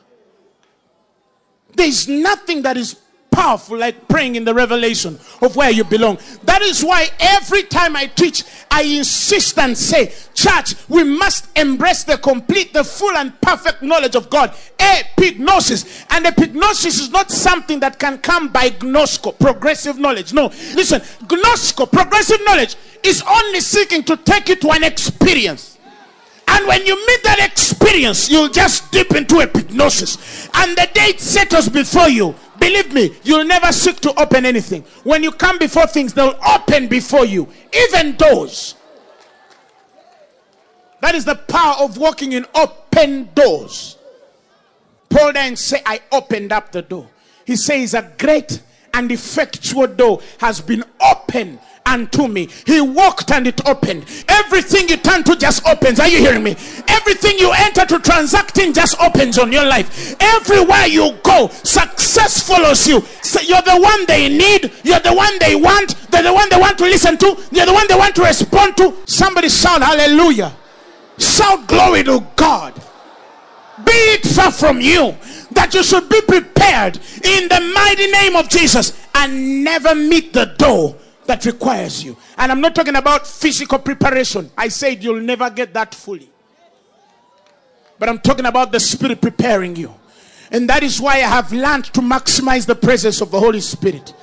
There's 1.73 2.07
nothing 2.07 2.61
that 2.63 2.77
is 2.77 2.95
powerful 3.35 3.77
like 3.77 4.07
praying 4.07 4.35
in 4.35 4.45
the 4.45 4.53
revelation 4.53 5.19
of 5.41 5.55
where 5.57 5.69
you 5.69 5.83
belong. 5.83 6.17
That 6.43 6.61
is 6.61 6.83
why 6.83 7.09
every 7.19 7.63
time 7.63 7.95
I 7.95 8.05
teach, 8.05 8.43
I 8.71 8.83
insist 8.83 9.59
and 9.59 9.77
say, 9.77 10.13
Church, 10.33 10.75
we 10.87 11.03
must 11.03 11.47
embrace 11.57 12.05
the 12.05 12.17
complete, 12.17 12.73
the 12.73 12.83
full, 12.83 13.15
and 13.17 13.39
perfect 13.41 13.81
knowledge 13.81 14.15
of 14.15 14.29
God. 14.29 14.55
Epignosis. 14.79 16.05
And 16.09 16.25
epignosis 16.25 17.01
is 17.01 17.11
not 17.11 17.29
something 17.29 17.81
that 17.81 17.99
can 17.99 18.19
come 18.19 18.49
by 18.49 18.69
gnosko, 18.69 19.37
progressive 19.37 19.99
knowledge. 19.99 20.31
No. 20.33 20.45
Listen, 20.73 21.01
gnosko, 21.01 21.91
progressive 21.91 22.39
knowledge, 22.45 22.77
is 23.03 23.21
only 23.27 23.59
seeking 23.59 24.03
to 24.03 24.15
take 24.15 24.47
you 24.47 24.55
to 24.55 24.71
an 24.71 24.83
experience. 24.83 25.74
And 26.47 26.67
when 26.67 26.85
you 26.85 26.95
meet 27.07 27.23
that 27.23 27.39
experience, 27.39 28.29
you'll 28.29 28.49
just 28.49 28.91
dip 28.91 29.15
into 29.15 29.39
a 29.39 29.47
hypnosis. 29.47 30.49
And 30.53 30.77
the 30.77 30.89
it 30.95 31.19
settles 31.19 31.69
before 31.69 32.09
you, 32.09 32.35
Believe 32.65 32.93
me, 32.93 33.15
you'll 33.23 33.45
never 33.45 33.71
seek 33.71 33.99
to 34.01 34.19
open 34.19 34.45
anything. 34.45 34.83
When 35.03 35.21
you 35.21 35.31
come 35.31 35.59
before 35.59 35.87
things, 35.87 36.13
they'll 36.13 36.39
open 36.47 36.87
before 36.87 37.25
you, 37.25 37.47
even 37.73 38.15
doors. 38.15 38.75
That 41.01 41.15
is 41.15 41.25
the 41.25 41.35
power 41.35 41.75
of 41.79 41.97
walking 41.97 42.31
in 42.31 42.45
open 42.55 43.29
doors. 43.35 43.97
Paul 45.09 45.33
then 45.33 45.55
say, 45.55 45.81
I 45.85 46.01
opened 46.11 46.51
up 46.51 46.71
the 46.71 46.81
door. 46.81 47.07
He 47.45 47.55
says, 47.55 47.93
a 47.93 48.11
great 48.17 48.61
and 48.93 49.11
effectual 49.11 49.87
door 49.87 50.21
has 50.39 50.61
been 50.61 50.83
opened 50.99 51.59
unto 51.85 52.27
me. 52.27 52.49
He 52.65 52.81
walked 52.81 53.31
and 53.31 53.47
it 53.47 53.65
opened. 53.67 54.05
Everything 54.27 54.89
you 54.89 54.97
turn 54.97 55.23
to 55.23 55.35
just 55.35 55.65
opens. 55.67 55.99
Are 55.99 56.07
you 56.07 56.19
hearing 56.19 56.43
me? 56.43 56.51
Everything 56.87 57.37
you 57.37 57.51
enter 57.51 57.85
to 57.85 57.99
transacting 57.99 58.73
just 58.73 58.99
opens 58.99 59.37
on 59.37 59.51
your 59.51 59.65
life. 59.65 60.15
Everywhere 60.19 60.87
you 60.87 61.17
go, 61.23 61.49
success 61.63 62.45
follows 62.47 62.87
you. 62.87 63.01
So 63.21 63.39
you're 63.41 63.61
the 63.61 63.79
one 63.79 64.05
they 64.07 64.29
need. 64.29 64.71
You're 64.83 64.99
the 64.99 65.13
one 65.13 65.37
they 65.39 65.55
want. 65.55 65.95
They're 66.11 66.23
the 66.23 66.33
one 66.33 66.49
they 66.49 66.57
want 66.59 66.77
to 66.79 66.85
listen 66.85 67.17
to. 67.19 67.37
You're 67.51 67.65
the 67.65 67.73
one 67.73 67.87
they 67.87 67.95
want 67.95 68.15
to 68.15 68.23
respond 68.23 68.77
to. 68.77 68.95
Somebody 69.05 69.49
shout 69.49 69.81
hallelujah. 69.81 70.53
Shout 71.17 71.67
glory 71.67 72.03
to 72.03 72.25
God. 72.35 72.73
Be 73.85 73.91
it 73.91 74.25
far 74.25 74.51
from 74.51 74.79
you 74.79 75.15
that 75.51 75.73
you 75.73 75.83
should 75.83 76.07
be 76.09 76.21
prepared 76.21 76.97
in 77.23 77.47
the 77.47 77.71
mighty 77.73 78.07
name 78.09 78.35
of 78.35 78.49
Jesus 78.49 78.97
and 79.13 79.63
never 79.63 79.93
meet 79.95 80.33
the 80.33 80.45
door 80.57 80.95
that 81.27 81.45
requires 81.45 82.03
you. 82.03 82.15
And 82.37 82.51
I'm 82.51 82.61
not 82.61 82.75
talking 82.75 82.95
about 82.95 83.27
physical 83.27 83.79
preparation. 83.79 84.51
I 84.57 84.67
said 84.67 85.03
you'll 85.03 85.21
never 85.21 85.49
get 85.49 85.73
that 85.73 85.93
fully. 85.93 86.29
But 87.97 88.09
I'm 88.09 88.19
talking 88.19 88.45
about 88.45 88.71
the 88.71 88.79
Spirit 88.79 89.21
preparing 89.21 89.75
you. 89.75 89.93
And 90.51 90.69
that 90.69 90.83
is 90.83 91.01
why 91.01 91.15
I 91.15 91.19
have 91.19 91.51
learned 91.51 91.85
to 91.85 92.01
maximize 92.01 92.65
the 92.65 92.75
presence 92.75 93.21
of 93.21 93.31
the 93.31 93.39
Holy 93.39 93.61
Spirit. 93.61 94.13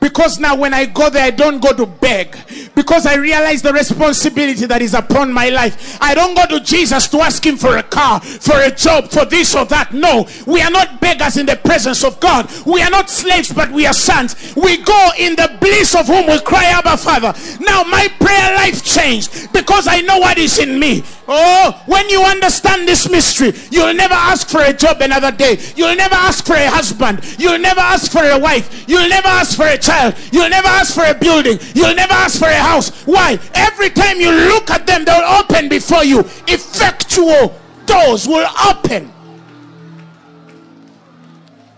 Because 0.00 0.38
now 0.38 0.54
when 0.54 0.72
I 0.72 0.86
go 0.86 1.10
there, 1.10 1.24
I 1.24 1.30
don't 1.30 1.60
go 1.60 1.72
to 1.72 1.84
beg. 1.84 2.36
Because 2.74 3.04
I 3.06 3.16
realize 3.16 3.62
the 3.62 3.72
responsibility 3.72 4.66
that 4.66 4.80
is 4.80 4.94
upon 4.94 5.32
my 5.32 5.48
life. 5.48 5.98
I 6.00 6.14
don't 6.14 6.34
go 6.34 6.46
to 6.46 6.64
Jesus 6.64 7.08
to 7.08 7.18
ask 7.18 7.44
him 7.44 7.56
for 7.56 7.76
a 7.78 7.82
car, 7.82 8.20
for 8.20 8.60
a 8.60 8.70
job, 8.70 9.10
for 9.10 9.24
this 9.24 9.56
or 9.56 9.64
that. 9.66 9.92
No, 9.92 10.28
we 10.46 10.62
are 10.62 10.70
not 10.70 11.00
beggars 11.00 11.36
in 11.36 11.46
the 11.46 11.56
presence 11.56 12.04
of 12.04 12.20
God. 12.20 12.48
We 12.64 12.80
are 12.82 12.90
not 12.90 13.10
slaves, 13.10 13.52
but 13.52 13.70
we 13.72 13.86
are 13.86 13.92
sons. 13.92 14.54
We 14.54 14.76
go 14.78 15.10
in 15.18 15.34
the 15.34 15.56
bliss 15.60 15.94
of 15.96 16.06
whom 16.06 16.26
we 16.26 16.40
cry, 16.40 16.66
Abba 16.66 16.96
Father. 16.96 17.34
Now 17.60 17.82
my 17.82 18.08
prayer 18.20 18.54
life 18.54 18.84
changed 18.84 19.52
because 19.52 19.88
I 19.88 20.00
know 20.02 20.18
what 20.18 20.38
is 20.38 20.58
in 20.58 20.78
me. 20.78 21.02
Oh, 21.26 21.82
when 21.86 22.08
you 22.08 22.22
understand 22.22 22.88
this 22.88 23.10
mystery, 23.10 23.52
you'll 23.70 23.92
never 23.94 24.14
ask 24.14 24.48
for 24.48 24.62
a 24.62 24.72
job 24.72 25.02
another 25.02 25.30
day. 25.30 25.58
You'll 25.76 25.96
never 25.96 26.14
ask 26.14 26.46
for 26.46 26.54
a 26.54 26.70
husband. 26.70 27.20
You'll 27.38 27.58
never 27.58 27.80
ask 27.80 28.10
for 28.10 28.24
a 28.24 28.38
wife. 28.38 28.88
You'll 28.88 29.08
never 29.10 29.28
ask 29.28 29.56
for 29.56 29.66
a 29.66 29.76
child. 29.88 30.14
You'll 30.32 30.50
never 30.50 30.68
ask 30.68 30.94
for 30.94 31.04
a 31.04 31.14
building. 31.14 31.58
You'll 31.74 31.94
never 31.94 32.12
ask 32.12 32.38
for 32.38 32.48
a 32.48 32.54
house. 32.54 32.90
Why? 33.06 33.38
Every 33.54 33.90
time 33.90 34.20
you 34.20 34.30
look 34.30 34.70
at 34.70 34.86
them, 34.86 35.04
they'll 35.04 35.40
open 35.40 35.68
before 35.68 36.04
you. 36.04 36.20
Effectual 36.46 37.54
doors 37.86 38.28
will 38.28 38.48
open. 38.68 39.10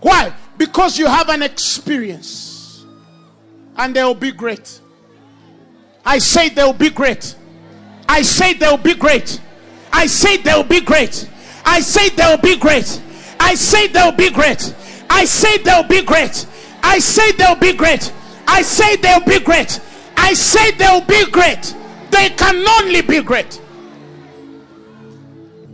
Why? 0.01 0.33
Because 0.57 0.97
you 0.97 1.07
have 1.07 1.29
an 1.29 1.41
experience. 1.41 2.85
And 3.77 3.95
they'll 3.95 4.13
be 4.13 4.31
great. 4.31 4.81
I 6.05 6.17
say 6.17 6.49
they'll 6.49 6.73
be 6.73 6.89
great. 6.89 7.35
I 8.09 8.21
say 8.23 8.53
they'll 8.53 8.77
be 8.77 8.95
great. 8.95 9.39
I 9.93 10.07
say 10.07 10.37
they'll 10.37 10.63
be 10.63 10.81
great. 10.81 11.29
I 11.65 11.79
say 11.79 12.09
they'll 12.09 12.37
be 12.37 12.57
great. 12.57 13.01
I 13.39 13.55
say 13.55 13.87
they'll 13.87 14.11
be 14.11 14.29
great. 14.29 14.75
I 15.09 15.25
say 15.25 15.57
they'll 15.59 15.83
be 15.87 16.03
great. 16.03 16.47
I 16.83 16.99
say 16.99 17.31
they'll 17.33 17.55
be 17.55 17.73
great. 17.73 18.11
I 18.47 18.61
say 18.61 18.95
they'll 18.97 19.25
be 19.25 19.39
great. 19.39 19.79
I 20.17 20.33
say 20.33 20.71
they'll 20.71 21.01
be 21.01 21.25
great. 21.31 21.75
They 22.11 22.29
can 22.29 22.67
only 22.67 23.01
be 23.01 23.21
great. 23.21 23.61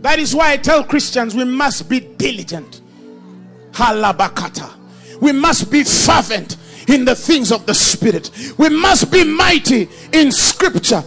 That 0.00 0.18
is 0.18 0.34
why 0.34 0.52
I 0.52 0.56
tell 0.56 0.84
Christians 0.84 1.34
we 1.34 1.44
must 1.44 1.88
be 1.88 2.00
diligent. 2.00 2.82
Halabakata. 3.72 4.74
We 5.20 5.32
must 5.32 5.70
be 5.70 5.82
fervent 5.82 6.56
in 6.88 7.04
the 7.04 7.14
things 7.14 7.52
of 7.52 7.66
the 7.66 7.74
spirit. 7.74 8.30
We 8.56 8.68
must 8.68 9.10
be 9.10 9.24
mighty 9.24 9.88
in 10.12 10.30
scripture. 10.32 11.00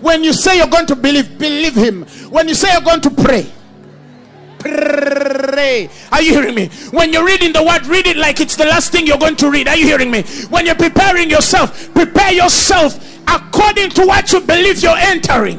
When 0.00 0.22
you 0.22 0.32
say 0.32 0.58
you're 0.58 0.66
going 0.68 0.86
to 0.86 0.96
believe, 0.96 1.38
believe 1.38 1.74
him. 1.74 2.02
When 2.30 2.48
you 2.48 2.54
say 2.54 2.72
you're 2.72 2.82
going 2.82 3.00
to 3.00 3.10
pray, 3.10 3.46
pray. 4.66 5.88
Are 6.12 6.22
you 6.22 6.32
hearing 6.32 6.54
me? 6.54 6.68
When 6.90 7.12
you're 7.12 7.24
reading 7.24 7.52
the 7.52 7.62
word, 7.62 7.86
read 7.86 8.06
it 8.06 8.16
like 8.16 8.40
it's 8.40 8.56
the 8.56 8.64
last 8.64 8.92
thing 8.92 9.06
you're 9.06 9.18
going 9.18 9.36
to 9.36 9.50
read. 9.50 9.68
Are 9.68 9.76
you 9.76 9.84
hearing 9.84 10.10
me? 10.10 10.22
When 10.50 10.66
you're 10.66 10.74
preparing 10.74 11.30
yourself, 11.30 11.92
prepare 11.94 12.32
yourself 12.32 12.98
according 13.28 13.90
to 13.90 14.06
what 14.06 14.32
you 14.32 14.40
believe 14.40 14.82
you're 14.82 14.96
entering. 14.96 15.58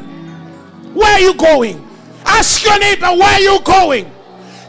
Where 0.94 1.12
are 1.12 1.20
you 1.20 1.34
going? 1.34 1.86
Ask 2.24 2.64
your 2.64 2.78
neighbor, 2.78 3.06
where 3.06 3.34
are 3.34 3.40
you 3.40 3.60
going? 3.60 4.10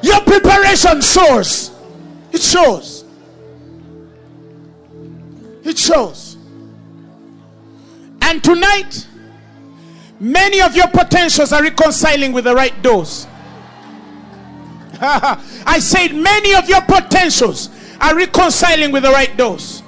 Your 0.02 0.22
preparation 0.22 1.02
shows. 1.02 1.72
It 2.32 2.42
shows. 2.42 3.04
It 5.64 5.78
shows. 5.78 6.38
And 8.22 8.44
tonight, 8.44 9.08
many 10.20 10.62
of 10.62 10.76
your 10.76 10.88
potentials 10.88 11.52
are 11.52 11.64
reconciling 11.64 12.32
with 12.32 12.46
the 12.46 12.56
right 12.56 12.80
doors. 12.82 13.28
I 15.66 15.80
said, 15.80 16.14
many 16.14 16.54
of 16.56 16.68
your 16.68 16.82
potentials 16.82 17.70
are 18.02 18.16
reconciling 18.16 18.92
with 18.92 19.04
the 19.04 19.12
right 19.12 19.36
doors. 19.38 19.82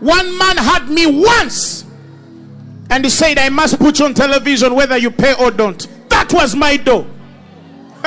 One 0.00 0.38
man 0.38 0.56
had 0.56 0.88
me 0.88 1.06
once 1.06 1.84
and 2.90 3.04
he 3.04 3.10
said, 3.10 3.38
I 3.38 3.50
must 3.50 3.78
put 3.78 3.98
you 3.98 4.06
on 4.06 4.14
television 4.14 4.74
whether 4.74 4.96
you 4.96 5.10
pay 5.10 5.34
or 5.34 5.50
don't. 5.50 5.86
That 6.08 6.28
That 6.28 6.32
was 6.32 6.56
my 6.56 6.76
door. 6.76 7.06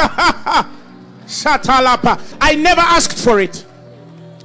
Shatalapa. 1.25 2.21
I 2.41 2.55
never 2.55 2.81
asked 2.81 3.23
for 3.23 3.39
it. 3.39 3.65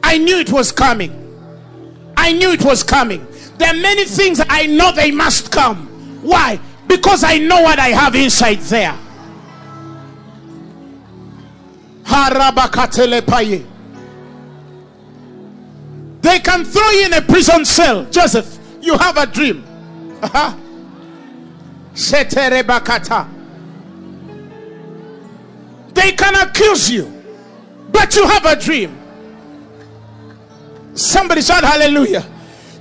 I 0.02 0.18
knew 0.18 0.38
it 0.38 0.52
was 0.52 0.72
coming. 0.72 1.12
I 2.16 2.32
knew 2.32 2.50
it 2.50 2.64
was 2.64 2.82
coming. 2.82 3.26
There 3.56 3.68
are 3.68 3.76
many 3.76 4.04
things 4.04 4.40
I 4.48 4.66
know 4.66 4.92
they 4.92 5.10
must 5.10 5.50
come. 5.50 5.86
Why? 6.22 6.60
Because 6.86 7.24
I 7.24 7.38
know 7.38 7.62
what 7.62 7.78
I 7.78 7.88
have 7.88 8.14
inside 8.14 8.58
there. 8.60 8.96
They 16.20 16.40
can 16.40 16.64
throw 16.64 16.90
you 16.90 17.06
in 17.06 17.12
a 17.14 17.22
prison 17.22 17.64
cell. 17.64 18.04
Joseph, 18.06 18.58
you 18.80 18.96
have 18.98 19.16
a 19.16 19.26
dream. 19.26 19.64
Uh-huh. 20.22 20.56
They 25.94 26.12
can 26.12 26.34
accuse 26.34 26.90
you, 26.90 27.12
but 27.90 28.14
you 28.14 28.26
have 28.26 28.44
a 28.46 28.56
dream. 28.56 28.96
Somebody 30.94 31.42
shout 31.42 31.64
hallelujah. 31.64 32.24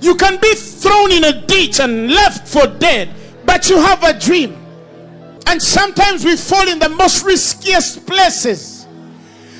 You 0.00 0.14
can 0.14 0.38
be 0.40 0.54
thrown 0.54 1.12
in 1.12 1.24
a 1.24 1.40
ditch 1.46 1.80
and 1.80 2.10
left 2.10 2.46
for 2.48 2.66
dead, 2.66 3.14
but 3.44 3.68
you 3.68 3.78
have 3.78 4.02
a 4.04 4.18
dream. 4.18 4.56
And 5.46 5.60
sometimes 5.60 6.24
we 6.24 6.36
fall 6.36 6.68
in 6.68 6.78
the 6.78 6.88
most 6.88 7.24
riskiest 7.24 8.06
places. 8.06 8.77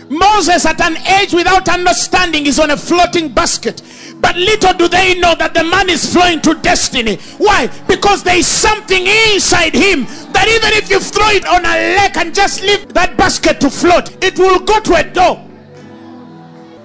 Moses, 0.09 0.65
at 0.65 0.81
an 0.81 0.97
age 1.21 1.33
without 1.33 1.69
understanding, 1.69 2.47
is 2.47 2.59
on 2.59 2.71
a 2.71 2.77
floating 2.77 3.33
basket. 3.33 3.83
But 4.21 4.37
little 4.37 4.73
do 4.73 4.89
they 4.89 5.19
know 5.19 5.35
that 5.37 5.55
the 5.55 5.65
man 5.65 5.89
is 5.89 6.13
flowing 6.13 6.41
to 6.43 6.55
destiny. 6.55 7.17
Why? 7.39 7.69
Because 7.87 8.23
there 8.23 8.37
is 8.37 8.47
something 8.47 9.07
inside 9.07 9.75
him 9.75 10.05
that 10.33 10.49
even 10.49 10.73
if 10.75 10.91
you 10.91 10.99
throw 10.99 11.29
it 11.29 11.47
on 11.47 11.65
a 11.65 11.97
lake 11.97 12.17
and 12.17 12.35
just 12.35 12.63
leave 12.63 12.93
that 12.95 13.17
basket 13.17 13.61
to 13.61 13.71
float, 13.71 14.23
it 14.25 14.39
will 14.39 14.61
go 14.61 14.81
to 14.81 14.95
a 14.95 15.05
door. 15.05 15.45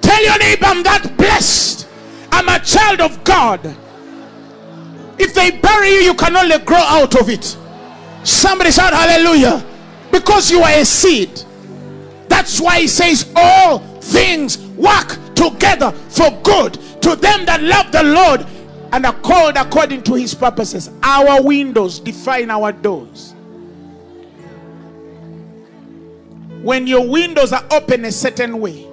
Tell 0.02 0.24
your 0.24 0.38
neighbor, 0.38 0.66
I'm 0.66 0.84
that 0.84 1.18
blessed. 1.18 1.88
I'm 2.32 2.50
a 2.50 2.60
child 2.60 3.00
of 3.00 3.24
God. 3.24 3.76
If 5.18 5.34
they 5.34 5.52
bury 5.52 5.90
you, 5.90 6.00
you 6.00 6.14
can 6.14 6.36
only 6.36 6.60
grow 6.60 6.78
out 6.78 7.20
of 7.20 7.30
it. 7.30 7.58
Somebody 8.24 8.72
shout 8.72 8.94
hallelujah. 8.94 9.64
Because 10.12 10.52
you 10.52 10.60
are 10.62 10.72
a 10.72 10.86
seed. 10.86 11.42
That's 12.34 12.60
why 12.60 12.80
he 12.80 12.88
says 12.88 13.32
all 13.36 13.78
things 14.02 14.58
work 14.70 15.20
together 15.36 15.92
for 15.92 16.32
good 16.42 16.74
to 17.04 17.16
them 17.16 17.46
that 17.46 17.62
love 17.62 17.92
the 17.92 18.02
Lord 18.02 18.44
and 18.92 19.06
are 19.06 19.14
called 19.22 19.56
according 19.56 20.02
to 20.06 20.16
his 20.16 20.34
purposes. 20.34 20.90
Our 21.04 21.44
windows 21.44 22.00
define 22.00 22.50
our 22.50 22.72
doors. 22.72 23.36
When 26.64 26.88
your 26.88 27.08
windows 27.08 27.54
are 27.54 27.64
open 27.70 28.04
a 28.04 28.12
certain 28.12 28.60
way, 28.60 28.88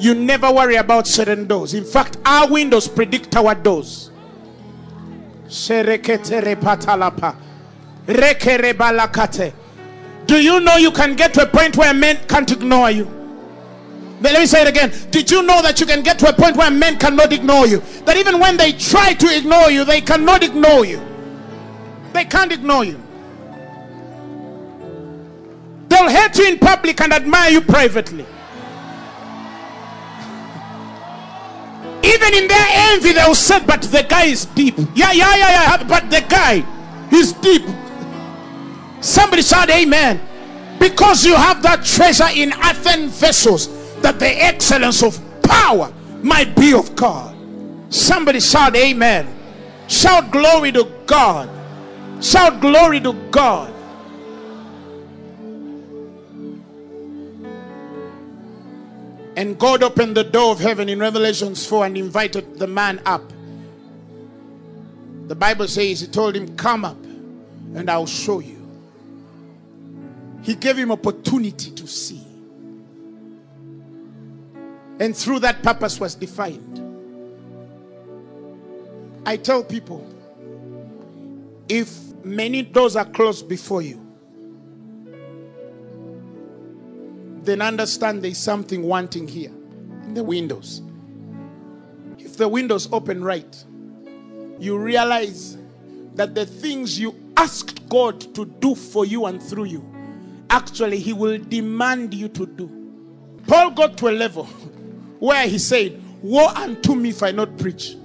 you 0.00 0.16
never 0.16 0.50
worry 0.52 0.74
about 0.74 1.06
certain 1.06 1.46
doors. 1.46 1.74
In 1.74 1.84
fact, 1.84 2.16
our 2.26 2.50
windows 2.50 2.88
predict 2.88 3.36
our 3.36 3.54
doors. 3.54 4.10
Do 10.26 10.40
you 10.42 10.60
know 10.60 10.76
you 10.76 10.90
can 10.90 11.14
get 11.16 11.34
to 11.34 11.42
a 11.42 11.46
point 11.46 11.76
where 11.76 11.92
men 11.92 12.18
can't 12.28 12.50
ignore 12.50 12.90
you? 12.90 13.04
But 14.20 14.32
let 14.32 14.40
me 14.40 14.46
say 14.46 14.62
it 14.62 14.68
again. 14.68 14.92
Did 15.10 15.30
you 15.30 15.42
know 15.42 15.60
that 15.60 15.80
you 15.80 15.86
can 15.86 16.02
get 16.02 16.18
to 16.20 16.28
a 16.28 16.32
point 16.32 16.56
where 16.56 16.70
men 16.70 16.98
cannot 16.98 17.32
ignore 17.32 17.66
you? 17.66 17.80
That 18.06 18.16
even 18.16 18.40
when 18.40 18.56
they 18.56 18.72
try 18.72 19.12
to 19.12 19.36
ignore 19.36 19.70
you, 19.70 19.84
they 19.84 20.00
cannot 20.00 20.42
ignore 20.42 20.86
you. 20.86 21.00
They 22.14 22.24
can't 22.24 22.50
ignore 22.50 22.84
you. 22.84 23.00
They'll 25.88 26.08
hate 26.08 26.38
you 26.38 26.48
in 26.48 26.58
public 26.58 27.00
and 27.02 27.12
admire 27.12 27.50
you 27.50 27.60
privately. 27.60 28.24
Even 32.02 32.34
in 32.34 32.48
their 32.48 32.66
envy, 32.92 33.12
they'll 33.12 33.34
say, 33.34 33.60
But 33.64 33.82
the 33.82 34.06
guy 34.08 34.24
is 34.24 34.46
deep. 34.46 34.76
Yeah, 34.94 35.12
yeah, 35.12 35.36
yeah, 35.36 35.50
yeah. 35.50 35.84
But 35.84 36.10
the 36.10 36.24
guy 36.28 36.64
is 37.12 37.32
deep. 37.34 37.62
Somebody 39.00 39.42
shout, 39.42 39.70
Amen. 39.70 40.20
Because 40.78 41.24
you 41.24 41.34
have 41.34 41.62
that 41.62 41.84
treasure 41.84 42.28
in 42.34 42.52
earthen 42.52 43.08
vessels, 43.08 43.68
that 44.00 44.18
the 44.18 44.28
excellence 44.28 45.02
of 45.02 45.20
power 45.42 45.92
might 46.22 46.54
be 46.56 46.74
of 46.74 46.94
God. 46.96 47.36
Somebody 47.90 48.40
shout, 48.40 48.74
Amen. 48.76 49.28
Shout 49.88 50.30
glory 50.30 50.72
to 50.72 50.90
God. 51.06 51.48
Shout 52.22 52.60
glory 52.60 53.00
to 53.00 53.12
God. 53.30 53.72
And 59.36 59.58
God 59.58 59.82
opened 59.82 60.16
the 60.16 60.24
door 60.24 60.52
of 60.52 60.60
heaven 60.60 60.88
in 60.88 61.00
Revelations 61.00 61.66
4 61.66 61.86
and 61.86 61.98
invited 61.98 62.58
the 62.58 62.66
man 62.66 63.02
up. 63.04 63.22
The 65.26 65.34
Bible 65.34 65.66
says 65.66 66.00
he 66.00 66.06
told 66.06 66.36
him, 66.36 66.54
Come 66.56 66.84
up 66.84 67.02
and 67.74 67.90
I'll 67.90 68.06
show 68.06 68.38
you. 68.38 68.53
He 70.44 70.54
gave 70.54 70.76
him 70.76 70.92
opportunity 70.92 71.70
to 71.70 71.86
see. 71.86 72.22
And 75.00 75.16
through 75.16 75.40
that 75.40 75.62
purpose 75.62 75.98
was 75.98 76.14
defined. 76.14 76.80
I 79.26 79.38
tell 79.38 79.64
people 79.64 80.06
if 81.68 81.98
many 82.22 82.60
doors 82.60 82.94
are 82.94 83.06
closed 83.06 83.48
before 83.48 83.80
you, 83.80 84.00
then 87.42 87.62
understand 87.62 88.22
there's 88.22 88.36
something 88.36 88.82
wanting 88.82 89.26
here 89.26 89.50
in 90.04 90.12
the 90.12 90.22
windows. 90.22 90.82
If 92.18 92.36
the 92.36 92.48
windows 92.48 92.86
open 92.92 93.24
right, 93.24 93.64
you 94.58 94.76
realize 94.76 95.56
that 96.14 96.34
the 96.34 96.44
things 96.44 97.00
you 97.00 97.14
asked 97.38 97.88
God 97.88 98.20
to 98.34 98.44
do 98.44 98.74
for 98.74 99.06
you 99.06 99.24
and 99.24 99.42
through 99.42 99.64
you, 99.64 99.93
actually, 100.54 101.00
He 101.00 101.12
will 101.12 101.38
demand 101.38 102.14
you 102.14 102.28
to 102.28 102.46
do. 102.46 102.70
Paul 103.46 103.72
got 103.72 103.98
to 103.98 104.08
a 104.08 104.12
level 104.12 104.44
where 105.18 105.46
he 105.46 105.58
said, 105.58 106.00
Woe 106.22 106.48
unto 106.48 106.94
me 106.94 107.10
if 107.10 107.22
I 107.22 107.32
not 107.32 107.58
preach. 107.58 107.96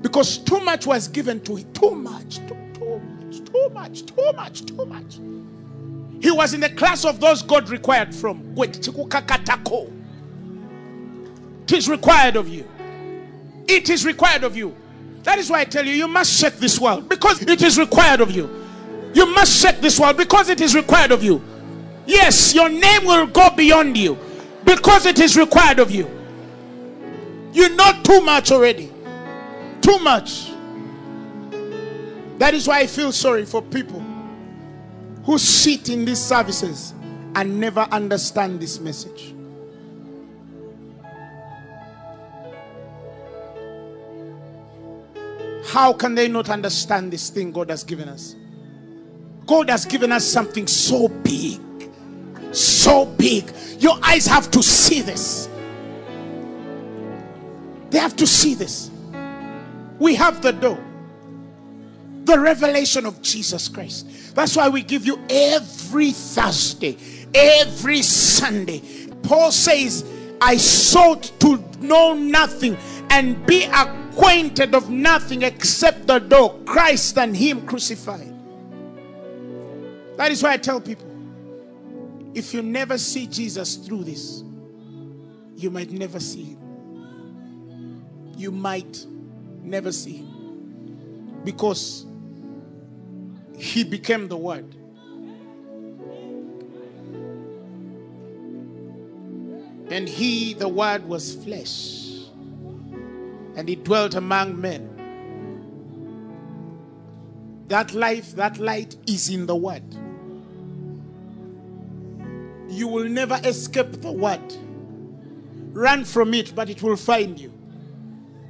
Because 0.00 0.38
too 0.38 0.60
much 0.60 0.86
was 0.86 1.06
given 1.08 1.40
to 1.42 1.56
him. 1.56 1.72
Too 1.72 1.94
much, 1.94 2.38
too, 2.38 2.56
too 2.74 3.00
much, 3.00 3.44
too 3.44 3.70
much, 3.70 4.06
too 4.06 4.32
much, 4.34 4.66
too 4.66 4.84
much. 4.86 5.20
He 6.22 6.30
was 6.30 6.54
in 6.54 6.60
the 6.60 6.70
class 6.70 7.04
of 7.04 7.20
those 7.20 7.42
God 7.42 7.68
required 7.68 8.14
from. 8.14 8.54
It 8.56 8.88
is 11.72 11.88
required 11.88 12.36
of 12.36 12.48
you. 12.48 12.68
It 13.68 13.90
is 13.90 14.04
required 14.04 14.42
of 14.42 14.56
you. 14.56 14.74
That 15.22 15.38
is 15.38 15.50
why 15.50 15.60
I 15.60 15.64
tell 15.64 15.86
you, 15.86 15.92
you 15.92 16.08
must 16.08 16.32
shake 16.32 16.56
this 16.56 16.80
world 16.80 17.08
because 17.08 17.42
it 17.42 17.62
is 17.62 17.78
required 17.78 18.20
of 18.20 18.30
you. 18.30 18.63
You 19.14 19.26
must 19.32 19.52
shake 19.52 19.80
this 19.80 19.98
world 19.98 20.16
because 20.16 20.48
it 20.48 20.60
is 20.60 20.74
required 20.74 21.12
of 21.12 21.22
you. 21.22 21.42
Yes, 22.06 22.52
your 22.54 22.68
name 22.68 23.04
will 23.04 23.26
go 23.26 23.48
beyond 23.50 23.96
you 23.96 24.18
because 24.64 25.06
it 25.06 25.20
is 25.20 25.36
required 25.36 25.78
of 25.78 25.90
you. 25.90 26.10
You 27.52 27.68
know 27.76 27.92
too 28.02 28.20
much 28.20 28.50
already. 28.50 28.92
Too 29.80 29.98
much. 30.00 30.50
That 32.38 32.52
is 32.52 32.66
why 32.66 32.80
I 32.80 32.86
feel 32.86 33.12
sorry 33.12 33.44
for 33.44 33.62
people 33.62 34.04
who 35.24 35.38
sit 35.38 35.88
in 35.88 36.04
these 36.04 36.20
services 36.20 36.92
and 37.36 37.60
never 37.60 37.80
understand 37.92 38.60
this 38.60 38.80
message. 38.80 39.34
How 45.66 45.92
can 45.92 46.14
they 46.14 46.28
not 46.28 46.50
understand 46.50 47.12
this 47.12 47.30
thing 47.30 47.52
God 47.52 47.70
has 47.70 47.84
given 47.84 48.08
us? 48.08 48.36
God 49.46 49.68
has 49.70 49.84
given 49.84 50.12
us 50.12 50.24
something 50.24 50.66
so 50.66 51.08
big, 51.08 51.60
so 52.52 53.04
big. 53.06 53.50
Your 53.78 53.98
eyes 54.02 54.26
have 54.26 54.50
to 54.52 54.62
see 54.62 55.02
this. 55.02 55.48
They 57.90 57.98
have 57.98 58.16
to 58.16 58.26
see 58.26 58.54
this. 58.54 58.90
We 59.98 60.14
have 60.14 60.42
the 60.42 60.52
door 60.52 60.82
the 62.24 62.38
revelation 62.38 63.06
of 63.06 63.20
Jesus 63.22 63.68
Christ. 63.68 64.34
That's 64.34 64.56
why 64.56 64.68
we 64.68 64.82
give 64.82 65.06
you 65.06 65.20
every 65.28 66.10
Thursday, 66.10 66.96
every 67.34 68.02
Sunday. 68.02 68.82
Paul 69.22 69.52
says, 69.52 70.04
I 70.40 70.56
sought 70.56 71.30
to 71.40 71.62
know 71.80 72.14
nothing 72.14 72.76
and 73.10 73.44
be 73.46 73.64
acquainted 73.64 74.74
of 74.74 74.90
nothing 74.90 75.42
except 75.42 76.06
the 76.06 76.18
door, 76.18 76.58
Christ 76.64 77.18
and 77.18 77.36
Him 77.36 77.66
crucified. 77.66 78.33
That 80.16 80.30
is 80.30 80.42
why 80.42 80.52
I 80.52 80.56
tell 80.56 80.80
people 80.80 81.14
if 82.34 82.52
you 82.52 82.62
never 82.62 82.98
see 82.98 83.26
Jesus 83.28 83.76
through 83.76 84.04
this, 84.04 84.42
you 85.56 85.70
might 85.70 85.90
never 85.92 86.18
see 86.18 86.44
him. 86.44 88.34
You 88.36 88.50
might 88.50 89.06
never 89.62 89.92
see 89.92 90.16
him. 90.16 91.42
Because 91.44 92.06
he 93.56 93.84
became 93.84 94.26
the 94.26 94.36
Word. 94.36 94.74
And 99.90 100.08
he, 100.08 100.54
the 100.54 100.68
Word, 100.68 101.06
was 101.06 101.36
flesh. 101.36 102.08
And 103.56 103.68
he 103.68 103.76
dwelt 103.76 104.16
among 104.16 104.60
men. 104.60 104.90
That 107.68 107.94
life, 107.94 108.34
that 108.34 108.58
light 108.58 108.96
is 109.06 109.28
in 109.28 109.46
the 109.46 109.54
Word. 109.54 109.84
You 112.74 112.88
will 112.88 113.04
never 113.04 113.40
escape 113.44 114.02
the 114.02 114.10
Word. 114.10 114.42
Run 115.72 116.04
from 116.04 116.34
it, 116.34 116.54
but 116.54 116.68
it 116.68 116.82
will 116.82 116.96
find 116.96 117.38
you. 117.38 117.52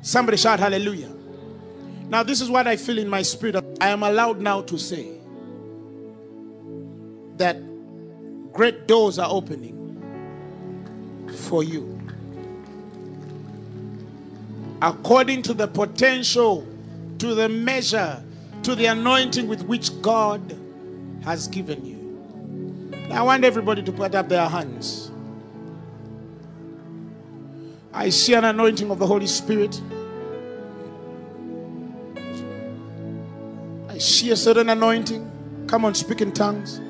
Somebody 0.00 0.38
shout 0.38 0.60
hallelujah. 0.60 1.12
Now, 2.08 2.22
this 2.22 2.40
is 2.40 2.48
what 2.48 2.66
I 2.66 2.76
feel 2.76 2.98
in 2.98 3.08
my 3.08 3.20
spirit. 3.22 3.56
I 3.80 3.88
am 3.88 4.02
allowed 4.02 4.40
now 4.40 4.62
to 4.62 4.78
say 4.78 5.18
that 7.36 7.56
great 8.52 8.86
doors 8.86 9.18
are 9.18 9.28
opening 9.30 9.74
for 11.48 11.62
you. 11.62 12.00
According 14.80 15.42
to 15.42 15.54
the 15.54 15.66
potential, 15.66 16.66
to 17.18 17.34
the 17.34 17.48
measure, 17.48 18.22
to 18.62 18.74
the 18.74 18.86
anointing 18.86 19.48
with 19.48 19.62
which 19.64 20.00
God 20.00 20.58
has 21.24 21.48
given 21.48 21.84
you. 21.84 21.93
I 23.10 23.22
want 23.22 23.44
everybody 23.44 23.82
to 23.82 23.92
put 23.92 24.14
up 24.14 24.28
their 24.28 24.48
hands. 24.48 25.10
I 27.92 28.08
see 28.08 28.34
an 28.34 28.44
anointing 28.44 28.90
of 28.90 28.98
the 28.98 29.06
Holy 29.06 29.26
Spirit. 29.26 29.80
I 33.88 33.98
see 33.98 34.30
a 34.30 34.36
certain 34.36 34.68
anointing. 34.68 35.30
Come 35.68 35.84
on, 35.84 35.94
speak 35.94 36.20
in 36.20 36.32
tongues. 36.32 36.80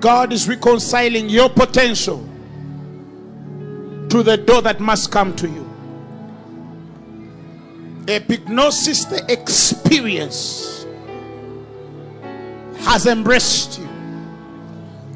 God 0.00 0.32
is 0.32 0.48
reconciling 0.48 1.28
your 1.28 1.50
potential 1.50 2.26
to 4.08 4.22
the 4.22 4.38
door 4.38 4.62
that 4.62 4.80
must 4.80 5.12
come 5.12 5.36
to 5.36 5.46
you. 5.46 5.69
Epignosis, 8.18 9.08
the 9.08 9.32
experience, 9.32 10.84
has 12.80 13.06
embraced 13.06 13.78
you. 13.78 13.88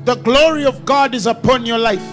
The 0.04 0.16
glory 0.16 0.64
of 0.64 0.84
God 0.84 1.14
is 1.14 1.26
upon 1.26 1.66
your 1.66 1.78
life. 1.78 2.04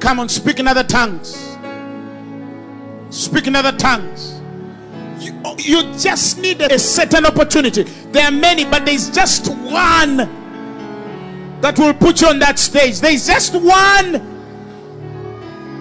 Come 0.00 0.20
on, 0.20 0.28
speak 0.28 0.60
in 0.60 0.68
other 0.68 0.84
tongues. 0.84 1.56
Speak 3.10 3.46
in 3.46 3.56
other 3.56 3.76
tongues. 3.76 4.40
You, 5.18 5.34
you 5.58 5.82
just 5.98 6.38
need 6.38 6.60
a 6.62 6.78
certain 6.78 7.26
opportunity. 7.26 7.82
There 7.82 8.24
are 8.24 8.30
many, 8.30 8.64
but 8.64 8.84
there's 8.84 9.10
just 9.10 9.48
one 9.48 10.16
that 11.60 11.78
will 11.78 11.94
put 11.94 12.20
you 12.20 12.28
on 12.28 12.38
that 12.40 12.58
stage. 12.58 13.00
There's 13.00 13.26
just 13.26 13.54
one 13.54 14.33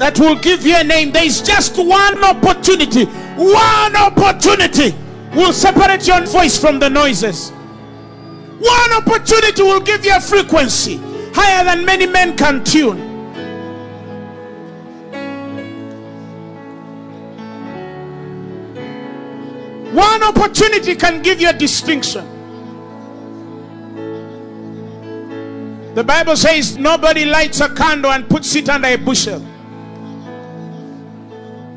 that 0.04 0.20
will 0.20 0.36
give 0.36 0.66
you 0.66 0.76
a 0.76 0.84
name. 0.84 1.14
There's 1.14 1.42
just 1.42 1.78
one 1.78 2.22
opportunity. 2.26 3.06
One 3.06 3.96
opportunity 3.96 4.94
will 5.34 5.54
separate 5.54 6.06
your 6.06 6.26
voice 6.26 6.60
from 6.60 6.78
the 6.78 6.90
noises. 6.90 7.52
One 7.52 8.92
opportunity 8.92 9.64
will 9.64 9.80
give 9.80 10.04
you 10.04 10.14
a 10.14 10.20
frequency 10.20 11.00
higher 11.34 11.64
than 11.64 11.86
many 11.86 12.06
men 12.06 12.36
can 12.36 12.66
tune. 12.66 13.00
One 19.96 20.22
opportunity 20.22 20.98
can 20.98 21.22
give 21.22 21.40
you 21.40 21.48
a 21.48 21.54
distinction. 21.54 22.26
The 25.96 26.04
Bible 26.04 26.36
says 26.36 26.78
nobody 26.78 27.24
lights 27.24 27.62
a 27.62 27.74
candle 27.74 28.12
and 28.12 28.28
puts 28.28 28.54
it 28.58 28.68
under 28.68 28.90
a 28.90 28.98
bushel. 28.98 29.53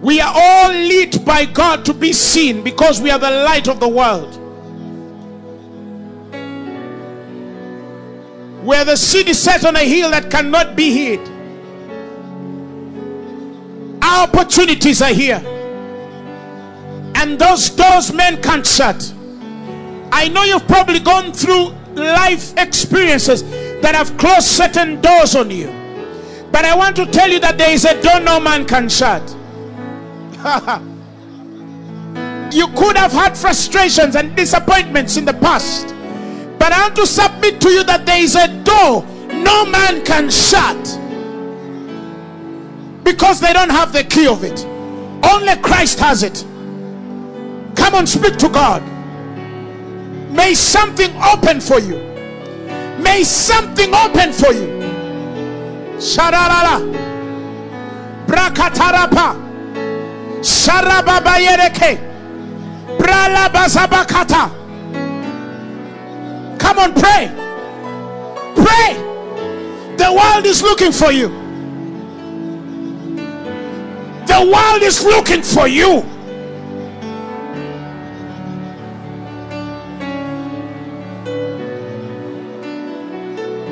We 0.07 0.21
are 0.21 0.33
all 0.33 0.71
lit 0.71 1.25
by 1.25 1.47
God 1.47 1.85
to 1.87 1.93
be 1.93 2.13
seen 2.13 2.63
because 2.63 3.01
we 3.01 3.11
are 3.11 3.19
the 3.19 3.29
light 3.29 3.67
of 3.67 3.81
the 3.81 3.89
world. 3.89 4.37
Where 8.65 8.85
the 8.85 8.95
city 8.95 9.33
set 9.33 9.65
on 9.65 9.75
a 9.75 9.81
hill 9.81 10.13
that 10.13 10.31
cannot 10.31 10.77
be 10.77 10.93
hid. 10.93 11.19
Our 14.01 14.29
opportunities 14.29 15.03
are 15.03 15.13
here. 15.13 15.43
And 17.17 17.37
those 17.37 17.69
doors 17.71 18.13
men 18.13 18.41
can't 18.41 18.65
shut. 18.65 19.13
I 20.13 20.29
know 20.29 20.45
you've 20.45 20.69
probably 20.69 21.01
gone 21.01 21.33
through 21.33 21.75
life 21.97 22.57
experiences 22.57 23.43
that 23.83 23.97
have 23.97 24.17
closed 24.19 24.47
certain 24.47 25.01
doors 25.01 25.35
on 25.35 25.51
you. 25.51 25.67
But 26.53 26.65
I 26.65 26.77
want 26.77 26.95
to 26.95 27.07
tell 27.07 27.29
you 27.29 27.41
that 27.41 27.59
there 27.59 27.73
is 27.73 27.85
a 27.85 28.01
door 28.01 28.21
no 28.21 28.39
man 28.39 28.67
can 28.67 28.89
shut. 28.89 29.36
you 32.53 32.69
could 32.77 32.97
have 32.97 33.11
had 33.11 33.37
frustrations 33.37 34.15
and 34.15 34.37
disappointments 34.37 35.17
in 35.17 35.25
the 35.25 35.35
past. 35.35 35.89
But 36.59 36.73
I 36.73 36.83
want 36.83 36.97
to 36.97 37.07
submit 37.07 37.61
to 37.63 37.71
you 37.71 37.83
that 37.85 38.07
there 38.07 38.23
is 38.23 38.37
a 38.37 38.47
door 38.63 39.05
no 39.33 39.67
man 39.67 40.05
can 40.05 40.31
shut. 40.31 40.77
Because 43.03 43.41
they 43.41 43.53
don't 43.53 43.71
have 43.71 43.93
the 43.93 44.05
key 44.05 44.29
of 44.29 44.45
it. 44.45 44.65
Only 45.25 45.57
Christ 45.63 45.99
has 45.99 46.23
it. 46.23 46.45
Come 47.77 47.95
on, 47.95 48.07
speak 48.07 48.37
to 48.37 48.49
God. 48.49 48.83
May 50.31 50.55
something 50.55 51.11
open 51.23 51.61
for 51.61 51.81
you. 51.81 51.99
May 53.01 53.25
something 53.25 53.93
open 53.95 54.33
for 54.33 54.53
you. 54.53 54.69
Shararara. 55.99 56.81
Brakatarapa. 58.27 59.46
Sharababayereke. 60.41 61.99
Bralabazabakata. 62.99 64.51
Come 66.59 66.79
on, 66.79 66.93
pray. 66.95 67.31
Pray. 68.55 68.95
The 69.97 70.13
world 70.13 70.47
is 70.47 70.63
looking 70.63 70.93
for 70.93 71.13
you. 71.13 71.29
The 74.27 74.51
world 74.53 74.83
is 74.83 75.03
looking 75.05 75.43
for 75.43 75.69
you. 75.69 76.05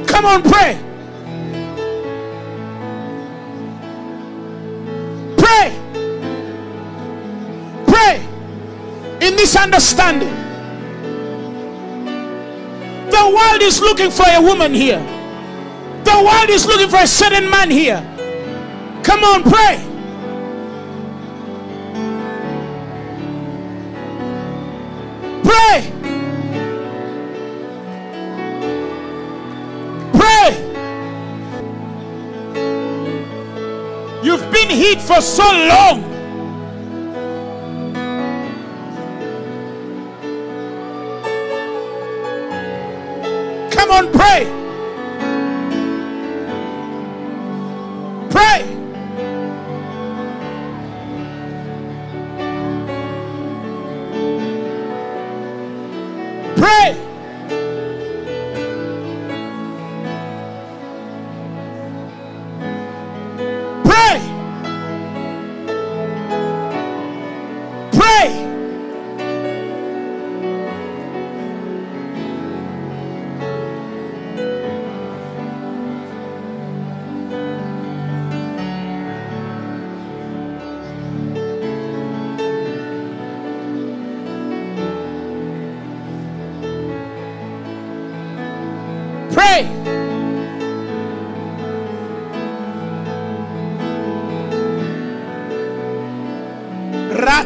Come 0.06 0.26
on. 0.26 0.42
Pray. 0.42 0.83
In 9.56 9.70
this 9.70 9.92
understanding. 9.98 10.34
The 13.10 13.34
world 13.36 13.62
is 13.62 13.80
looking 13.80 14.10
for 14.10 14.24
a 14.28 14.40
woman 14.40 14.74
here. 14.74 14.98
The 16.04 16.22
world 16.24 16.50
is 16.50 16.66
looking 16.66 16.88
for 16.88 16.98
a 16.98 17.06
certain 17.06 17.48
man 17.48 17.70
here. 17.70 18.02
Come 19.02 19.22
on, 19.24 19.42
pray. 19.42 19.80
Pray. 25.42 25.92
Pray. 30.12 30.50
You've 34.22 34.50
been 34.50 34.70
hid 34.70 35.00
for 35.00 35.20
so 35.20 35.44
long. 35.44 36.13
Pray. 44.24 44.53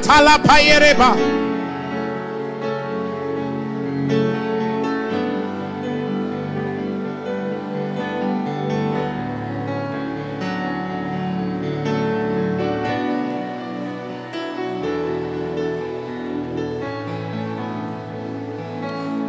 Payereba. 0.08 1.38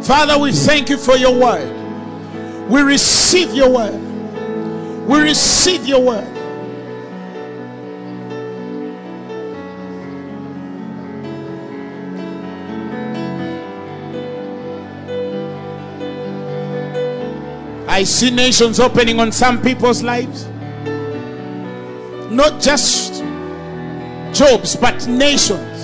Father, 0.02 0.38
we 0.38 0.50
thank 0.50 0.88
you 0.88 0.96
for 0.96 1.16
your 1.16 1.34
word. 1.34 2.68
We 2.68 2.80
receive 2.80 3.52
your 3.54 3.70
word. 3.70 5.06
We 5.06 5.20
receive 5.20 5.86
your 5.86 6.00
word. 6.00 6.29
I 18.00 18.04
see 18.04 18.30
nations 18.30 18.80
opening 18.80 19.20
on 19.20 19.30
some 19.30 19.60
people's 19.60 20.02
lives. 20.02 20.46
Not 22.30 22.58
just 22.58 23.22
jobs, 24.32 24.74
but 24.74 25.06
nations. 25.06 25.78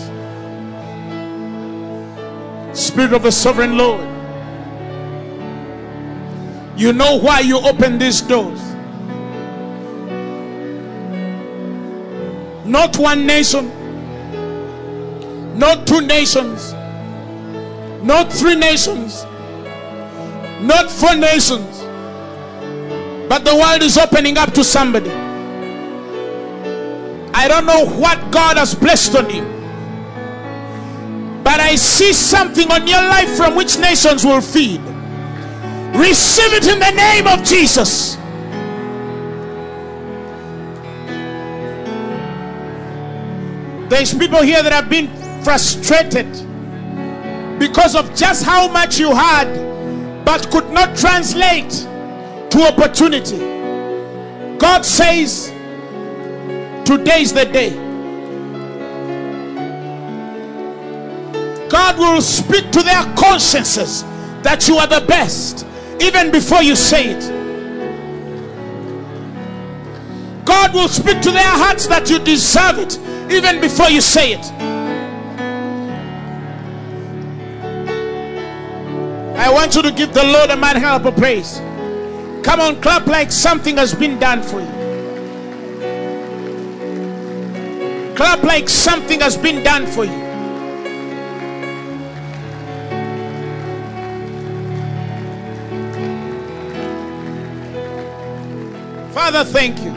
Spirit 2.73 3.13
of 3.13 3.23
the 3.23 3.31
sovereign 3.31 3.77
Lord. 3.77 4.01
You 6.81 6.95
know 6.95 7.19
why 7.19 7.41
you 7.41 7.59
open 7.59 7.99
these 7.99 8.23
doors. 8.23 8.63
Not 12.65 12.97
one 12.97 13.27
nation, 13.27 13.69
not 15.59 15.87
two 15.87 16.01
nations, 16.01 16.73
not 18.03 18.33
three 18.33 18.57
nations, 18.57 19.23
not 20.63 20.91
four 20.91 21.15
nations, 21.15 21.76
but 23.29 23.45
the 23.45 23.55
world 23.55 23.83
is 23.83 23.99
opening 23.99 24.39
up 24.39 24.53
to 24.55 24.63
somebody. 24.63 25.11
I 27.35 27.49
don't 27.49 27.67
know 27.67 27.87
what 27.87 28.31
God 28.31 28.57
has 28.57 28.75
blessed 28.75 29.15
on 29.17 29.29
you, 29.31 29.43
but 31.43 31.61
I 31.61 31.77
see 31.77 32.13
something 32.13 32.71
on 32.71 32.87
your 32.87 33.03
life 33.03 33.37
from 33.37 33.55
which 33.57 33.79
nations 33.79 34.25
will 34.25 34.41
feed. 34.41 34.81
Receive 35.95 36.53
it 36.53 36.67
in 36.67 36.79
the 36.79 36.91
name 36.91 37.27
of 37.27 37.45
Jesus. 37.45 38.17
There's 43.89 44.13
people 44.13 44.43
here 44.43 44.63
that 44.63 44.73
have 44.73 44.89
been 44.91 45.09
frustrated 45.43 46.27
because 47.59 47.95
of 47.95 48.15
just 48.15 48.45
how 48.45 48.69
much 48.69 48.99
you 48.99 49.15
had, 49.15 50.25
but 50.25 50.51
could 50.51 50.69
not 50.71 50.97
translate 50.97 51.87
to 52.57 52.63
opportunity. 52.63 53.37
God 54.57 54.85
says, 54.85 55.53
Today 56.87 57.21
is 57.21 57.33
the 57.35 57.45
day. 57.45 57.71
God 61.69 61.99
will 61.99 62.23
speak 62.23 62.71
to 62.71 62.83
their 62.83 63.03
consciences 63.17 64.05
that 64.43 64.69
you 64.69 64.77
are 64.77 64.87
the 64.87 65.05
best, 65.07 65.67
even 66.01 66.31
before 66.31 66.63
you 66.63 66.77
say 66.77 67.11
it. 67.11 67.33
God 70.47 70.73
will 70.73 70.89
speak 70.89 71.21
to 71.23 71.33
their 71.33 71.43
hearts 71.43 71.87
that 71.89 72.09
you 72.09 72.21
deserve 72.21 72.79
it, 72.79 72.99
even 73.31 73.61
before 73.61 73.91
you 73.91 74.01
say 74.01 74.33
it. 74.33 74.53
I 79.37 79.53
want 79.53 79.75
you 79.75 79.83
to 79.83 79.93
give 79.93 80.15
the 80.15 80.25
Lord 80.25 80.51
a 80.51 80.57
man 80.57 80.77
help 80.77 81.05
a 81.05 81.13
praise. 81.13 81.61
Come 82.47 82.61
on, 82.61 82.81
clap 82.81 83.09
like 83.09 83.33
something 83.33 83.77
has 83.77 83.93
been 83.93 84.21
done 84.21 84.41
for 84.41 84.61
you. 84.61 84.77
Clap 88.15 88.45
like 88.45 88.69
something 88.69 89.19
has 89.19 89.37
been 89.37 89.65
done 89.65 89.85
for 89.85 90.05
you. 90.05 90.27
Father, 99.13 99.43
thank 99.43 99.83
you. 99.83 99.93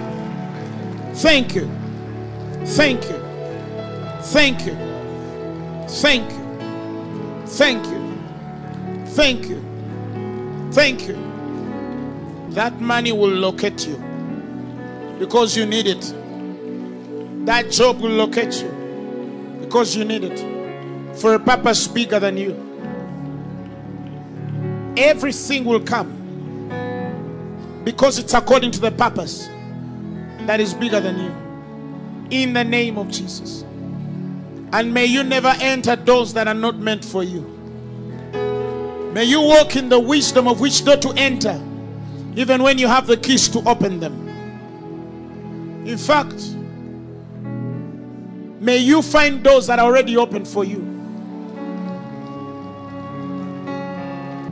Thank 1.14 1.54
you. 1.54 1.70
Thank 2.66 3.04
you. 3.12 3.20
Thank 4.24 4.66
you. 4.66 4.76
Thank 5.88 6.32
you. 6.32 6.39
Thank 7.45 7.86
you. 7.86 8.02
Thank 9.06 9.45
you. 9.50 10.72
Thank 10.72 11.08
you. 11.08 11.29
That 12.60 12.82
money 12.82 13.14
will 13.14 13.30
locate 13.30 13.88
you 13.88 13.95
because 15.18 15.55
you 15.55 15.66
need 15.66 15.88
it. 15.88 16.14
That 17.45 17.72
job 17.72 18.01
will 18.01 18.12
locate 18.12 18.62
you 18.62 18.68
because 19.62 19.95
you 19.95 20.03
need 20.03 20.26
it 20.26 21.18
for 21.18 21.36
a 21.36 21.39
purpose 21.39 21.88
bigger 21.88 22.20
than 22.20 22.36
you. 22.36 22.51
Everything 24.97 25.64
will 25.64 25.80
come 25.80 26.12
because 27.86 28.20
it's 28.20 28.34
according 28.34 28.72
to 28.72 28.82
the 28.82 28.91
purpose 28.91 29.47
that 30.41 30.60
is 30.60 30.74
bigger 30.74 30.99
than 30.99 31.18
you. 31.18 31.34
In 32.30 32.51
the 32.51 32.66
name 32.66 32.97
of 32.97 33.10
Jesus. 33.10 33.62
And 34.74 34.93
may 34.93 35.05
you 35.05 35.24
never 35.24 35.55
enter 35.62 35.95
doors 35.95 36.34
that 36.34 36.49
are 36.49 36.53
not 36.53 36.78
meant 36.78 37.05
for 37.05 37.24
you. 37.24 37.39
May 39.14 39.24
you 39.24 39.39
walk 39.39 39.78
in 39.78 39.88
the 39.88 39.97
wisdom 40.01 40.45
of 40.49 40.60
which 40.60 40.84
door 40.84 40.97
to 40.97 41.14
enter, 41.16 41.57
even 42.36 42.64
when 42.64 42.78
you 42.78 42.88
have 42.88 43.08
the 43.08 43.18
keys 43.18 43.50
to 43.50 43.60
open 43.68 44.00
them. 44.00 44.28
In 45.88 45.98
fact, 45.98 46.56
may 48.62 48.78
you 48.78 49.02
find 49.02 49.44
doors 49.44 49.68
that 49.68 49.80
are 49.80 49.86
already 49.86 50.18
open 50.18 50.46
for 50.46 50.64
you. 50.64 50.80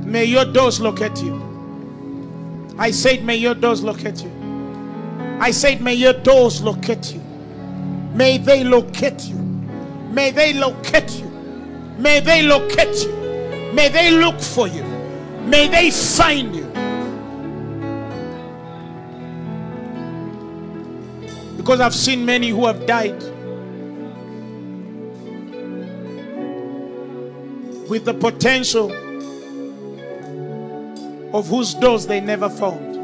May 0.05 0.25
your 0.25 0.45
doors 0.45 0.79
locate 0.79 1.21
you. 1.21 1.43
I 2.79 2.91
said, 2.91 3.23
may 3.23 3.35
your 3.35 3.55
doors 3.55 3.83
locate 3.83 4.23
you. 4.23 4.31
I 5.39 5.51
said, 5.51 5.81
may 5.81 5.93
your 5.93 6.13
doors 6.13 6.61
locate 6.61 7.13
you. 7.13 7.19
May 8.13 8.37
they 8.37 8.63
locate 8.63 9.25
you. 9.25 9.35
May 10.11 10.31
they 10.31 10.53
locate 10.53 11.11
you. 11.11 11.27
May 11.97 12.19
they 12.19 12.41
locate 12.41 13.03
you. 13.03 13.11
May 13.73 13.89
they 13.89 14.11
look 14.11 14.39
for 14.39 14.67
you. 14.67 14.83
May 15.45 15.67
they 15.67 15.91
find 15.91 16.55
you. 16.55 16.71
Because 21.67 21.81
I've 21.81 21.93
seen 21.93 22.25
many 22.25 22.47
who 22.47 22.65
have 22.65 22.85
died 22.85 23.21
with 27.89 28.05
the 28.05 28.13
potential 28.13 28.89
of 31.35 31.49
whose 31.49 31.73
doors 31.73 32.07
they 32.07 32.21
never 32.21 32.47
found. 32.47 32.95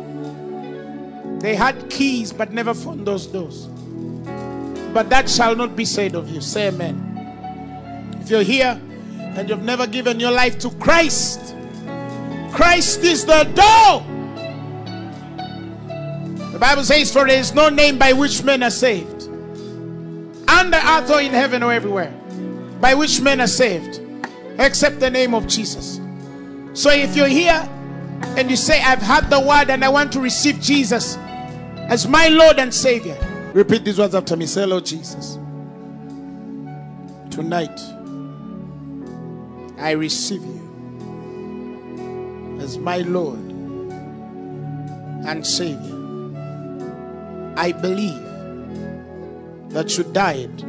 They 1.41 1.55
had 1.55 1.89
keys 1.89 2.31
but 2.31 2.53
never 2.53 2.73
found 2.73 3.05
those 3.05 3.27
doors. 3.27 3.65
But 4.93 5.09
that 5.09 5.29
shall 5.29 5.57
not 5.57 5.75
be 5.75 5.83
said 5.83 6.15
of 6.15 6.29
you. 6.29 6.39
Say 6.39 6.69
amen. 6.69 8.15
If 8.21 8.29
you're 8.29 8.43
here 8.43 8.79
and 9.19 9.49
you've 9.49 9.63
never 9.63 9.87
given 9.87 10.21
your 10.21 10.31
life 10.31 10.57
to 10.59 10.69
Christ, 10.69 11.53
Christ 12.53 13.03
is 13.03 13.25
the 13.25 13.43
door. 13.43 14.12
Bible 16.63 16.85
says, 16.85 17.11
For 17.11 17.27
there 17.27 17.37
is 17.37 17.53
no 17.53 17.67
name 17.67 17.97
by 17.97 18.13
which 18.13 18.41
men 18.41 18.63
are 18.63 18.69
saved, 18.69 19.23
under 20.47 20.77
earth 20.77 21.11
or 21.11 21.19
in 21.19 21.33
heaven 21.33 21.61
or 21.61 21.73
everywhere, 21.73 22.13
by 22.79 22.93
which 22.93 23.19
men 23.19 23.41
are 23.41 23.47
saved, 23.47 23.99
except 24.59 25.01
the 25.01 25.09
name 25.09 25.35
of 25.35 25.45
Jesus. 25.45 25.99
So 26.71 26.89
if 26.89 27.17
you're 27.17 27.27
here 27.27 27.67
and 28.37 28.49
you 28.49 28.55
say, 28.55 28.81
I've 28.81 29.01
heard 29.01 29.29
the 29.29 29.41
word 29.41 29.71
and 29.71 29.83
I 29.83 29.89
want 29.89 30.13
to 30.13 30.21
receive 30.21 30.61
Jesus 30.61 31.17
as 31.89 32.07
my 32.07 32.29
Lord 32.29 32.59
and 32.59 32.73
Savior, 32.73 33.17
repeat 33.53 33.83
these 33.83 33.99
words 33.99 34.15
after 34.15 34.37
me. 34.37 34.45
Say, 34.45 34.65
Lord 34.65 34.85
Jesus, 34.85 35.37
tonight 37.29 37.77
I 39.77 39.91
receive 39.91 40.43
you 40.43 40.61
as 42.61 42.77
my 42.77 42.99
Lord 42.99 43.51
and 45.27 45.45
Savior. 45.45 45.92
I 47.55 47.71
believe 47.71 48.23
that 49.69 49.95
you 49.97 50.03
died 50.05 50.61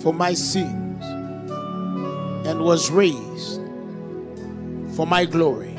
for 0.00 0.12
my 0.12 0.34
sins 0.34 1.04
and 2.46 2.60
was 2.60 2.90
raised 2.90 3.60
for 4.94 5.06
my 5.06 5.24
glory. 5.24 5.74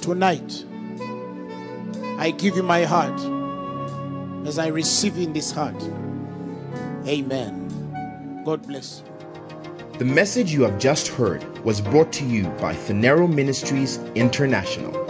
Tonight, 0.00 0.64
I 2.18 2.34
give 2.36 2.56
you 2.56 2.62
my 2.62 2.84
heart 2.84 3.18
as 4.46 4.58
I 4.58 4.66
receive 4.66 5.16
in 5.16 5.32
this 5.32 5.50
heart. 5.50 5.82
Amen. 7.06 8.42
God 8.44 8.66
bless 8.66 9.02
you. 9.02 9.10
The 9.98 10.04
message 10.04 10.52
you 10.52 10.62
have 10.62 10.78
just 10.78 11.08
heard 11.08 11.42
was 11.64 11.80
brought 11.80 12.12
to 12.14 12.24
you 12.24 12.48
by 12.60 12.74
Phaneroo 12.74 13.32
Ministries 13.32 13.98
International. 14.14 15.09